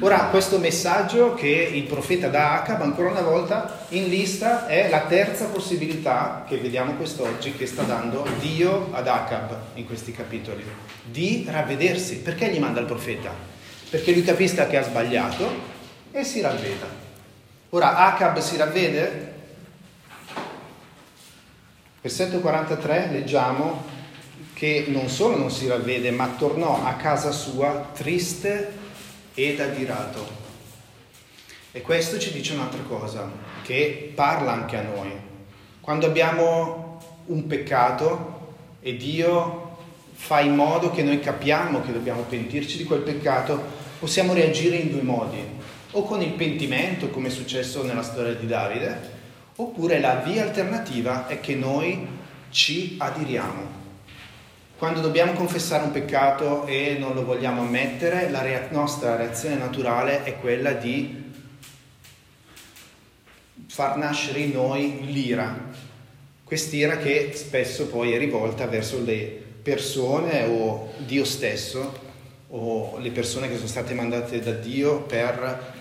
Ora, 0.00 0.24
questo 0.24 0.58
messaggio 0.58 1.34
che 1.34 1.46
il 1.46 1.84
profeta 1.84 2.26
dà 2.26 2.50
a 2.50 2.62
Acab, 2.62 2.80
ancora 2.80 3.10
una 3.10 3.20
volta, 3.20 3.86
in 3.90 4.08
lista 4.08 4.66
è 4.66 4.88
la 4.90 5.02
terza 5.02 5.46
possibilità 5.46 6.44
che 6.48 6.56
vediamo 6.56 6.94
quest'oggi 6.94 7.52
che 7.52 7.66
sta 7.66 7.84
dando 7.84 8.26
Dio 8.40 8.88
ad 8.90 9.06
Acab 9.06 9.56
in 9.74 9.86
questi 9.86 10.10
capitoli, 10.10 10.64
di 11.04 11.46
ravvedersi. 11.48 12.16
Perché 12.16 12.48
gli 12.48 12.58
manda 12.58 12.80
il 12.80 12.86
profeta? 12.86 13.30
Perché 13.88 14.12
lui 14.12 14.24
capisca 14.24 14.66
che 14.66 14.78
ha 14.78 14.82
sbagliato 14.82 15.48
e 16.10 16.24
si 16.24 16.40
ravveda. 16.40 16.86
Ora, 17.70 17.96
Acab 17.98 18.38
si 18.38 18.56
ravvede? 18.56 19.32
Versetto 22.00 22.40
43 22.40 23.10
leggiamo 23.12 23.84
che 24.54 24.86
non 24.88 25.08
solo 25.08 25.36
non 25.36 25.52
si 25.52 25.68
ravvede, 25.68 26.10
ma 26.10 26.34
tornò 26.36 26.84
a 26.84 26.94
casa 26.94 27.30
sua 27.30 27.90
triste 27.94 28.82
ed 29.34 29.60
adirato. 29.60 30.42
E 31.72 31.82
questo 31.82 32.18
ci 32.18 32.32
dice 32.32 32.54
un'altra 32.54 32.82
cosa, 32.82 33.30
che 33.62 34.12
parla 34.14 34.52
anche 34.52 34.76
a 34.76 34.82
noi. 34.82 35.10
Quando 35.80 36.06
abbiamo 36.06 37.00
un 37.26 37.46
peccato 37.46 38.52
e 38.80 38.96
Dio 38.96 39.76
fa 40.14 40.40
in 40.40 40.54
modo 40.54 40.90
che 40.90 41.02
noi 41.02 41.18
capiamo 41.20 41.82
che 41.82 41.92
dobbiamo 41.92 42.22
pentirci 42.22 42.76
di 42.76 42.84
quel 42.84 43.00
peccato, 43.00 43.60
possiamo 43.98 44.34
reagire 44.34 44.76
in 44.76 44.90
due 44.90 45.02
modi, 45.02 45.42
o 45.90 46.02
con 46.04 46.22
il 46.22 46.32
pentimento, 46.32 47.10
come 47.10 47.28
è 47.28 47.30
successo 47.30 47.82
nella 47.82 48.02
storia 48.02 48.34
di 48.34 48.46
Davide, 48.46 49.12
oppure 49.56 50.00
la 50.00 50.16
via 50.16 50.42
alternativa 50.42 51.26
è 51.26 51.40
che 51.40 51.54
noi 51.54 52.06
ci 52.50 52.96
adiriamo 52.98 53.83
quando 54.84 55.00
dobbiamo 55.00 55.32
confessare 55.32 55.84
un 55.84 55.92
peccato 55.92 56.66
e 56.66 56.98
non 56.98 57.14
lo 57.14 57.24
vogliamo 57.24 57.62
ammettere, 57.62 58.28
la 58.28 58.42
rea- 58.42 58.68
nostra 58.68 59.16
reazione 59.16 59.54
naturale 59.54 60.24
è 60.24 60.38
quella 60.38 60.72
di 60.72 61.32
far 63.66 63.96
nascere 63.96 64.40
in 64.40 64.50
noi 64.50 65.10
l'ira, 65.10 65.58
quest'ira 66.44 66.98
che 66.98 67.30
spesso 67.32 67.86
poi 67.86 68.12
è 68.12 68.18
rivolta 68.18 68.66
verso 68.66 69.02
le 69.02 69.42
persone 69.62 70.44
o 70.44 70.92
Dio 70.98 71.24
stesso 71.24 71.98
o 72.48 72.98
le 72.98 73.10
persone 73.10 73.48
che 73.48 73.54
sono 73.54 73.68
state 73.68 73.94
mandate 73.94 74.38
da 74.40 74.52
Dio 74.52 75.00
per 75.00 75.72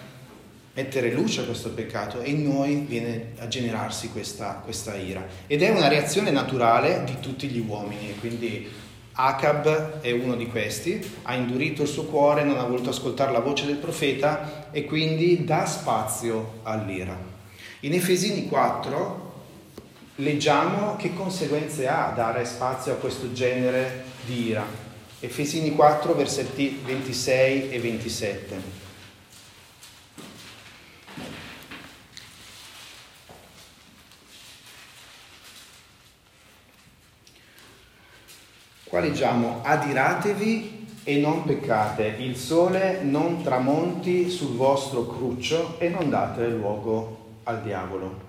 mettere 0.76 1.12
luce 1.12 1.42
a 1.42 1.44
questo 1.44 1.72
peccato 1.72 2.22
e 2.22 2.30
in 2.30 2.44
noi 2.48 2.86
viene 2.88 3.34
a 3.39 3.50
generarsi 3.50 4.12
questa, 4.12 4.62
questa 4.63 4.96
ira. 4.96 5.28
Ed 5.46 5.62
è 5.62 5.72
una 5.72 5.89
reazione 5.89 6.32
naturale 6.32 7.04
di 7.04 7.20
tutti 7.20 7.50
gli 7.50 7.60
uomini, 7.60 8.16
quindi 8.22 8.83
Acab 9.15 9.99
è 10.02 10.12
uno 10.12 10.36
di 10.36 10.47
questi, 10.47 11.17
ha 11.23 11.36
indurito 11.36 11.84
il 11.84 11.88
suo 11.88 12.06
cuore, 12.06 12.43
non 12.43 12.58
ha 12.58 12.63
voluto 12.63 12.89
ascoltare 12.89 13.32
la 13.32 13.39
voce 13.39 13.67
del 13.67 13.76
profeta 13.76 14.71
e 14.71 14.86
quindi 14.86 15.45
dà 15.45 15.65
spazio 15.65 16.60
all'ira. 16.63 17.15
In 17.82 17.93
Efesini 17.93 18.47
4 18.47 19.32
leggiamo 20.15 20.95
che 20.95 21.13
conseguenze 21.13 21.88
ha 21.88 22.12
dare 22.15 22.45
spazio 22.45 22.93
a 22.93 22.95
questo 22.95 23.32
genere 23.34 24.06
di 24.26 24.47
ira. 24.47 24.65
Efesini 25.19 25.73
4 25.73 26.15
versetti 26.15 26.82
26 26.84 27.69
e 27.69 27.80
27. 27.80 28.83
Qua 38.93 39.01
leggiamo, 39.01 39.62
adiratevi 39.63 40.86
e 41.03 41.17
non 41.17 41.45
peccate, 41.45 42.13
il 42.19 42.36
sole 42.36 43.01
non 43.01 43.41
tramonti 43.41 44.29
sul 44.29 44.56
vostro 44.56 45.08
cruccio 45.08 45.79
e 45.79 45.89
non 45.89 46.12
date 46.12 46.47
luogo 46.49 47.39
al 47.45 47.63
diavolo. 47.63 48.21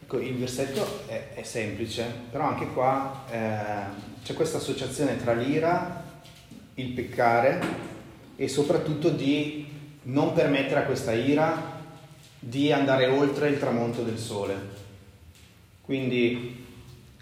Ecco, 0.00 0.20
il 0.20 0.36
versetto 0.36 1.08
è, 1.08 1.30
è 1.34 1.42
semplice, 1.42 2.04
però 2.30 2.44
anche 2.44 2.68
qua 2.68 3.24
eh, 3.30 4.22
c'è 4.22 4.32
questa 4.34 4.58
associazione 4.58 5.20
tra 5.20 5.32
l'ira, 5.32 6.04
il 6.74 6.90
peccare 6.90 7.60
e 8.36 8.46
soprattutto 8.46 9.08
di 9.08 9.66
non 10.02 10.34
permettere 10.34 10.82
a 10.82 10.84
questa 10.84 11.10
ira 11.10 11.82
di 12.38 12.70
andare 12.70 13.08
oltre 13.08 13.48
il 13.48 13.58
tramonto 13.58 14.02
del 14.02 14.18
sole. 14.18 14.54
Quindi 15.82 16.64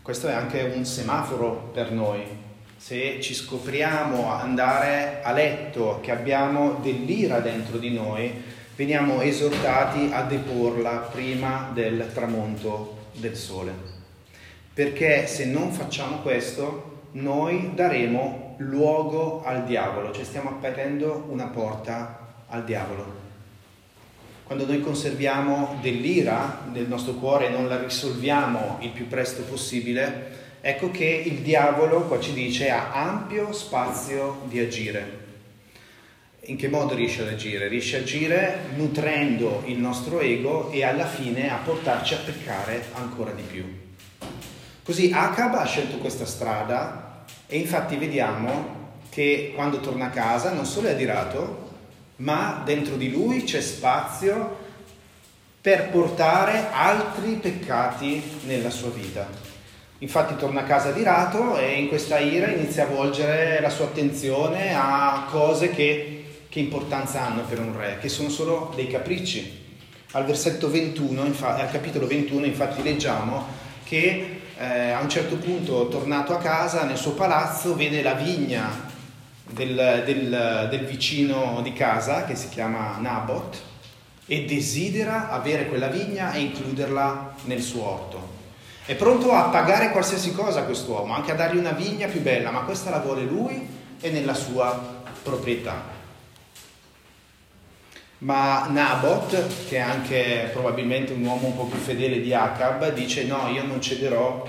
questo 0.03 0.29
è 0.29 0.35
anche 0.35 0.71
un 0.77 0.85
semaforo 0.85 1.71
per 1.73 1.93
noi, 1.93 2.47
se 2.79 3.21
ci 3.21 3.35
scopriamo 3.35 4.33
andare 4.33 5.21
a 5.23 5.33
letto 5.33 5.99
che 6.01 6.13
abbiamo 6.13 6.79
dell'ira 6.81 7.41
dentro 7.41 7.77
di 7.77 7.93
noi, 7.93 8.33
veniamo 8.77 9.21
esortati 9.21 10.11
a 10.13 10.23
deporla 10.23 11.09
prima 11.13 11.71
del 11.75 12.09
tramonto 12.15 13.09
del 13.15 13.37
sole. 13.37 13.73
Perché 14.73 15.27
se 15.27 15.45
non 15.47 15.73
facciamo 15.73 16.19
questo, 16.19 17.01
noi 17.13 17.73
daremo 17.75 18.55
luogo 18.59 19.43
al 19.45 19.65
diavolo, 19.65 20.13
cioè 20.13 20.25
stiamo 20.25 20.51
aprendo 20.51 21.27
una 21.31 21.47
porta 21.47 22.45
al 22.47 22.65
diavolo. 22.65 23.27
Quando 24.45 24.67
noi 24.67 24.81
conserviamo 24.81 25.79
dell'ira 25.83 26.63
nel 26.73 26.87
nostro 26.87 27.15
cuore 27.15 27.49
e 27.49 27.51
non 27.51 27.67
la 27.67 27.83
risolviamo 27.83 28.79
il 28.81 28.91
più 28.91 29.09
presto 29.09 29.43
possibile, 29.43 30.47
ecco 30.61 30.91
che 30.91 31.05
il 31.05 31.39
diavolo, 31.39 32.03
qua 32.03 32.21
ci 32.21 32.33
dice, 32.33 32.71
ha 32.71 32.93
ampio 32.93 33.53
spazio 33.53 34.43
di 34.45 34.59
agire. 34.59 35.27
In 36.43 36.57
che 36.57 36.69
modo 36.69 36.95
riesce 36.95 37.23
ad 37.23 37.29
agire? 37.29 37.69
Riesce 37.69 37.97
ad 37.97 38.03
agire 38.03 38.67
nutrendo 38.75 39.63
il 39.67 39.79
nostro 39.79 40.21
ego 40.21 40.71
e 40.71 40.83
alla 40.83 41.07
fine 41.07 41.53
a 41.53 41.57
portarci 41.57 42.15
a 42.15 42.19
peccare 42.25 42.87
ancora 42.95 43.33
di 43.33 43.43
più. 43.43 43.65
Così 44.83 45.11
Acab 45.15 45.55
ha 45.55 45.67
scelto 45.67 45.99
questa 45.99 46.25
strada 46.25 47.25
e 47.47 47.59
infatti 47.59 47.97
vediamo 47.97 48.77
che 49.11 49.53
quando 49.55 49.81
torna 49.81 50.07
a 50.07 50.11
casa 50.11 50.53
non 50.53 50.65
solo 50.65 50.89
è 50.89 50.93
adirato, 50.93 51.67
ma 52.17 52.63
dentro 52.65 52.97
di 52.97 53.11
lui 53.11 53.45
c'è 53.45 53.61
spazio 53.61 54.67
per 55.61 55.91
portare 55.91 56.69
altri 56.73 57.33
peccati 57.35 58.23
nella 58.45 58.71
sua 58.71 58.89
vita. 58.89 59.48
Infatti 60.01 60.37
torna 60.37 60.61
a 60.61 60.65
casa 60.65 60.93
di 60.93 61.03
rato 61.03 61.59
e 61.59 61.73
in 61.73 61.89
questa 61.89 62.21
ira 62.21 62.47
inizia 62.47 62.85
a 62.85 62.87
volgere 62.87 63.61
la 63.61 63.69
sua 63.69 63.87
attenzione 63.87 64.73
a 64.73 65.27
cose 65.29 65.71
che, 65.71 66.25
che 66.49 66.61
importanza 66.61 67.27
hanno 67.27 67.43
per 67.43 67.59
un 67.59 67.77
re, 67.77 67.99
che 68.01 68.09
sono 68.09 68.29
solo 68.29 68.73
dei 68.77 68.87
capricci. 68.87 69.67
Al 70.13 70.25
versetto 70.25 70.71
21, 70.71 71.25
infatti, 71.25 71.63
al 71.63 71.71
capitolo 71.73 72.07
21, 72.07 72.47
infatti 72.47 72.81
leggiamo 72.85 73.45
che 73.83 74.41
eh, 74.57 74.91
a 74.91 75.01
un 75.01 75.09
certo 75.09 75.35
punto, 75.35 75.89
tornato 75.89 76.33
a 76.33 76.39
casa, 76.39 76.85
nel 76.85 76.97
suo 76.97 77.13
palazzo, 77.13 77.75
vede 77.75 78.01
la 78.01 78.15
vigna 78.15 78.71
del, 79.51 80.03
del, 80.05 80.69
del 80.71 80.85
vicino 80.85 81.61
di 81.63 81.73
casa, 81.73 82.25
che 82.25 82.37
si 82.37 82.49
chiama 82.51 82.99
Nabot, 83.01 83.61
e 84.27 84.45
desidera 84.45 85.31
avere 85.31 85.67
quella 85.67 85.89
vigna 85.89 86.33
e 86.33 86.41
includerla 86.41 87.35
nel 87.45 87.63
suo 87.63 87.83
orto. 87.83 88.28
È 88.89 88.95
pronto 88.95 89.33
a 89.33 89.51
pagare 89.51 89.91
qualsiasi 89.91 90.33
cosa 90.33 90.61
a 90.61 90.63
quest'uomo, 90.63 91.13
anche 91.13 91.31
a 91.31 91.35
dargli 91.35 91.59
una 91.59 91.73
vigna 91.73 92.07
più 92.07 92.23
bella, 92.23 92.51
ma 92.51 92.61
questa 92.61 92.89
la 92.89 93.01
vuole 93.01 93.21
lui 93.21 93.69
e 94.01 94.11
nella 94.11 94.33
sua 94.33 95.03
proprietà. 95.23 95.83
Ma 98.21 98.67
Nabot, 98.67 99.69
che 99.69 99.77
è 99.77 99.81
anche 99.81 100.49
probabilmente 100.55 101.13
un 101.13 101.23
uomo 101.23 101.49
un 101.49 101.57
po' 101.57 101.67
più 101.67 101.79
fedele 101.79 102.23
di 102.23 102.33
Acab, 102.33 102.91
dice 102.95 103.25
no, 103.25 103.49
io 103.49 103.63
non 103.67 103.83
cederò 103.83 104.43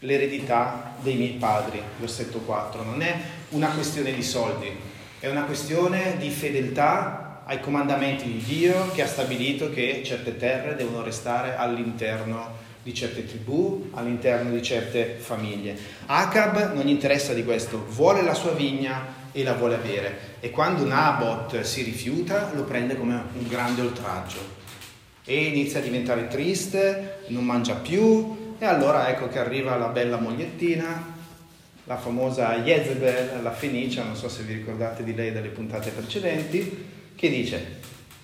l'eredità 0.00 0.94
dei 1.00 1.14
miei 1.14 1.34
padri, 1.34 1.80
versetto 2.00 2.40
4. 2.40 2.82
Non 2.82 3.00
è 3.00 3.16
una 3.50 3.68
questione 3.68 4.12
di 4.12 4.24
soldi, 4.24 4.76
è 5.20 5.28
una 5.28 5.44
questione 5.44 6.16
di 6.18 6.30
fedeltà 6.30 7.42
ai 7.46 7.60
comandamenti 7.60 8.24
di 8.24 8.42
Dio 8.42 8.90
che 8.90 9.02
ha 9.02 9.06
stabilito 9.06 9.70
che 9.70 10.02
certe 10.04 10.36
terre 10.36 10.74
devono 10.74 11.04
restare 11.04 11.54
all'interno 11.54 12.61
di 12.82 12.94
certe 12.94 13.26
tribù, 13.26 13.90
all'interno 13.92 14.50
di 14.50 14.62
certe 14.62 15.16
famiglie. 15.18 15.76
Acab 16.06 16.74
non 16.74 16.84
gli 16.84 16.90
interessa 16.90 17.32
di 17.32 17.44
questo, 17.44 17.84
vuole 17.88 18.22
la 18.22 18.34
sua 18.34 18.52
vigna 18.52 19.20
e 19.32 19.42
la 19.42 19.54
vuole 19.54 19.76
avere 19.76 20.18
e 20.40 20.50
quando 20.50 20.84
Nabot 20.84 21.62
si 21.62 21.82
rifiuta 21.82 22.52
lo 22.54 22.64
prende 22.64 22.96
come 22.96 23.14
un 23.32 23.48
grande 23.48 23.80
oltraggio 23.80 24.60
e 25.24 25.44
inizia 25.44 25.78
a 25.78 25.82
diventare 25.82 26.28
triste, 26.28 27.20
non 27.28 27.44
mangia 27.44 27.74
più 27.74 28.54
e 28.58 28.64
allora 28.64 29.08
ecco 29.08 29.28
che 29.28 29.38
arriva 29.38 29.76
la 29.76 29.86
bella 29.86 30.18
mogliettina, 30.18 31.14
la 31.84 31.96
famosa 31.96 32.58
Jezebel, 32.58 33.40
la 33.42 33.52
Fenicia, 33.52 34.04
non 34.04 34.16
so 34.16 34.28
se 34.28 34.42
vi 34.42 34.54
ricordate 34.54 35.02
di 35.02 35.14
lei 35.14 35.32
dalle 35.32 35.48
puntate 35.48 35.90
precedenti, 35.90 36.86
che 37.14 37.28
dice 37.28 37.80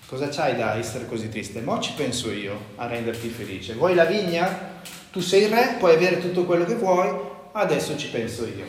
Cosa 0.09 0.27
c'hai 0.29 0.55
da 0.55 0.73
essere 0.73 1.05
così 1.05 1.29
triste? 1.29 1.61
Mo 1.61 1.79
ci 1.79 1.93
penso 1.95 2.31
io 2.31 2.59
a 2.77 2.87
renderti 2.87 3.29
felice. 3.29 3.75
Vuoi 3.75 3.93
la 3.93 4.05
vigna? 4.05 4.81
Tu 5.11 5.19
sei 5.19 5.43
il 5.43 5.49
re, 5.49 5.75
puoi 5.77 5.93
avere 5.93 6.19
tutto 6.19 6.45
quello 6.45 6.65
che 6.65 6.73
vuoi, 6.73 7.15
adesso 7.51 7.95
ci 7.95 8.09
penso 8.09 8.43
io. 8.47 8.65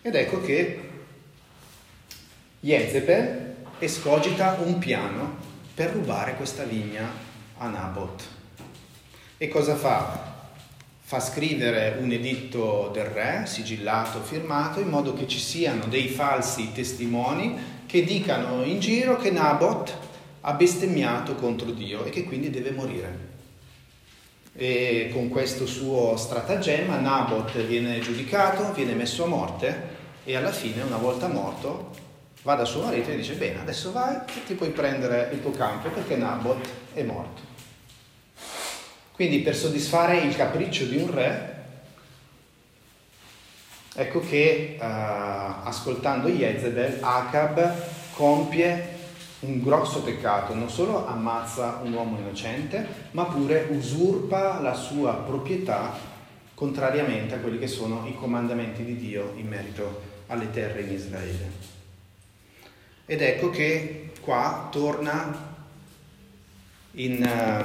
Ed 0.00 0.14
ecco 0.14 0.40
che 0.40 0.80
Jezebel 2.58 3.54
escogita 3.80 4.56
un 4.64 4.78
piano 4.78 5.36
per 5.74 5.90
rubare 5.90 6.36
questa 6.36 6.64
vigna 6.64 7.06
a 7.58 7.68
Nabot. 7.68 8.22
E 9.36 9.48
cosa 9.48 9.76
fa? 9.76 10.38
Fa 11.02 11.20
scrivere 11.20 11.98
un 12.00 12.10
editto 12.12 12.88
del 12.94 13.04
re, 13.04 13.42
sigillato, 13.44 14.22
firmato, 14.22 14.80
in 14.80 14.88
modo 14.88 15.12
che 15.12 15.28
ci 15.28 15.38
siano 15.38 15.84
dei 15.84 16.08
falsi 16.08 16.72
testimoni 16.72 17.84
che 17.84 18.04
dicano 18.04 18.64
in 18.64 18.80
giro 18.80 19.16
che 19.16 19.30
Nabot 19.30 20.08
ha 20.42 20.52
bestemmiato 20.52 21.34
contro 21.34 21.70
Dio 21.70 22.04
e 22.04 22.10
che 22.10 22.24
quindi 22.24 22.50
deve 22.50 22.70
morire. 22.70 23.28
E 24.52 25.10
con 25.12 25.28
questo 25.28 25.66
suo 25.66 26.16
stratagemma 26.16 26.98
Nabot 26.98 27.56
viene 27.66 28.00
giudicato, 28.00 28.72
viene 28.72 28.94
messo 28.94 29.24
a 29.24 29.28
morte 29.28 29.98
e 30.24 30.36
alla 30.36 30.52
fine, 30.52 30.82
una 30.82 30.96
volta 30.96 31.28
morto, 31.28 31.90
va 32.42 32.54
da 32.54 32.64
suo 32.64 32.82
marito 32.82 33.10
e 33.10 33.16
dice 33.16 33.34
bene, 33.34 33.60
adesso 33.60 33.92
vai 33.92 34.16
e 34.16 34.44
ti 34.46 34.54
puoi 34.54 34.70
prendere 34.70 35.30
il 35.32 35.40
tuo 35.40 35.50
campo 35.50 35.88
perché 35.90 36.16
Nabot 36.16 36.68
è 36.94 37.02
morto. 37.02 37.48
Quindi 39.12 39.40
per 39.40 39.54
soddisfare 39.54 40.18
il 40.20 40.34
capriccio 40.34 40.86
di 40.86 40.96
un 40.96 41.14
re, 41.14 41.64
ecco 43.94 44.20
che 44.20 44.78
uh, 44.80 44.84
ascoltando 45.64 46.28
Jezebel, 46.28 46.98
Acab 47.00 47.74
compie 48.14 48.89
un 49.40 49.62
grosso 49.62 50.02
peccato, 50.02 50.54
non 50.54 50.68
solo 50.68 51.06
ammazza 51.06 51.80
un 51.82 51.92
uomo 51.92 52.18
innocente, 52.18 53.08
ma 53.12 53.24
pure 53.24 53.68
usurpa 53.70 54.60
la 54.60 54.74
sua 54.74 55.14
proprietà 55.14 55.96
contrariamente 56.54 57.34
a 57.34 57.38
quelli 57.38 57.58
che 57.58 57.66
sono 57.66 58.06
i 58.06 58.14
comandamenti 58.14 58.84
di 58.84 58.96
Dio 58.96 59.32
in 59.36 59.48
merito 59.48 60.02
alle 60.26 60.50
terre 60.50 60.82
in 60.82 60.92
Israele. 60.92 61.50
Ed 63.06 63.22
ecco 63.22 63.50
che 63.50 64.12
qua 64.20 64.68
torna 64.70 65.48
in, 66.92 67.22
uh, 67.22 67.64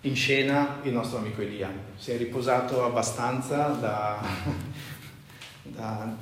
in 0.00 0.16
scena 0.16 0.80
il 0.82 0.92
nostro 0.92 1.18
amico 1.18 1.40
Elia. 1.40 1.70
Si 1.96 2.10
è 2.10 2.16
riposato 2.16 2.84
abbastanza 2.84 3.68
da, 3.68 4.20
da 5.62 6.16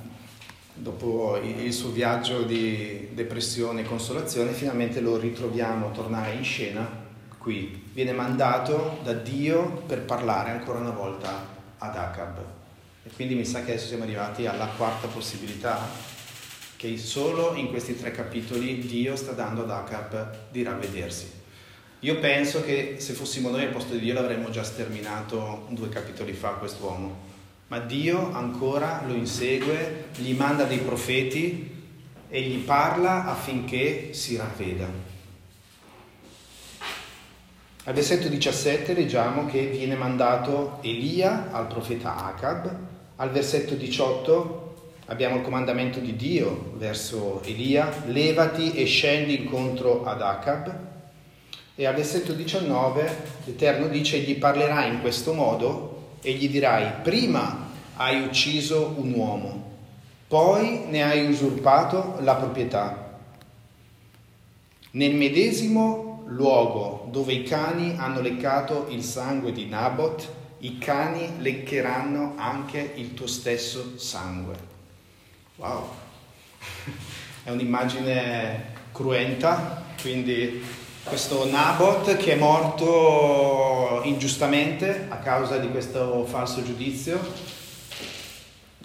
dopo 0.73 1.37
il 1.37 1.71
suo 1.71 1.89
viaggio 1.89 2.43
di 2.43 3.09
depressione 3.13 3.81
e 3.81 3.85
consolazione, 3.85 4.51
finalmente 4.51 4.99
lo 4.99 5.17
ritroviamo 5.17 5.91
tornare 5.91 6.33
in 6.33 6.43
scena 6.43 7.01
qui. 7.37 7.89
Viene 7.93 8.13
mandato 8.13 8.99
da 9.03 9.13
Dio 9.13 9.83
per 9.85 10.01
parlare 10.01 10.51
ancora 10.51 10.79
una 10.79 10.91
volta 10.91 11.45
ad 11.77 11.95
Acab. 11.95 12.37
E 13.03 13.09
quindi 13.13 13.35
mi 13.35 13.45
sa 13.45 13.63
che 13.63 13.73
adesso 13.73 13.87
siamo 13.87 14.03
arrivati 14.03 14.47
alla 14.47 14.67
quarta 14.77 15.07
possibilità, 15.07 15.79
che 16.77 16.97
solo 16.97 17.53
in 17.55 17.67
questi 17.67 17.97
tre 17.97 18.11
capitoli 18.11 18.79
Dio 18.79 19.15
sta 19.15 19.33
dando 19.33 19.63
ad 19.63 19.71
Acab 19.71 20.49
di 20.49 20.63
ravvedersi. 20.63 21.41
Io 21.99 22.19
penso 22.19 22.63
che 22.63 22.95
se 22.97 23.13
fossimo 23.13 23.49
noi 23.49 23.63
al 23.63 23.71
posto 23.71 23.93
di 23.93 23.99
Dio 23.99 24.13
l'avremmo 24.13 24.49
già 24.49 24.63
sterminato 24.63 25.67
due 25.69 25.89
capitoli 25.89 26.33
fa 26.33 26.49
quest'uomo 26.49 27.22
ma 27.73 27.79
Dio 27.79 28.31
ancora 28.31 29.01
lo 29.07 29.15
insegue, 29.15 30.09
gli 30.17 30.35
manda 30.35 30.63
dei 30.65 30.77
profeti 30.77 31.71
e 32.29 32.41
gli 32.41 32.59
parla 32.59 33.25
affinché 33.25 34.13
si 34.13 34.37
ravveda. 34.37 34.87
Al 37.85 37.93
versetto 37.95 38.27
17 38.27 38.93
leggiamo 38.93 39.47
che 39.47 39.65
viene 39.65 39.95
mandato 39.95 40.77
Elia 40.81 41.49
al 41.51 41.65
profeta 41.65 42.23
Acab, 42.23 42.77
al 43.15 43.31
versetto 43.31 43.73
18 43.73 44.75
abbiamo 45.07 45.37
il 45.37 45.41
comandamento 45.41 45.97
di 45.97 46.15
Dio 46.15 46.73
verso 46.75 47.41
Elia, 47.43 47.91
levati 48.05 48.73
e 48.73 48.85
scendi 48.85 49.35
incontro 49.35 50.05
ad 50.05 50.21
Acab, 50.21 50.77
e 51.73 51.85
al 51.87 51.95
versetto 51.95 52.33
19 52.33 53.17
l'Eterno 53.45 53.87
dice 53.87 54.19
gli 54.19 54.37
parlerà 54.37 54.85
in 54.85 55.01
questo 55.01 55.33
modo 55.33 56.17
e 56.21 56.33
gli 56.33 56.47
dirai, 56.47 57.01
prima 57.01 57.62
hai 57.95 58.23
ucciso 58.23 58.93
un 58.97 59.13
uomo, 59.13 59.71
poi 60.27 60.85
ne 60.87 61.03
hai 61.03 61.27
usurpato 61.27 62.17
la 62.21 62.35
proprietà. 62.35 63.19
Nel 64.91 65.15
medesimo 65.15 66.23
luogo 66.27 67.07
dove 67.11 67.33
i 67.33 67.43
cani 67.43 67.95
hanno 67.97 68.21
leccato 68.21 68.87
il 68.89 69.03
sangue 69.03 69.51
di 69.51 69.67
Nabot, 69.67 70.27
i 70.59 70.77
cani 70.77 71.39
leccheranno 71.39 72.33
anche 72.37 72.93
il 72.95 73.13
tuo 73.13 73.27
stesso 73.27 73.97
sangue. 73.97 74.55
Wow, 75.57 75.89
è 77.43 77.51
un'immagine 77.51 78.71
cruenta, 78.91 79.83
quindi 80.01 80.63
questo 81.03 81.49
Nabot 81.49 82.15
che 82.15 82.33
è 82.33 82.35
morto 82.37 84.01
ingiustamente 84.03 85.07
a 85.09 85.17
causa 85.17 85.57
di 85.57 85.69
questo 85.69 86.25
falso 86.25 86.63
giudizio. 86.63 87.61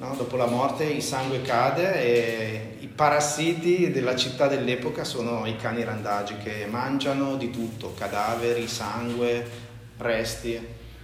No? 0.00 0.14
Dopo 0.14 0.36
la 0.36 0.46
morte 0.46 0.84
il 0.84 1.02
sangue 1.02 1.42
cade 1.42 2.00
e 2.00 2.76
i 2.78 2.86
parassiti 2.86 3.90
della 3.90 4.14
città 4.14 4.46
dell'epoca 4.46 5.02
sono 5.02 5.44
i 5.44 5.56
cani 5.56 5.82
randagi 5.82 6.36
che 6.36 6.66
mangiano 6.70 7.34
di 7.34 7.50
tutto, 7.50 7.94
cadaveri, 7.98 8.68
sangue, 8.68 9.44
resti. 9.96 10.56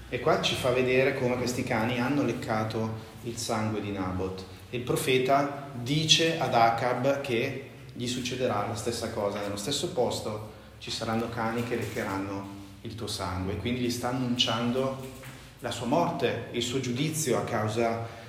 E 0.09 0.21
qua 0.21 0.41
ci 0.41 0.55
fa 0.55 0.71
vedere 0.71 1.19
come 1.19 1.37
questi 1.37 1.65
cani 1.65 1.99
hanno 1.99 2.23
leccato 2.23 3.13
il 3.25 3.37
sangue 3.37 3.81
di 3.81 3.91
Nabot. 3.91 4.45
E 4.71 4.77
il 4.77 4.85
profeta 4.85 5.71
dice 5.73 6.39
ad 6.39 6.55
Acab 6.55 7.21
che 7.21 7.71
gli 7.95 8.07
succederà 8.07 8.65
la 8.69 8.77
stessa 8.77 9.11
cosa 9.11 9.41
nello 9.41 9.57
stesso 9.57 9.89
posto 9.89 10.53
ci 10.79 10.93
saranno 10.93 11.29
cani 11.31 11.65
che 11.65 11.75
leccheranno 11.75 12.47
il 12.83 12.95
tuo 12.95 13.09
sangue. 13.09 13.57
Quindi 13.57 13.81
gli 13.81 13.91
sta 13.91 14.11
annunciando 14.11 15.23
la 15.59 15.73
sua 15.73 15.87
morte, 15.87 16.51
il 16.53 16.63
suo 16.63 16.79
giudizio 16.79 17.39
a 17.39 17.43
causa 17.43 18.07
di 18.07 18.24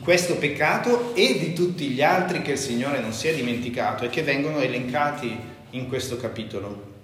questo 0.00 0.36
peccato 0.36 1.14
e 1.14 1.38
di 1.38 1.52
tutti 1.52 1.88
gli 1.88 2.02
altri 2.02 2.42
che 2.42 2.52
il 2.52 2.58
Signore 2.58 3.00
non 3.00 3.12
si 3.12 3.28
è 3.28 3.34
dimenticato 3.34 4.04
e 4.04 4.08
che 4.08 4.22
vengono 4.22 4.60
elencati 4.60 5.36
in 5.70 5.88
questo 5.88 6.16
capitolo. 6.16 6.94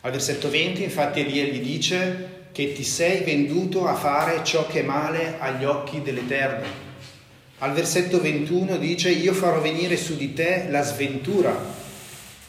Al 0.00 0.10
versetto 0.10 0.50
20 0.50 0.82
infatti 0.82 1.20
Elia 1.20 1.44
gli 1.44 1.60
dice 1.60 2.40
che 2.52 2.72
ti 2.72 2.84
sei 2.84 3.22
venduto 3.22 3.86
a 3.86 3.94
fare 3.94 4.44
ciò 4.44 4.66
che 4.66 4.80
è 4.80 4.84
male 4.84 5.36
agli 5.38 5.64
occhi 5.64 6.02
dell'Eterno. 6.02 6.66
Al 7.58 7.72
versetto 7.72 8.20
21 8.20 8.76
dice 8.76 9.10
io 9.10 9.32
farò 9.32 9.60
venire 9.60 9.96
su 9.96 10.16
di 10.16 10.32
te 10.34 10.66
la 10.68 10.82
sventura 10.82 11.80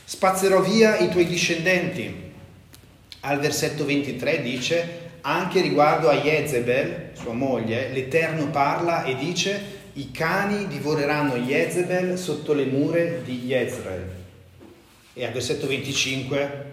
Spazzerò 0.05 0.61
via 0.61 0.97
i 0.97 1.09
tuoi 1.09 1.25
discendenti. 1.25 2.31
Al 3.21 3.39
versetto 3.39 3.85
23 3.85 4.41
dice, 4.41 5.02
anche 5.25 5.61
riguardo 5.61 6.09
a 6.09 6.15
Jezebel, 6.15 7.11
sua 7.13 7.33
moglie, 7.33 7.89
l'Eterno 7.89 8.49
parla 8.49 9.03
e 9.05 9.15
dice, 9.15 9.81
i 9.93 10.11
cani 10.11 10.67
divoreranno 10.67 11.35
Jezebel 11.37 12.17
sotto 12.17 12.53
le 12.53 12.65
mura 12.65 13.03
di 13.23 13.39
Jezreel. 13.45 14.05
E 15.13 15.25
al 15.25 15.31
versetto 15.31 15.67
25 15.67 16.71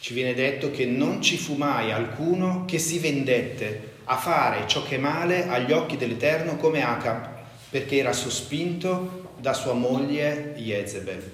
ci 0.00 0.14
viene 0.14 0.32
detto 0.32 0.70
che 0.70 0.86
non 0.86 1.20
ci 1.20 1.36
fu 1.36 1.54
mai 1.54 1.92
alcuno 1.92 2.64
che 2.66 2.78
si 2.78 2.98
vendette 2.98 3.88
a 4.04 4.16
fare 4.16 4.66
ciò 4.66 4.82
che 4.82 4.96
è 4.96 4.98
male 4.98 5.46
agli 5.46 5.72
occhi 5.72 5.98
dell'Eterno 5.98 6.56
come 6.56 6.82
Acab, 6.82 7.28
perché 7.68 7.98
era 7.98 8.14
sospinto 8.14 9.32
da 9.38 9.52
sua 9.52 9.74
moglie 9.74 10.54
Jezebel. 10.56 11.32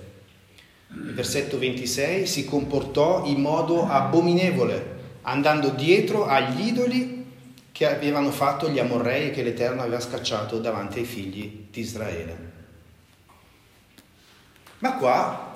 Il 0.89 1.15
versetto 1.15 1.57
26 1.57 2.27
si 2.27 2.45
comportò 2.45 3.25
in 3.27 3.41
modo 3.41 3.87
abominevole, 3.87 4.95
andando 5.27 5.71
dietro 5.71 6.27
agli 6.27 6.67
idoli 6.67 7.25
che 7.71 7.87
avevano 7.87 8.31
fatto 8.31 8.69
gli 8.69 8.79
Amorrei 8.79 9.31
che 9.31 9.43
l'Eterno 9.43 9.83
aveva 9.83 10.01
scacciato 10.01 10.59
davanti 10.59 11.01
ai 11.01 11.05
figli 11.05 11.67
di 11.71 11.81
Israele. 11.81 12.53
Ma 14.79 14.95
qua 14.95 15.55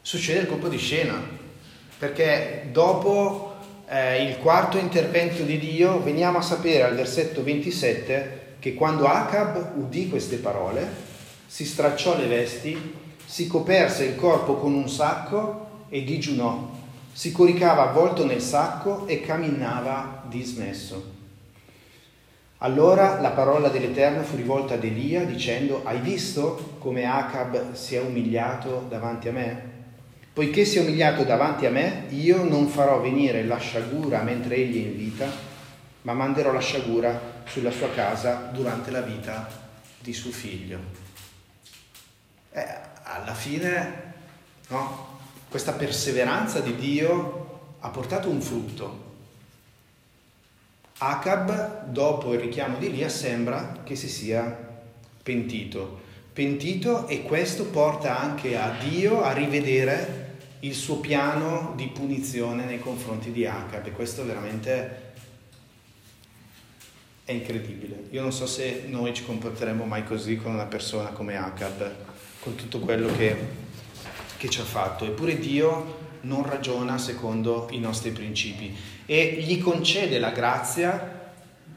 succede 0.00 0.40
il 0.40 0.46
colpo 0.46 0.68
di 0.68 0.78
scena, 0.78 1.20
perché 1.98 2.68
dopo 2.70 3.56
eh, 3.88 4.24
il 4.24 4.38
quarto 4.38 4.78
intervento 4.78 5.42
di 5.42 5.58
Dio 5.58 6.02
veniamo 6.02 6.38
a 6.38 6.42
sapere 6.42 6.84
al 6.84 6.94
versetto 6.94 7.42
27 7.42 8.56
che 8.58 8.74
quando 8.74 9.06
Acab 9.06 9.76
udì 9.76 10.08
queste 10.08 10.36
parole, 10.36 11.06
si 11.46 11.64
stracciò 11.64 12.16
le 12.16 12.26
vesti 12.26 13.06
si 13.28 13.46
coperse 13.46 14.04
il 14.04 14.16
corpo 14.16 14.56
con 14.56 14.72
un 14.72 14.88
sacco 14.88 15.84
e 15.90 16.02
digiunò, 16.02 16.77
si 17.18 17.32
coricava 17.32 17.88
avvolto 17.88 18.24
nel 18.24 18.40
sacco 18.40 19.08
e 19.08 19.20
camminava 19.20 20.22
dismesso. 20.28 21.16
Allora 22.58 23.20
la 23.20 23.30
parola 23.30 23.70
dell'Eterno 23.70 24.22
fu 24.22 24.36
rivolta 24.36 24.74
ad 24.74 24.84
Elia 24.84 25.24
dicendo, 25.24 25.80
hai 25.82 25.98
visto 25.98 26.76
come 26.78 27.06
Acab 27.06 27.72
si 27.72 27.96
è 27.96 28.00
umiliato 28.00 28.86
davanti 28.88 29.26
a 29.26 29.32
me? 29.32 29.62
Poiché 30.32 30.64
si 30.64 30.78
è 30.78 30.80
umiliato 30.80 31.24
davanti 31.24 31.66
a 31.66 31.70
me, 31.70 32.04
io 32.10 32.44
non 32.44 32.68
farò 32.68 33.00
venire 33.00 33.42
la 33.42 33.58
sciagura 33.58 34.22
mentre 34.22 34.54
egli 34.54 34.84
è 34.84 34.86
in 34.86 34.96
vita, 34.96 35.28
ma 36.02 36.12
manderò 36.12 36.52
la 36.52 36.60
sciagura 36.60 37.42
sulla 37.46 37.72
sua 37.72 37.90
casa 37.90 38.48
durante 38.52 38.92
la 38.92 39.00
vita 39.00 39.44
di 39.98 40.12
suo 40.12 40.30
figlio. 40.30 40.78
Eh, 42.52 42.64
alla 43.02 43.34
fine 43.34 44.12
no, 44.68 45.17
questa 45.48 45.72
perseveranza 45.72 46.60
di 46.60 46.74
Dio 46.76 47.76
ha 47.80 47.88
portato 47.88 48.28
un 48.28 48.40
frutto. 48.40 49.06
Acab, 50.98 51.86
dopo 51.86 52.34
il 52.34 52.40
richiamo 52.40 52.78
di 52.78 52.86
Elia, 52.86 53.08
sembra 53.08 53.82
che 53.84 53.94
si 53.94 54.08
sia 54.08 54.66
pentito. 55.22 56.06
Pentito 56.32 57.06
e 57.06 57.22
questo 57.22 57.66
porta 57.66 58.18
anche 58.18 58.56
a 58.56 58.76
Dio 58.80 59.22
a 59.22 59.32
rivedere 59.32 60.26
il 60.60 60.74
suo 60.74 60.98
piano 60.98 61.72
di 61.76 61.86
punizione 61.88 62.64
nei 62.64 62.80
confronti 62.80 63.30
di 63.30 63.46
Acab 63.46 63.86
e 63.86 63.92
questo 63.92 64.24
veramente 64.24 65.06
è 67.24 67.32
incredibile. 67.32 68.06
Io 68.10 68.22
non 68.22 68.32
so 68.32 68.46
se 68.46 68.84
noi 68.88 69.14
ci 69.14 69.24
comporteremo 69.24 69.84
mai 69.84 70.02
così 70.04 70.36
con 70.36 70.52
una 70.52 70.64
persona 70.64 71.10
come 71.10 71.36
Acab 71.36 71.94
con 72.40 72.54
tutto 72.54 72.80
quello 72.80 73.14
che, 73.14 73.36
che 74.38 74.48
ci 74.48 74.60
ha 74.60 74.64
fatto. 74.64 75.04
Eppure 75.04 75.38
Dio 75.38 76.06
non 76.22 76.48
ragiona 76.48 76.96
secondo 76.96 77.68
i 77.70 77.78
nostri 77.78 78.10
principi 78.10 78.74
e 79.04 79.38
gli 79.40 79.60
concede 79.60 80.18
la 80.18 80.30
grazia 80.30 81.16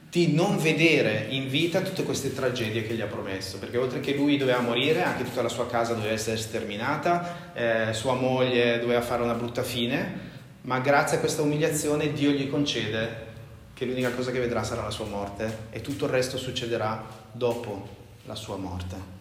di 0.09 0.33
non 0.33 0.57
vedere 0.57 1.27
in 1.29 1.47
vita 1.47 1.79
tutte 1.79 2.03
queste 2.03 2.33
tragedie 2.33 2.85
che 2.85 2.95
gli 2.95 3.01
ha 3.01 3.05
promesso, 3.05 3.59
perché 3.59 3.77
oltre 3.77 4.01
che 4.01 4.13
lui 4.13 4.35
doveva 4.35 4.59
morire, 4.59 5.03
anche 5.03 5.23
tutta 5.23 5.41
la 5.41 5.47
sua 5.47 5.67
casa 5.67 5.93
doveva 5.93 6.11
essere 6.11 6.35
sterminata, 6.35 7.53
eh, 7.53 7.93
sua 7.93 8.13
moglie 8.13 8.79
doveva 8.79 9.01
fare 9.01 9.23
una 9.23 9.35
brutta 9.35 9.63
fine, 9.63 10.29
ma 10.63 10.79
grazie 10.79 11.15
a 11.15 11.19
questa 11.21 11.41
umiliazione 11.43 12.11
Dio 12.11 12.31
gli 12.31 12.49
concede 12.49 13.29
che 13.73 13.85
l'unica 13.85 14.11
cosa 14.11 14.31
che 14.31 14.39
vedrà 14.39 14.63
sarà 14.63 14.83
la 14.83 14.91
sua 14.91 15.05
morte 15.05 15.69
e 15.69 15.79
tutto 15.79 16.05
il 16.05 16.11
resto 16.11 16.37
succederà 16.37 17.03
dopo 17.31 17.87
la 18.25 18.35
sua 18.35 18.57
morte. 18.57 19.20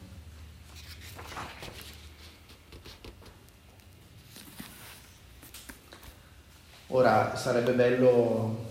Ora 6.93 7.37
sarebbe 7.37 7.71
bello 7.71 8.65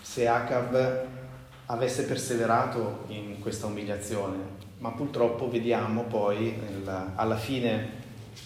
se 0.00 0.26
Acab 0.26 1.06
avesse 1.66 2.02
perseverato 2.06 3.04
in 3.06 3.38
questa 3.38 3.66
umiliazione, 3.66 4.36
ma 4.78 4.90
purtroppo 4.90 5.48
vediamo 5.48 6.02
poi 6.02 6.56
nel, 6.60 7.12
alla 7.14 7.36
fine 7.36 7.88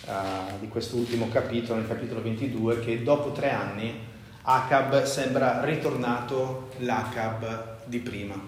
uh, 0.04 0.58
di 0.60 0.68
questo 0.68 0.96
ultimo 0.96 1.30
capitolo, 1.30 1.78
nel 1.78 1.88
capitolo 1.88 2.20
22, 2.20 2.80
che 2.80 3.02
dopo 3.02 3.32
tre 3.32 3.52
anni 3.52 3.98
Acab 4.42 5.02
sembra 5.04 5.64
ritornato 5.64 6.72
l'Acab 6.80 7.86
di 7.86 8.00
prima. 8.00 8.38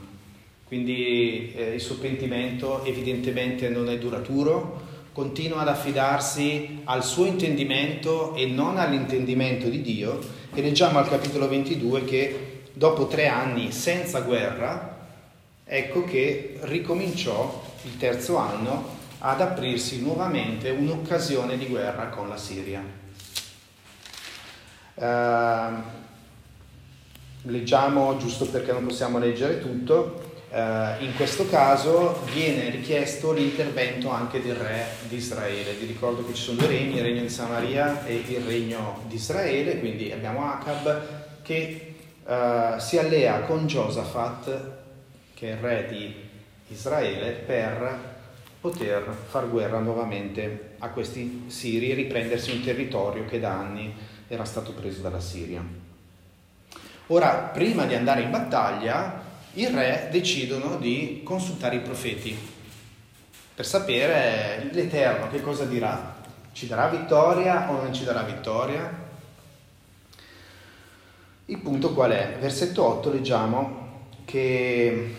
Quindi 0.66 1.54
eh, 1.54 1.72
il 1.76 1.80
suo 1.80 1.96
pentimento 1.96 2.84
evidentemente 2.84 3.70
non 3.70 3.88
è 3.88 3.96
duraturo, 3.96 4.82
continua 5.14 5.60
ad 5.60 5.68
affidarsi 5.68 6.80
al 6.84 7.04
suo 7.04 7.24
intendimento 7.24 8.34
e 8.34 8.46
non 8.46 8.78
all'intendimento 8.78 9.68
di 9.68 9.80
Dio 9.80 10.18
e 10.52 10.60
leggiamo 10.60 10.98
al 10.98 11.08
capitolo 11.08 11.48
22 11.48 12.04
che 12.04 12.62
dopo 12.72 13.06
tre 13.06 13.28
anni 13.28 13.70
senza 13.70 14.22
guerra, 14.22 15.06
ecco 15.64 16.02
che 16.02 16.58
ricominciò 16.62 17.62
il 17.84 17.96
terzo 17.96 18.38
anno 18.38 19.02
ad 19.18 19.40
aprirsi 19.40 20.02
nuovamente 20.02 20.70
un'occasione 20.70 21.56
di 21.56 21.66
guerra 21.66 22.08
con 22.08 22.28
la 22.28 22.36
Siria. 22.36 22.82
Uh, 24.94 25.82
leggiamo, 27.42 28.16
giusto 28.16 28.46
perché 28.46 28.72
non 28.72 28.84
possiamo 28.84 29.18
leggere 29.18 29.60
tutto, 29.60 30.33
in 30.54 31.12
questo 31.16 31.48
caso 31.48 32.22
viene 32.32 32.70
richiesto 32.70 33.32
l'intervento 33.32 34.10
anche 34.10 34.40
del 34.40 34.54
re 34.54 34.86
di 35.08 35.16
Israele. 35.16 35.72
Vi 35.72 35.86
ricordo 35.86 36.24
che 36.24 36.32
ci 36.32 36.42
sono 36.42 36.58
due 36.58 36.68
regni, 36.68 36.96
il 36.96 37.02
regno 37.02 37.22
di 37.22 37.28
Samaria 37.28 38.04
e 38.06 38.22
il 38.24 38.44
regno 38.44 39.02
di 39.08 39.16
Israele, 39.16 39.80
quindi 39.80 40.12
abbiamo 40.12 40.48
Acab 40.48 41.42
che 41.42 41.94
uh, 42.24 42.78
si 42.78 42.98
allea 42.98 43.40
con 43.40 43.66
Josaphat, 43.66 44.72
che 45.34 45.48
è 45.48 45.52
il 45.54 45.58
re 45.58 45.86
di 45.88 46.14
Israele, 46.68 47.32
per 47.32 48.12
poter 48.60 49.12
far 49.26 49.50
guerra 49.50 49.80
nuovamente 49.80 50.76
a 50.78 50.88
questi 50.90 51.46
siri 51.48 51.90
e 51.90 51.94
riprendersi 51.94 52.52
un 52.52 52.62
territorio 52.62 53.24
che 53.24 53.40
da 53.40 53.58
anni 53.58 53.92
era 54.28 54.44
stato 54.44 54.72
preso 54.72 55.02
dalla 55.02 55.20
Siria. 55.20 55.62
Ora, 57.08 57.50
prima 57.52 57.86
di 57.86 57.94
andare 57.94 58.22
in 58.22 58.30
battaglia, 58.30 59.23
i 59.54 59.66
re 59.66 60.08
decidono 60.10 60.76
di 60.76 61.20
consultare 61.24 61.76
i 61.76 61.80
profeti 61.80 62.36
per 63.54 63.66
sapere 63.66 64.68
l'Eterno 64.72 65.30
che 65.30 65.40
cosa 65.40 65.64
dirà. 65.64 66.22
Ci 66.52 66.66
darà 66.66 66.88
vittoria 66.88 67.70
o 67.70 67.82
non 67.82 67.94
ci 67.94 68.04
darà 68.04 68.22
vittoria? 68.22 69.02
Il 71.46 71.58
punto 71.58 71.92
qual 71.92 72.10
è? 72.10 72.36
Versetto 72.40 72.84
8 72.84 73.12
leggiamo 73.12 74.06
che, 74.24 75.14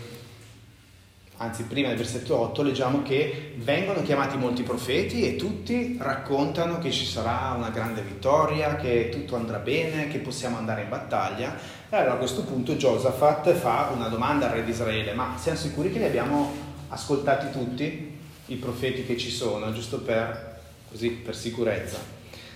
anzi 1.38 1.64
prima 1.64 1.90
del 1.90 1.98
versetto 1.98 2.38
8 2.38 2.62
leggiamo 2.62 3.02
che 3.02 3.56
vengono 3.58 4.02
chiamati 4.02 4.38
molti 4.38 4.64
profeti 4.64 5.28
e 5.28 5.36
tutti 5.36 5.98
raccontano 6.00 6.80
che 6.80 6.92
ci 6.92 7.06
sarà 7.06 7.54
una 7.58 7.70
grande 7.70 8.02
vittoria, 8.02 8.78
che 8.78 9.10
tutto 9.10 9.36
andrà 9.36 9.58
bene, 9.58 10.08
che 10.08 10.20
possiamo 10.20 10.58
andare 10.58 10.84
in 10.84 10.90
battaglia 10.90 11.56
e 11.90 11.96
allora 11.96 12.14
a 12.14 12.18
questo 12.18 12.44
punto 12.44 12.78
Giosafat 12.78 13.54
fa 13.54 13.92
una 13.94 14.08
domanda 14.08 14.48
al 14.48 14.54
re 14.54 14.64
di 14.64 14.72
Israele, 14.72 15.14
ma 15.14 15.36
siamo 15.38 15.58
sicuri 15.58 15.92
che 15.92 16.00
li 16.00 16.06
abbiamo 16.06 16.54
ascoltati 16.90 17.52
tutti, 17.52 18.18
i 18.48 18.56
profeti 18.56 19.06
che 19.06 19.18
ci 19.18 19.30
sono, 19.30 19.74
giusto 19.74 20.00
per, 20.00 20.60
così, 20.90 21.10
per 21.10 21.36
sicurezza? 21.36 21.98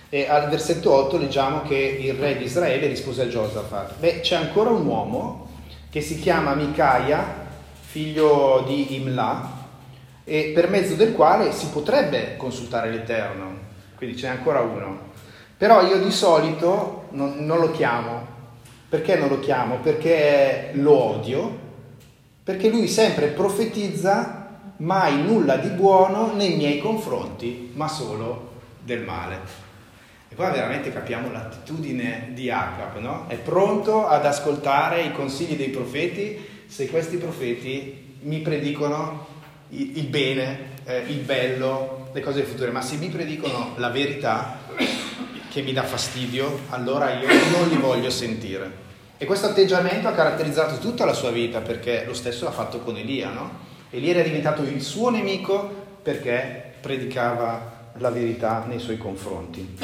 E 0.08 0.28
al 0.28 0.48
versetto 0.48 0.92
8 0.92 1.18
leggiamo 1.18 1.62
che 1.62 1.76
il 1.76 2.14
re 2.14 2.36
di 2.36 2.44
Israele 2.44 2.86
rispose 2.86 3.22
a 3.22 3.28
Giosafat, 3.28 3.94
beh 3.98 4.20
c'è 4.20 4.36
ancora 4.36 4.70
un 4.70 4.86
uomo 4.86 5.48
che 5.90 6.00
si 6.00 6.18
chiama 6.18 6.54
Micaia, 6.54 7.48
figlio 7.90 8.62
di 8.68 8.94
Imla, 8.94 9.58
e 10.22 10.52
per 10.54 10.70
mezzo 10.70 10.94
del 10.94 11.12
quale 11.12 11.50
si 11.50 11.70
potrebbe 11.70 12.36
consultare 12.36 12.88
l'Eterno, 12.88 13.52
quindi 13.96 14.14
c'è 14.14 14.28
ancora 14.28 14.60
uno. 14.60 15.08
Però 15.56 15.84
io 15.84 15.98
di 15.98 16.12
solito 16.12 17.06
non, 17.10 17.44
non 17.44 17.58
lo 17.58 17.72
chiamo, 17.72 18.24
perché 18.88 19.16
non 19.16 19.28
lo 19.28 19.40
chiamo? 19.40 19.78
Perché 19.78 20.70
lo 20.74 20.92
odio, 20.92 21.58
perché 22.44 22.68
lui 22.68 22.86
sempre 22.86 23.26
profetizza 23.26 24.58
mai 24.76 25.20
nulla 25.20 25.56
di 25.56 25.70
buono 25.70 26.32
nei 26.32 26.54
miei 26.54 26.78
confronti, 26.78 27.72
ma 27.74 27.88
solo 27.88 28.52
del 28.84 29.00
male. 29.00 29.38
E 30.28 30.36
qua 30.36 30.50
veramente 30.50 30.92
capiamo 30.92 31.32
l'attitudine 31.32 32.28
di 32.34 32.52
Acab, 32.52 32.98
no? 32.98 33.24
È 33.26 33.34
pronto 33.34 34.06
ad 34.06 34.24
ascoltare 34.24 35.02
i 35.02 35.12
consigli 35.12 35.56
dei 35.56 35.70
profeti 35.70 36.49
se 36.70 36.88
questi 36.88 37.16
profeti 37.16 38.18
mi 38.20 38.38
predicono 38.38 39.26
il 39.70 40.06
bene, 40.06 40.78
eh, 40.84 40.98
il 41.08 41.18
bello, 41.18 42.10
le 42.12 42.20
cose 42.20 42.38
del 42.38 42.46
futuro, 42.46 42.70
ma 42.70 42.80
se 42.80 42.94
mi 42.94 43.08
predicono 43.08 43.74
la 43.76 43.88
verità, 43.88 44.58
che 45.50 45.62
mi 45.62 45.72
dà 45.72 45.82
fastidio, 45.82 46.60
allora 46.68 47.18
io 47.18 47.26
non 47.50 47.68
li 47.68 47.76
voglio 47.76 48.08
sentire. 48.08 48.88
E 49.18 49.26
questo 49.26 49.46
atteggiamento 49.46 50.06
ha 50.06 50.12
caratterizzato 50.12 50.78
tutta 50.78 51.04
la 51.04 51.12
sua 51.12 51.32
vita 51.32 51.60
perché 51.60 52.04
lo 52.06 52.14
stesso 52.14 52.44
l'ha 52.44 52.52
fatto 52.52 52.78
con 52.78 52.96
Elia, 52.96 53.30
no? 53.30 53.50
Elia 53.90 54.12
era 54.12 54.22
diventato 54.22 54.62
il 54.62 54.80
suo 54.80 55.10
nemico 55.10 55.98
perché 56.02 56.74
predicava 56.80 57.90
la 57.98 58.10
verità 58.10 58.64
nei 58.68 58.78
suoi 58.78 58.96
confronti. 58.96 59.76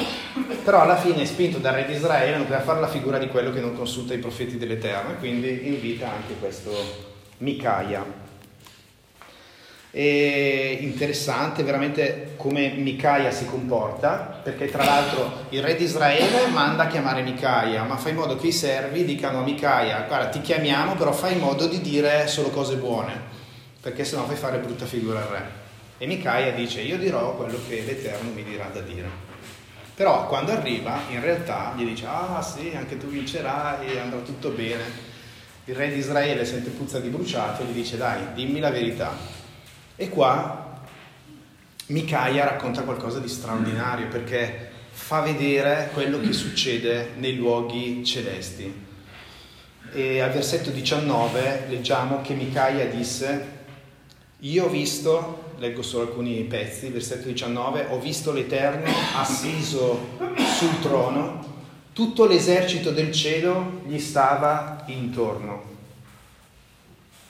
Però 0.63 0.81
alla 0.81 0.97
fine, 0.97 1.25
spinto 1.25 1.57
dal 1.57 1.73
re 1.73 1.85
di 1.85 1.93
Israele, 1.93 2.37
non 2.37 2.45
poteva 2.45 2.63
fare 2.63 2.79
la 2.79 2.87
figura 2.87 3.17
di 3.17 3.27
quello 3.27 3.51
che 3.51 3.59
non 3.59 3.75
consulta 3.75 4.13
i 4.13 4.17
profeti 4.17 4.57
dell'Eterno 4.57 5.11
e 5.11 5.15
quindi 5.15 5.67
invita 5.67 6.11
anche 6.11 6.33
questo 6.39 6.71
Micaia. 7.39 8.25
È 9.89 10.77
interessante 10.81 11.63
veramente 11.63 12.33
come 12.35 12.69
Micaia 12.69 13.31
si 13.31 13.45
comporta, 13.45 14.41
perché 14.43 14.69
tra 14.69 14.83
l'altro 14.83 15.45
il 15.49 15.63
re 15.63 15.75
di 15.75 15.85
Israele 15.85 16.47
manda 16.47 16.83
a 16.83 16.87
chiamare 16.87 17.23
Micaia, 17.23 17.83
ma 17.83 17.97
fa 17.97 18.09
in 18.09 18.15
modo 18.15 18.35
che 18.35 18.47
i 18.47 18.51
servi 18.51 19.05
dicano 19.05 19.39
a 19.39 19.43
Micaia, 19.43 20.01
guarda 20.07 20.27
ti 20.27 20.41
chiamiamo, 20.41 20.95
però 20.95 21.13
fai 21.13 21.33
in 21.33 21.39
modo 21.39 21.67
di 21.67 21.81
dire 21.81 22.27
solo 22.27 22.49
cose 22.49 22.75
buone, 22.75 23.13
perché 23.81 24.03
sennò 24.03 24.25
fai 24.25 24.35
fare 24.35 24.59
brutta 24.59 24.85
figura 24.85 25.19
al 25.19 25.27
re. 25.27 25.49
E 25.97 26.05
Micaia 26.05 26.51
dice, 26.51 26.81
io 26.81 26.97
dirò 26.97 27.35
quello 27.35 27.57
che 27.67 27.81
l'Eterno 27.83 28.29
mi 28.31 28.43
dirà 28.43 28.69
da 28.71 28.81
dire. 28.81 29.26
Però 29.97 30.27
quando 30.27 30.51
arriva, 30.51 31.01
in 31.09 31.21
realtà 31.21 31.73
gli 31.75 31.83
dice, 31.83 32.05
ah 32.05 32.39
sì, 32.43 32.71
anche 32.75 32.99
tu 32.99 33.07
vincerai, 33.07 33.97
andrà 33.97 34.19
tutto 34.19 34.51
bene. 34.51 34.83
Il 35.65 35.73
re 35.73 35.89
di 35.89 35.97
Israele 35.97 36.45
sente 36.45 36.69
puzza 36.69 36.99
di 36.99 37.09
bruciato 37.09 37.63
e 37.63 37.65
gli 37.65 37.73
dice, 37.73 37.97
dai, 37.97 38.33
dimmi 38.35 38.59
la 38.59 38.69
verità 38.69 39.17
e 39.99 40.09
qua 40.09 40.83
Micaia 41.87 42.45
racconta 42.45 42.83
qualcosa 42.83 43.17
di 43.17 43.27
straordinario 43.27 44.07
perché 44.07 44.69
fa 44.91 45.21
vedere 45.21 45.89
quello 45.91 46.19
che 46.19 46.31
succede 46.31 47.13
nei 47.15 47.35
luoghi 47.35 48.05
celesti. 48.05 48.85
E 49.91 50.19
al 50.19 50.29
versetto 50.29 50.69
19 50.69 51.65
leggiamo 51.69 52.21
che 52.21 52.35
Micaia 52.35 52.85
disse, 52.85 53.55
io 54.41 54.65
ho 54.65 54.69
visto, 54.69 55.46
leggo 55.57 55.81
solo 55.81 56.07
alcuni 56.07 56.43
pezzi, 56.43 56.89
versetto 56.89 57.27
19, 57.27 57.87
ho 57.89 57.99
visto 57.99 58.31
l'Eterno 58.31 58.91
assiso 59.15 60.17
sul 60.57 60.79
trono, 60.81 61.55
tutto 61.93 62.25
l'esercito 62.25 62.91
del 62.91 63.11
cielo 63.11 63.81
gli 63.87 63.99
stava 63.99 64.83
intorno. 64.87 65.75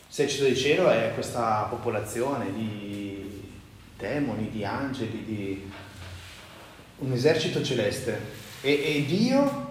L'esercito 0.07 0.43
del 0.43 0.57
cielo 0.57 0.89
è 0.89 1.11
questa 1.13 1.67
popolazione 1.69 2.51
di 2.53 3.49
demoni, 3.97 4.49
di 4.49 4.65
angeli, 4.65 5.23
di 5.25 5.71
un 6.99 7.11
esercito 7.11 7.63
celeste. 7.63 8.45
E, 8.61 8.71
e 8.71 9.05
Dio 9.05 9.65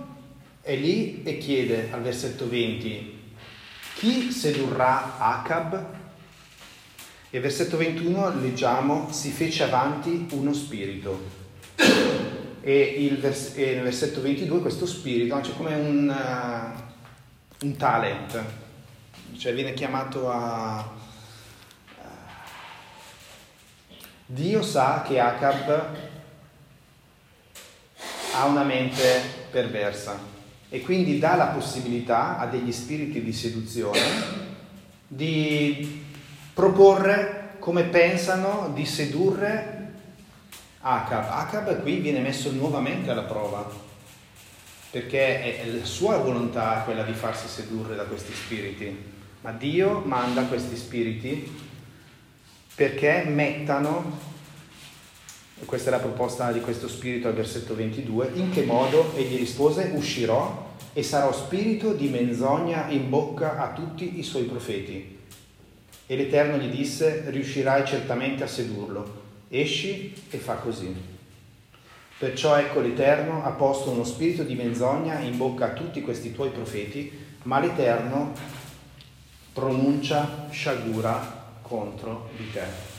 è 0.63 0.75
lì 0.77 1.23
e 1.23 1.39
chiede 1.39 1.89
al 1.91 2.03
versetto 2.03 2.49
20, 2.49 3.35
chi 3.97 4.31
sedurrà 4.31 5.19
Acab? 5.19 5.96
E 7.37 7.41
versetto 7.41 7.77
21 7.77 8.41
leggiamo, 8.41 9.13
si 9.13 9.31
fece 9.31 9.65
avanti 9.65 10.27
uno 10.31 10.55
spirito. 10.55 11.23
E, 12.63 13.15
vers- 13.21 13.53
e 13.55 13.75
nel 13.75 13.83
versetto 13.83 14.23
22 14.23 14.61
questo 14.61 14.87
spirito, 14.87 15.39
c'è 15.41 15.55
come 15.55 15.75
un, 15.75 16.09
uh, 16.09 17.67
un 17.67 17.77
talent, 17.77 18.43
cioè 19.37 19.53
viene 19.53 19.75
chiamato 19.75 20.31
a... 20.31 20.95
Dio 24.25 24.63
sa 24.63 25.05
che 25.07 25.21
Acab 25.21 25.89
ha 28.33 28.47
una 28.47 28.65
mente 28.65 29.21
perversa 29.51 30.19
e 30.71 30.81
quindi 30.81 31.19
dà 31.19 31.37
la 31.37 31.49
possibilità 31.49 32.39
a 32.39 32.47
degli 32.47 32.73
spiriti 32.73 33.23
di 33.23 33.33
seduzione 33.35 34.01
di 35.07 36.05
proporre 36.57 37.57
come 37.59 37.83
pensano 37.83 38.71
di 38.73 38.87
sedurre 38.87 39.75
Acab. 40.81 41.29
Acab 41.29 41.83
qui 41.83 41.99
viene 41.99 42.21
messo 42.21 42.51
nuovamente 42.51 43.11
alla 43.11 43.25
prova 43.25 43.71
perché 44.91 45.61
è 45.61 45.67
la 45.67 45.85
sua 45.85 46.17
volontà 46.17 46.81
quella 46.87 47.03
di 47.03 47.13
farsi 47.13 47.47
sedurre 47.47 47.95
da 47.95 48.05
questi 48.05 48.33
spiriti 48.33 49.13
ma 49.43 49.53
Dio 49.53 50.01
manda 50.07 50.45
questi 50.45 50.79
spiriti 50.79 51.65
perché 52.75 53.25
mettano, 53.27 54.19
questa 55.67 55.89
è 55.89 55.91
la 55.91 55.99
proposta 55.99 56.53
di 56.53 56.61
questo 56.63 56.89
spirito 56.89 57.29
al 57.29 57.35
versetto 57.35 57.75
22, 57.75 58.31
in 58.33 58.51
che 58.51 58.65
modo 58.65 59.15
egli 59.15 59.37
rispose 59.37 59.93
uscirò 59.95 60.73
e 60.95 61.03
sarò 61.03 61.35
spirito 61.35 61.93
di 61.93 62.09
menzogna 62.09 62.89
in 62.89 63.11
bocca 63.11 63.59
a 63.59 63.75
tutti 63.75 64.19
i 64.19 64.23
suoi 64.23 64.45
profeti. 64.45 65.16
E 66.07 66.17
l'Eterno 66.17 66.57
gli 66.57 66.71
disse, 66.71 67.25
riuscirai 67.27 67.85
certamente 67.85 68.45
a 68.45 68.47
sedurlo, 68.47 69.23
esci 69.49 70.15
e 70.31 70.39
fa 70.39 70.55
così. 70.55 70.95
Perciò 72.19 72.57
ecco 72.57 72.81
l'Eterno 72.81 73.45
ha 73.45 73.51
posto 73.51 73.91
uno 73.91 74.05
spirito 74.05 74.43
di 74.43 74.55
menzogna 74.55 75.19
in 75.19 75.37
bocca 75.37 75.67
a 75.67 75.73
tutti 75.73 76.01
questi 76.01 76.33
tuoi 76.33 76.51
profeti, 76.51 77.13
ma 77.43 77.61
l'Eterno 77.61 78.33
pronuncia 79.53 80.47
sciagura 80.51 81.45
contro 81.61 82.31
di 82.37 82.51
te. 82.53 82.95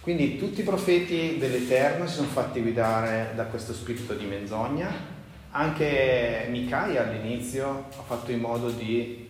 Quindi 0.00 0.38
tutti 0.38 0.60
i 0.60 0.64
profeti 0.64 1.36
dell'Eterno 1.36 2.06
si 2.06 2.14
sono 2.14 2.28
fatti 2.28 2.60
guidare 2.60 3.32
da 3.34 3.46
questo 3.46 3.74
spirito 3.74 4.14
di 4.14 4.24
menzogna, 4.24 4.88
anche 5.50 6.46
Micaia 6.48 7.08
all'inizio 7.08 7.88
ha 7.90 8.02
fatto 8.02 8.30
in 8.30 8.38
modo 8.38 8.70
di 8.70 9.25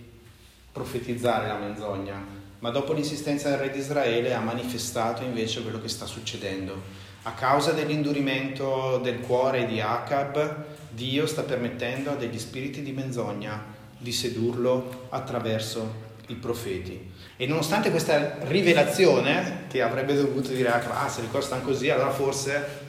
profetizzare 0.76 1.48
la 1.48 1.56
menzogna, 1.56 2.22
ma 2.58 2.68
dopo 2.68 2.92
l'insistenza 2.92 3.48
del 3.48 3.58
re 3.58 3.70
di 3.70 3.78
Israele 3.78 4.34
ha 4.34 4.40
manifestato 4.40 5.24
invece 5.24 5.62
quello 5.62 5.80
che 5.80 5.88
sta 5.88 6.04
succedendo. 6.04 6.82
A 7.22 7.32
causa 7.32 7.72
dell'indurimento 7.72 8.98
del 9.02 9.20
cuore 9.20 9.64
di 9.64 9.80
Acab, 9.80 10.64
Dio 10.90 11.26
sta 11.26 11.42
permettendo 11.42 12.10
a 12.10 12.14
degli 12.14 12.38
spiriti 12.38 12.82
di 12.82 12.92
menzogna 12.92 13.74
di 13.96 14.12
sedurlo 14.12 15.06
attraverso 15.08 16.04
i 16.26 16.34
profeti. 16.34 17.10
E 17.38 17.46
nonostante 17.46 17.90
questa 17.90 18.36
rivelazione, 18.42 19.64
che 19.68 19.80
avrebbe 19.80 20.14
dovuto 20.14 20.50
dire 20.50 20.68
Acab, 20.68 20.92
ah 20.92 21.08
se 21.08 21.22
le 21.22 21.30
cose 21.30 21.46
stanno 21.46 21.62
così, 21.62 21.88
allora 21.88 22.10
forse 22.10 22.84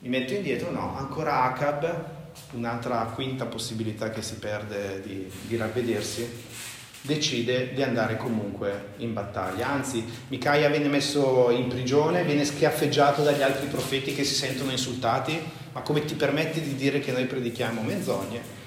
mi 0.00 0.10
metto 0.10 0.34
indietro, 0.34 0.70
no, 0.70 0.96
ancora 0.98 1.44
Acab, 1.44 2.18
un'altra 2.52 3.10
quinta 3.14 3.46
possibilità 3.46 4.10
che 4.10 4.20
si 4.20 4.34
perde 4.34 5.00
di, 5.00 5.30
di 5.46 5.56
ravvedersi, 5.56 6.28
decide 7.02 7.72
di 7.72 7.82
andare 7.82 8.16
comunque 8.16 8.92
in 8.98 9.12
battaglia. 9.12 9.68
Anzi, 9.68 10.04
Micaia 10.28 10.68
viene 10.68 10.88
messo 10.88 11.50
in 11.50 11.68
prigione, 11.68 12.24
viene 12.24 12.44
schiaffeggiato 12.44 13.22
dagli 13.22 13.42
altri 13.42 13.66
profeti 13.68 14.14
che 14.14 14.24
si 14.24 14.34
sentono 14.34 14.70
insultati, 14.70 15.40
ma 15.72 15.80
come 15.80 16.04
ti 16.04 16.14
permetti 16.14 16.60
di 16.60 16.74
dire 16.74 17.00
che 17.00 17.12
noi 17.12 17.24
predichiamo 17.24 17.80
menzogne? 17.80 18.58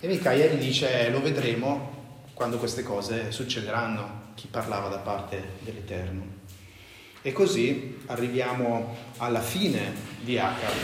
E 0.00 0.06
Micaia 0.06 0.46
gli 0.46 0.58
dice, 0.58 1.08
lo 1.10 1.20
vedremo 1.20 1.92
quando 2.32 2.58
queste 2.58 2.82
cose 2.82 3.30
succederanno, 3.30 4.32
chi 4.34 4.48
parlava 4.50 4.88
da 4.88 4.98
parte 4.98 5.42
dell'Eterno. 5.60 6.42
E 7.22 7.32
così 7.32 8.00
arriviamo 8.06 8.96
alla 9.18 9.40
fine 9.40 9.92
di 10.20 10.38
Acab, 10.38 10.74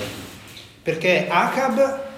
perché 0.82 1.26
Acab 1.28 2.09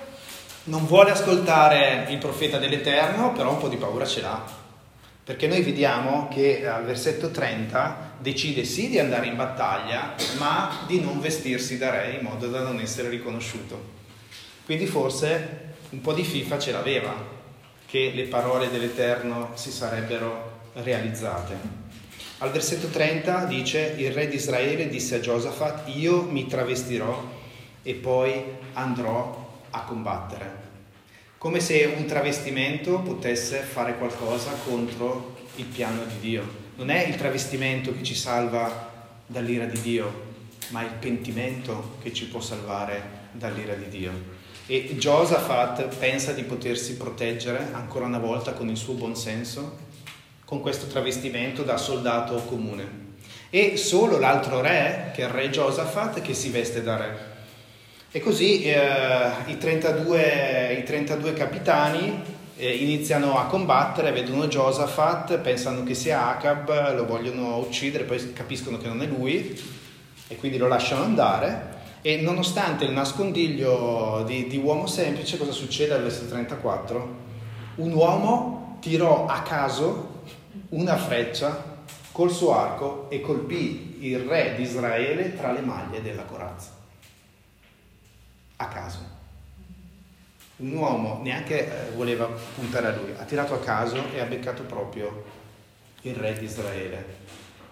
non 0.64 0.86
vuole 0.86 1.10
ascoltare 1.10 2.06
il 2.10 2.18
profeta 2.18 2.58
dell'Eterno, 2.58 3.32
però 3.32 3.52
un 3.52 3.58
po' 3.58 3.68
di 3.68 3.76
paura 3.76 4.06
ce 4.06 4.20
l'ha, 4.20 4.60
perché 5.32 5.46
noi 5.46 5.62
vediamo 5.62 6.28
che 6.28 6.66
al 6.68 6.84
versetto 6.84 7.30
30 7.30 8.16
decide 8.18 8.64
sì 8.64 8.90
di 8.90 8.98
andare 8.98 9.28
in 9.28 9.36
battaglia, 9.36 10.14
ma 10.36 10.84
di 10.86 11.00
non 11.00 11.20
vestirsi 11.20 11.78
da 11.78 11.88
re 11.88 12.18
in 12.20 12.26
modo 12.26 12.48
da 12.48 12.60
non 12.60 12.78
essere 12.80 13.08
riconosciuto. 13.08 13.82
Quindi 14.66 14.84
forse 14.84 15.76
un 15.88 16.02
po' 16.02 16.12
di 16.12 16.22
FIFA 16.22 16.58
ce 16.58 16.72
l'aveva, 16.72 17.14
che 17.86 18.12
le 18.14 18.24
parole 18.24 18.68
dell'Eterno 18.68 19.52
si 19.54 19.70
sarebbero 19.70 20.68
realizzate. 20.74 21.56
Al 22.38 22.50
versetto 22.50 22.88
30 22.88 23.46
dice, 23.46 23.94
il 23.96 24.12
re 24.12 24.28
di 24.28 24.34
Israele 24.34 24.90
disse 24.90 25.14
a 25.14 25.20
Giosafat, 25.20 25.88
io 25.94 26.24
mi 26.24 26.46
travestirò 26.46 27.26
e 27.82 27.94
poi 27.94 28.44
andrò 28.74 29.60
a 29.70 29.80
combattere. 29.84 30.61
Come 31.42 31.58
se 31.58 31.92
un 31.96 32.06
travestimento 32.06 33.00
potesse 33.00 33.58
fare 33.62 33.98
qualcosa 33.98 34.52
contro 34.64 35.34
il 35.56 35.64
piano 35.64 36.04
di 36.04 36.20
Dio. 36.20 36.44
Non 36.76 36.88
è 36.88 37.04
il 37.04 37.16
travestimento 37.16 37.92
che 37.92 38.04
ci 38.04 38.14
salva 38.14 39.10
dall'ira 39.26 39.64
di 39.64 39.80
Dio, 39.80 40.34
ma 40.68 40.82
il 40.82 40.92
pentimento 41.00 41.96
che 42.00 42.12
ci 42.12 42.26
può 42.26 42.40
salvare 42.40 43.02
dall'ira 43.32 43.74
di 43.74 43.88
Dio. 43.88 44.12
E 44.66 44.94
Josaphat 44.96 45.96
pensa 45.96 46.30
di 46.30 46.44
potersi 46.44 46.94
proteggere 46.94 47.70
ancora 47.72 48.06
una 48.06 48.20
volta 48.20 48.52
con 48.52 48.68
il 48.68 48.76
suo 48.76 48.94
buonsenso, 48.94 49.78
con 50.44 50.60
questo 50.60 50.86
travestimento 50.86 51.64
da 51.64 51.76
soldato 51.76 52.36
comune. 52.44 53.16
E 53.50 53.76
solo 53.76 54.16
l'altro 54.16 54.60
re, 54.60 55.10
che 55.12 55.22
è 55.22 55.24
il 55.24 55.32
re 55.32 55.50
Josaphat, 55.50 56.22
che 56.22 56.34
si 56.34 56.50
veste 56.50 56.84
da 56.84 56.96
re. 56.96 57.31
E 58.14 58.20
così 58.20 58.62
eh, 58.64 59.30
i, 59.46 59.56
32, 59.56 60.76
i, 60.80 60.82
32, 60.84 61.32
capitani 61.32 62.22
eh, 62.56 62.70
iniziano 62.70 63.38
a 63.38 63.46
combattere, 63.46 64.12
vedono 64.12 64.48
Josaphat, 64.48 65.38
pensano 65.38 65.82
che 65.82 65.94
sia 65.94 66.28
Acab, 66.28 66.94
lo 66.94 67.06
vogliono 67.06 67.56
uccidere, 67.56 68.04
poi 68.04 68.34
capiscono 68.34 68.76
che 68.76 68.86
non 68.86 69.00
è 69.00 69.06
lui 69.06 69.58
e 70.28 70.36
quindi 70.36 70.58
lo 70.58 70.68
lasciano 70.68 71.04
andare 71.04 71.80
e 72.02 72.20
nonostante 72.20 72.84
il 72.84 72.90
nascondiglio 72.90 74.24
di, 74.26 74.46
di 74.46 74.58
uomo 74.58 74.86
semplice, 74.86 75.38
cosa 75.38 75.52
succede 75.52 75.94
al 75.94 76.02
versetto 76.02 76.32
34? 76.32 77.16
Un 77.76 77.92
uomo 77.94 78.76
tirò 78.82 79.24
a 79.24 79.40
caso 79.40 80.24
una 80.68 80.98
freccia 80.98 81.80
col 82.12 82.30
suo 82.30 82.54
arco 82.54 83.08
e 83.08 83.22
colpì 83.22 83.96
il 84.00 84.18
re 84.18 84.52
di 84.54 84.64
Israele 84.64 85.34
tra 85.34 85.50
le 85.50 85.60
maglie 85.60 86.02
della 86.02 86.24
corazza. 86.24 86.81
A 88.62 88.68
caso. 88.68 88.98
Un 90.58 90.72
uomo 90.72 91.18
neanche 91.20 91.66
eh, 91.66 91.90
voleva 91.96 92.26
puntare 92.26 92.86
a 92.86 92.94
lui, 92.94 93.12
ha 93.18 93.24
tirato 93.24 93.54
a 93.54 93.58
caso 93.58 93.96
e 94.14 94.20
ha 94.20 94.24
beccato 94.24 94.62
proprio 94.62 95.24
il 96.02 96.14
re 96.14 96.38
di 96.38 96.44
Israele. 96.44 97.04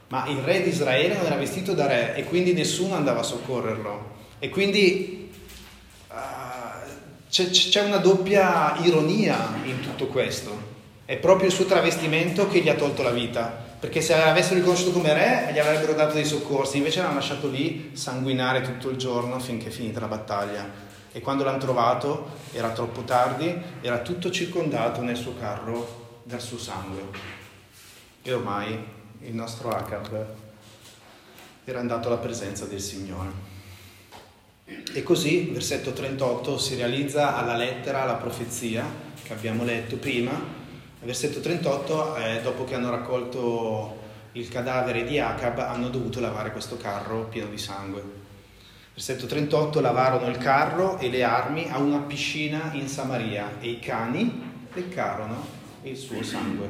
Ma 0.09 0.27
il 0.27 0.39
re 0.39 0.63
di 0.63 0.71
Israele 0.71 1.15
non 1.15 1.27
era 1.27 1.37
vestito 1.37 1.75
da 1.75 1.87
re 1.87 2.17
e 2.17 2.25
quindi 2.25 2.53
nessuno 2.55 2.97
andava 2.97 3.21
a 3.21 3.23
soccorrerlo. 3.23 4.19
E 4.41 4.49
quindi 4.49 5.33
uh, 6.09 6.15
c'è, 7.31 7.51
c'è 7.51 7.83
una 7.83 7.99
doppia 7.99 8.77
ironia 8.79 9.61
in 9.63 9.79
tutto 9.81 10.09
questo. 10.09 10.69
È 11.05 11.17
proprio 11.19 11.47
il 11.47 11.55
suo 11.55 11.67
travestimento 11.67 12.49
che 12.49 12.59
gli 12.59 12.69
ha 12.69 12.75
tolto 12.75 13.03
la 13.03 13.11
vita, 13.11 13.70
perché 13.81 14.03
se 14.03 14.15
avessero 14.15 14.57
riconosciuto 14.57 14.93
come 14.93 15.15
re 15.15 15.51
gli 15.53 15.59
avrebbero 15.59 15.95
dato 15.95 16.13
dei 16.13 16.27
soccorsi, 16.27 16.77
invece 16.77 17.01
l'hanno 17.01 17.15
lasciato 17.15 17.49
lì 17.49 17.91
sanguinare 17.95 18.61
tutto 18.61 18.91
il 18.91 18.99
giorno 18.99 19.41
finché 19.41 19.69
è 19.69 19.71
finita 19.71 20.01
la 20.01 20.07
battaglia. 20.07 20.89
E 21.11 21.21
quando 21.21 21.43
l'hanno 21.43 21.59
trovato 21.59 22.33
era 22.53 22.71
troppo 22.71 23.03
tardi, 23.03 23.53
era 23.81 23.99
tutto 24.01 24.31
circondato 24.31 25.01
nel 25.01 25.17
suo 25.17 25.35
carro 25.35 26.19
dal 26.25 26.43
suo 26.43 26.59
sangue. 26.59 27.03
E 28.23 28.33
ormai 28.33 28.79
il 29.23 29.35
nostro 29.35 29.71
Acab 29.71 30.27
era 31.65 31.81
andato 31.81 32.09
alla 32.09 32.19
presenza 32.19 32.67
del 32.67 32.81
Signore. 32.81 33.49
E 34.93 35.03
così, 35.03 35.51
versetto 35.53 35.93
38, 35.93 36.59
si 36.59 36.77
realizza 36.77 37.37
alla 37.37 37.57
lettera 37.57 38.05
la 38.05 38.15
profezia 38.15 38.85
che 39.23 39.33
abbiamo 39.33 39.65
letto 39.65 39.97
prima. 39.97 40.59
Versetto 41.03 41.41
38, 41.41 42.17
eh, 42.17 42.41
dopo 42.43 42.65
che 42.65 42.75
hanno 42.75 42.91
raccolto 42.91 43.97
il 44.33 44.49
cadavere 44.51 45.05
di 45.05 45.19
Acab, 45.19 45.59
hanno 45.59 45.89
dovuto 45.89 46.21
lavare 46.21 46.53
questo 46.53 46.77
carro 46.77 47.25
pieno 47.25 47.49
di 47.49 47.57
sangue. 47.57 48.03
Versetto 48.93 49.25
38, 49.25 49.81
lavarono 49.81 50.29
il 50.29 50.37
carro 50.37 50.99
e 50.99 51.09
le 51.09 51.23
armi 51.23 51.71
a 51.71 51.79
una 51.79 52.01
piscina 52.01 52.73
in 52.75 52.87
Samaria 52.87 53.59
e 53.61 53.71
i 53.71 53.79
cani 53.79 54.69
leccarono 54.75 55.43
il 55.85 55.97
suo 55.97 56.23
sangue, 56.23 56.69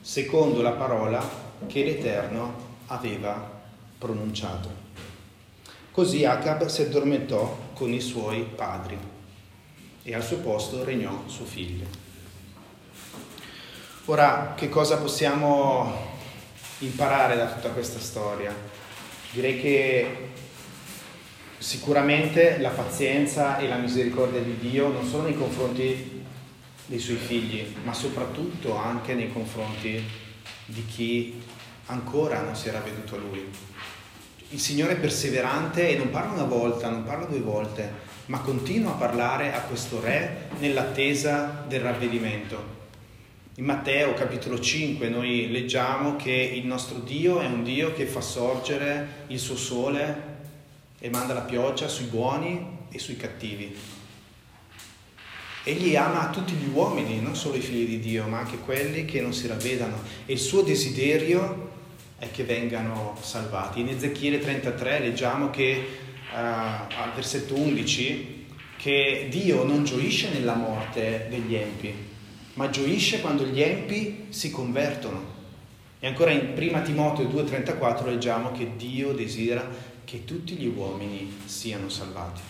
secondo 0.00 0.62
la 0.62 0.72
parola 0.72 1.20
che 1.66 1.82
l'Eterno 1.82 2.54
aveva 2.86 3.60
pronunciato. 3.98 4.70
Così 5.90 6.24
Acab 6.24 6.66
si 6.66 6.82
addormentò 6.82 7.58
con 7.74 7.92
i 7.92 8.00
suoi 8.00 8.42
padri 8.54 8.96
e 10.04 10.14
al 10.14 10.22
suo 10.22 10.38
posto 10.38 10.84
regnò 10.84 11.24
suo 11.26 11.44
figlio. 11.44 12.06
Ora, 14.10 14.54
che 14.56 14.70
cosa 14.70 14.96
possiamo 14.96 16.16
imparare 16.78 17.36
da 17.36 17.44
tutta 17.52 17.68
questa 17.68 17.98
storia? 17.98 18.54
Direi 19.32 19.60
che 19.60 20.30
sicuramente 21.58 22.56
la 22.58 22.70
pazienza 22.70 23.58
e 23.58 23.68
la 23.68 23.76
misericordia 23.76 24.40
di 24.40 24.56
Dio 24.56 24.88
non 24.88 25.06
solo 25.06 25.24
nei 25.24 25.36
confronti 25.36 26.24
dei 26.86 26.98
suoi 26.98 27.16
figli, 27.16 27.74
ma 27.84 27.92
soprattutto 27.92 28.74
anche 28.74 29.12
nei 29.12 29.30
confronti 29.30 30.02
di 30.64 30.86
chi 30.86 31.42
ancora 31.86 32.40
non 32.40 32.56
si 32.56 32.68
era 32.68 32.80
veduto 32.80 33.14
a 33.14 33.18
Lui 33.18 33.46
il 34.50 34.58
Signore 34.58 34.92
è 34.92 34.96
perseverante 34.96 35.90
e 35.90 35.98
non 35.98 36.08
parla 36.08 36.32
una 36.32 36.44
volta, 36.44 36.88
non 36.88 37.04
parla 37.04 37.26
due 37.26 37.40
volte, 37.40 37.92
ma 38.26 38.40
continua 38.40 38.92
a 38.92 38.96
parlare 38.96 39.52
a 39.52 39.60
questo 39.60 40.00
re 40.00 40.48
nell'attesa 40.58 41.66
del 41.68 41.82
ravvedimento. 41.82 42.77
In 43.58 43.64
Matteo 43.64 44.14
capitolo 44.14 44.60
5 44.60 45.08
noi 45.08 45.50
leggiamo 45.50 46.14
che 46.14 46.30
il 46.30 46.64
nostro 46.64 47.00
Dio 47.00 47.40
è 47.40 47.46
un 47.46 47.64
Dio 47.64 47.92
che 47.92 48.06
fa 48.06 48.20
sorgere 48.20 49.24
il 49.26 49.40
suo 49.40 49.56
sole 49.56 50.22
e 51.00 51.10
manda 51.10 51.34
la 51.34 51.40
pioggia 51.40 51.88
sui 51.88 52.04
buoni 52.04 52.64
e 52.88 53.00
sui 53.00 53.16
cattivi. 53.16 53.76
Egli 55.64 55.96
ama 55.96 56.30
tutti 56.30 56.52
gli 56.52 56.68
uomini, 56.72 57.20
non 57.20 57.34
solo 57.34 57.56
i 57.56 57.60
figli 57.60 57.88
di 57.88 57.98
Dio, 57.98 58.28
ma 58.28 58.38
anche 58.38 58.58
quelli 58.58 59.04
che 59.04 59.20
non 59.20 59.34
si 59.34 59.48
ravvedano. 59.48 60.02
E 60.24 60.34
il 60.34 60.38
suo 60.38 60.62
desiderio 60.62 61.70
è 62.16 62.30
che 62.30 62.44
vengano 62.44 63.16
salvati. 63.20 63.80
In 63.80 63.88
Ezechiele 63.88 64.38
33 64.38 65.00
leggiamo 65.00 65.50
che 65.50 65.84
uh, 66.32 66.36
al 66.36 67.12
versetto 67.12 67.56
11 67.56 68.46
che 68.76 69.26
Dio 69.28 69.64
non 69.64 69.82
gioisce 69.82 70.30
nella 70.30 70.54
morte 70.54 71.26
degli 71.28 71.56
empi, 71.56 72.17
ma 72.58 72.70
gioisce 72.70 73.20
quando 73.20 73.44
gli 73.44 73.62
empi 73.62 74.26
si 74.30 74.50
convertono. 74.50 75.36
E 76.00 76.08
ancora 76.08 76.32
in 76.32 76.54
1 76.56 76.82
Timoteo 76.82 77.26
2,34 77.26 78.06
leggiamo 78.06 78.50
che 78.50 78.76
Dio 78.76 79.12
desidera 79.12 79.64
che 80.04 80.24
tutti 80.24 80.54
gli 80.54 80.66
uomini 80.66 81.38
siano 81.44 81.88
salvati. 81.88 82.40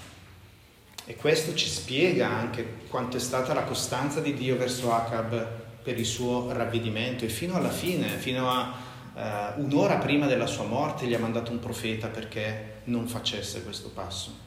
E 1.05 1.15
questo 1.15 1.55
ci 1.55 1.69
spiega 1.69 2.27
anche 2.27 2.77
quanto 2.89 3.19
è 3.19 3.21
stata 3.21 3.53
la 3.53 3.65
costanza 3.65 4.21
di 4.21 4.33
Dio 4.33 4.57
verso 4.57 4.95
Acab 4.95 5.47
per 5.83 5.99
il 5.99 6.07
suo 6.07 6.53
ravvedimento 6.53 7.27
e 7.27 7.29
fino 7.29 7.55
alla 7.55 7.71
fine, 7.71 8.09
fino 8.17 8.51
a 8.51 8.77
uh, 9.57 9.63
un'ora 9.63 9.97
prima 9.97 10.27
della 10.27 10.47
sua 10.47 10.65
morte, 10.65 11.07
gli 11.07 11.15
ha 11.15 11.19
mandato 11.19 11.51
un 11.51 11.59
profeta 11.59 12.09
perché 12.09 12.81
non 12.85 13.07
facesse 13.07 13.63
questo 13.63 13.91
passo. 13.91 14.47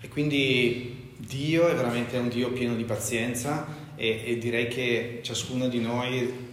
E 0.00 0.08
quindi 0.08 1.07
Dio 1.20 1.66
è 1.66 1.74
veramente 1.74 2.16
un 2.16 2.28
Dio 2.28 2.52
pieno 2.52 2.76
di 2.76 2.84
pazienza 2.84 3.66
e, 3.96 4.22
e 4.24 4.38
direi 4.38 4.68
che 4.68 5.18
ciascuno 5.22 5.66
di 5.66 5.80
noi 5.80 6.46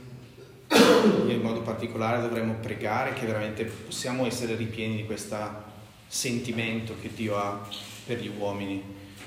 in 1.28 1.40
modo 1.40 1.62
particolare 1.62 2.20
dovremmo 2.20 2.56
pregare 2.56 3.14
che 3.14 3.28
veramente 3.28 3.64
possiamo 3.64 4.26
essere 4.26 4.56
ripieni 4.56 4.96
di 4.96 5.06
questo 5.06 5.38
sentimento 6.08 6.96
che 7.00 7.12
Dio 7.14 7.38
ha 7.38 7.68
per 8.08 8.20
gli 8.20 8.32
uomini, 8.36 8.82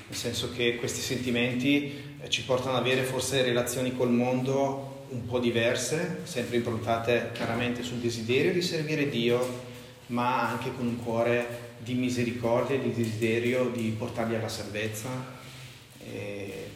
nel 0.07 0.17
senso 0.17 0.51
che 0.51 0.75
questi 0.75 0.99
sentimenti 0.99 2.17
eh, 2.19 2.29
ci 2.29 2.43
portano 2.43 2.75
ad 2.75 2.81
avere 2.81 3.03
forse 3.03 3.41
relazioni 3.41 3.95
col 3.95 4.11
mondo 4.11 5.05
un 5.09 5.25
po' 5.25 5.39
diverse, 5.39 6.19
sempre 6.23 6.57
improntate 6.57 7.29
chiaramente 7.31 7.81
sul 7.81 7.99
desiderio 7.99 8.51
di 8.51 8.61
servire 8.61 9.09
Dio, 9.09 9.67
ma 10.07 10.49
anche 10.49 10.73
con 10.75 10.85
un 10.85 11.01
cuore 11.01 11.68
di 11.79 11.93
misericordia 11.93 12.77
di 12.77 12.93
desiderio 12.93 13.69
di 13.69 13.95
portarli 13.97 14.35
alla 14.35 14.49
salvezza. 14.49 15.37
E 15.99 16.69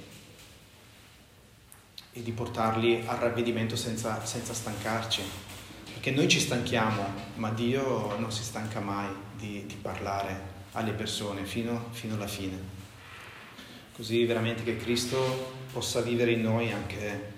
e 2.14 2.22
di 2.22 2.32
portarli 2.32 3.04
al 3.06 3.18
ravvedimento 3.18 3.76
senza, 3.76 4.24
senza 4.24 4.54
stancarci. 4.54 5.22
Perché 5.86 6.12
noi 6.12 6.28
ci 6.28 6.39
stanchiamo, 6.39 7.04
ma 7.36 7.49
Dio 7.49 8.16
non 8.18 8.32
si 8.32 8.43
stanca 8.43 8.80
mai 8.80 9.10
di, 9.36 9.66
di 9.66 9.76
parlare 9.76 10.51
alle 10.74 10.91
persone 10.91 11.43
fino, 11.45 11.89
fino 11.91 12.14
alla 12.14 12.28
fine. 12.28 12.82
Così 13.95 14.26
veramente 14.26 14.64
che 14.64 14.78
Cristo 14.78 15.56
possa 15.72 16.01
vivere 16.01 16.32
in 16.32 16.41
noi 16.41 16.72
anche 16.72 17.32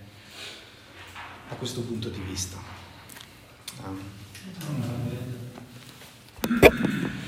a 1.49 1.55
questo 1.55 1.81
punto 1.81 2.09
di 2.09 2.19
vista. 2.21 2.57
Amen. 3.81 4.11
Amen. 6.49 7.23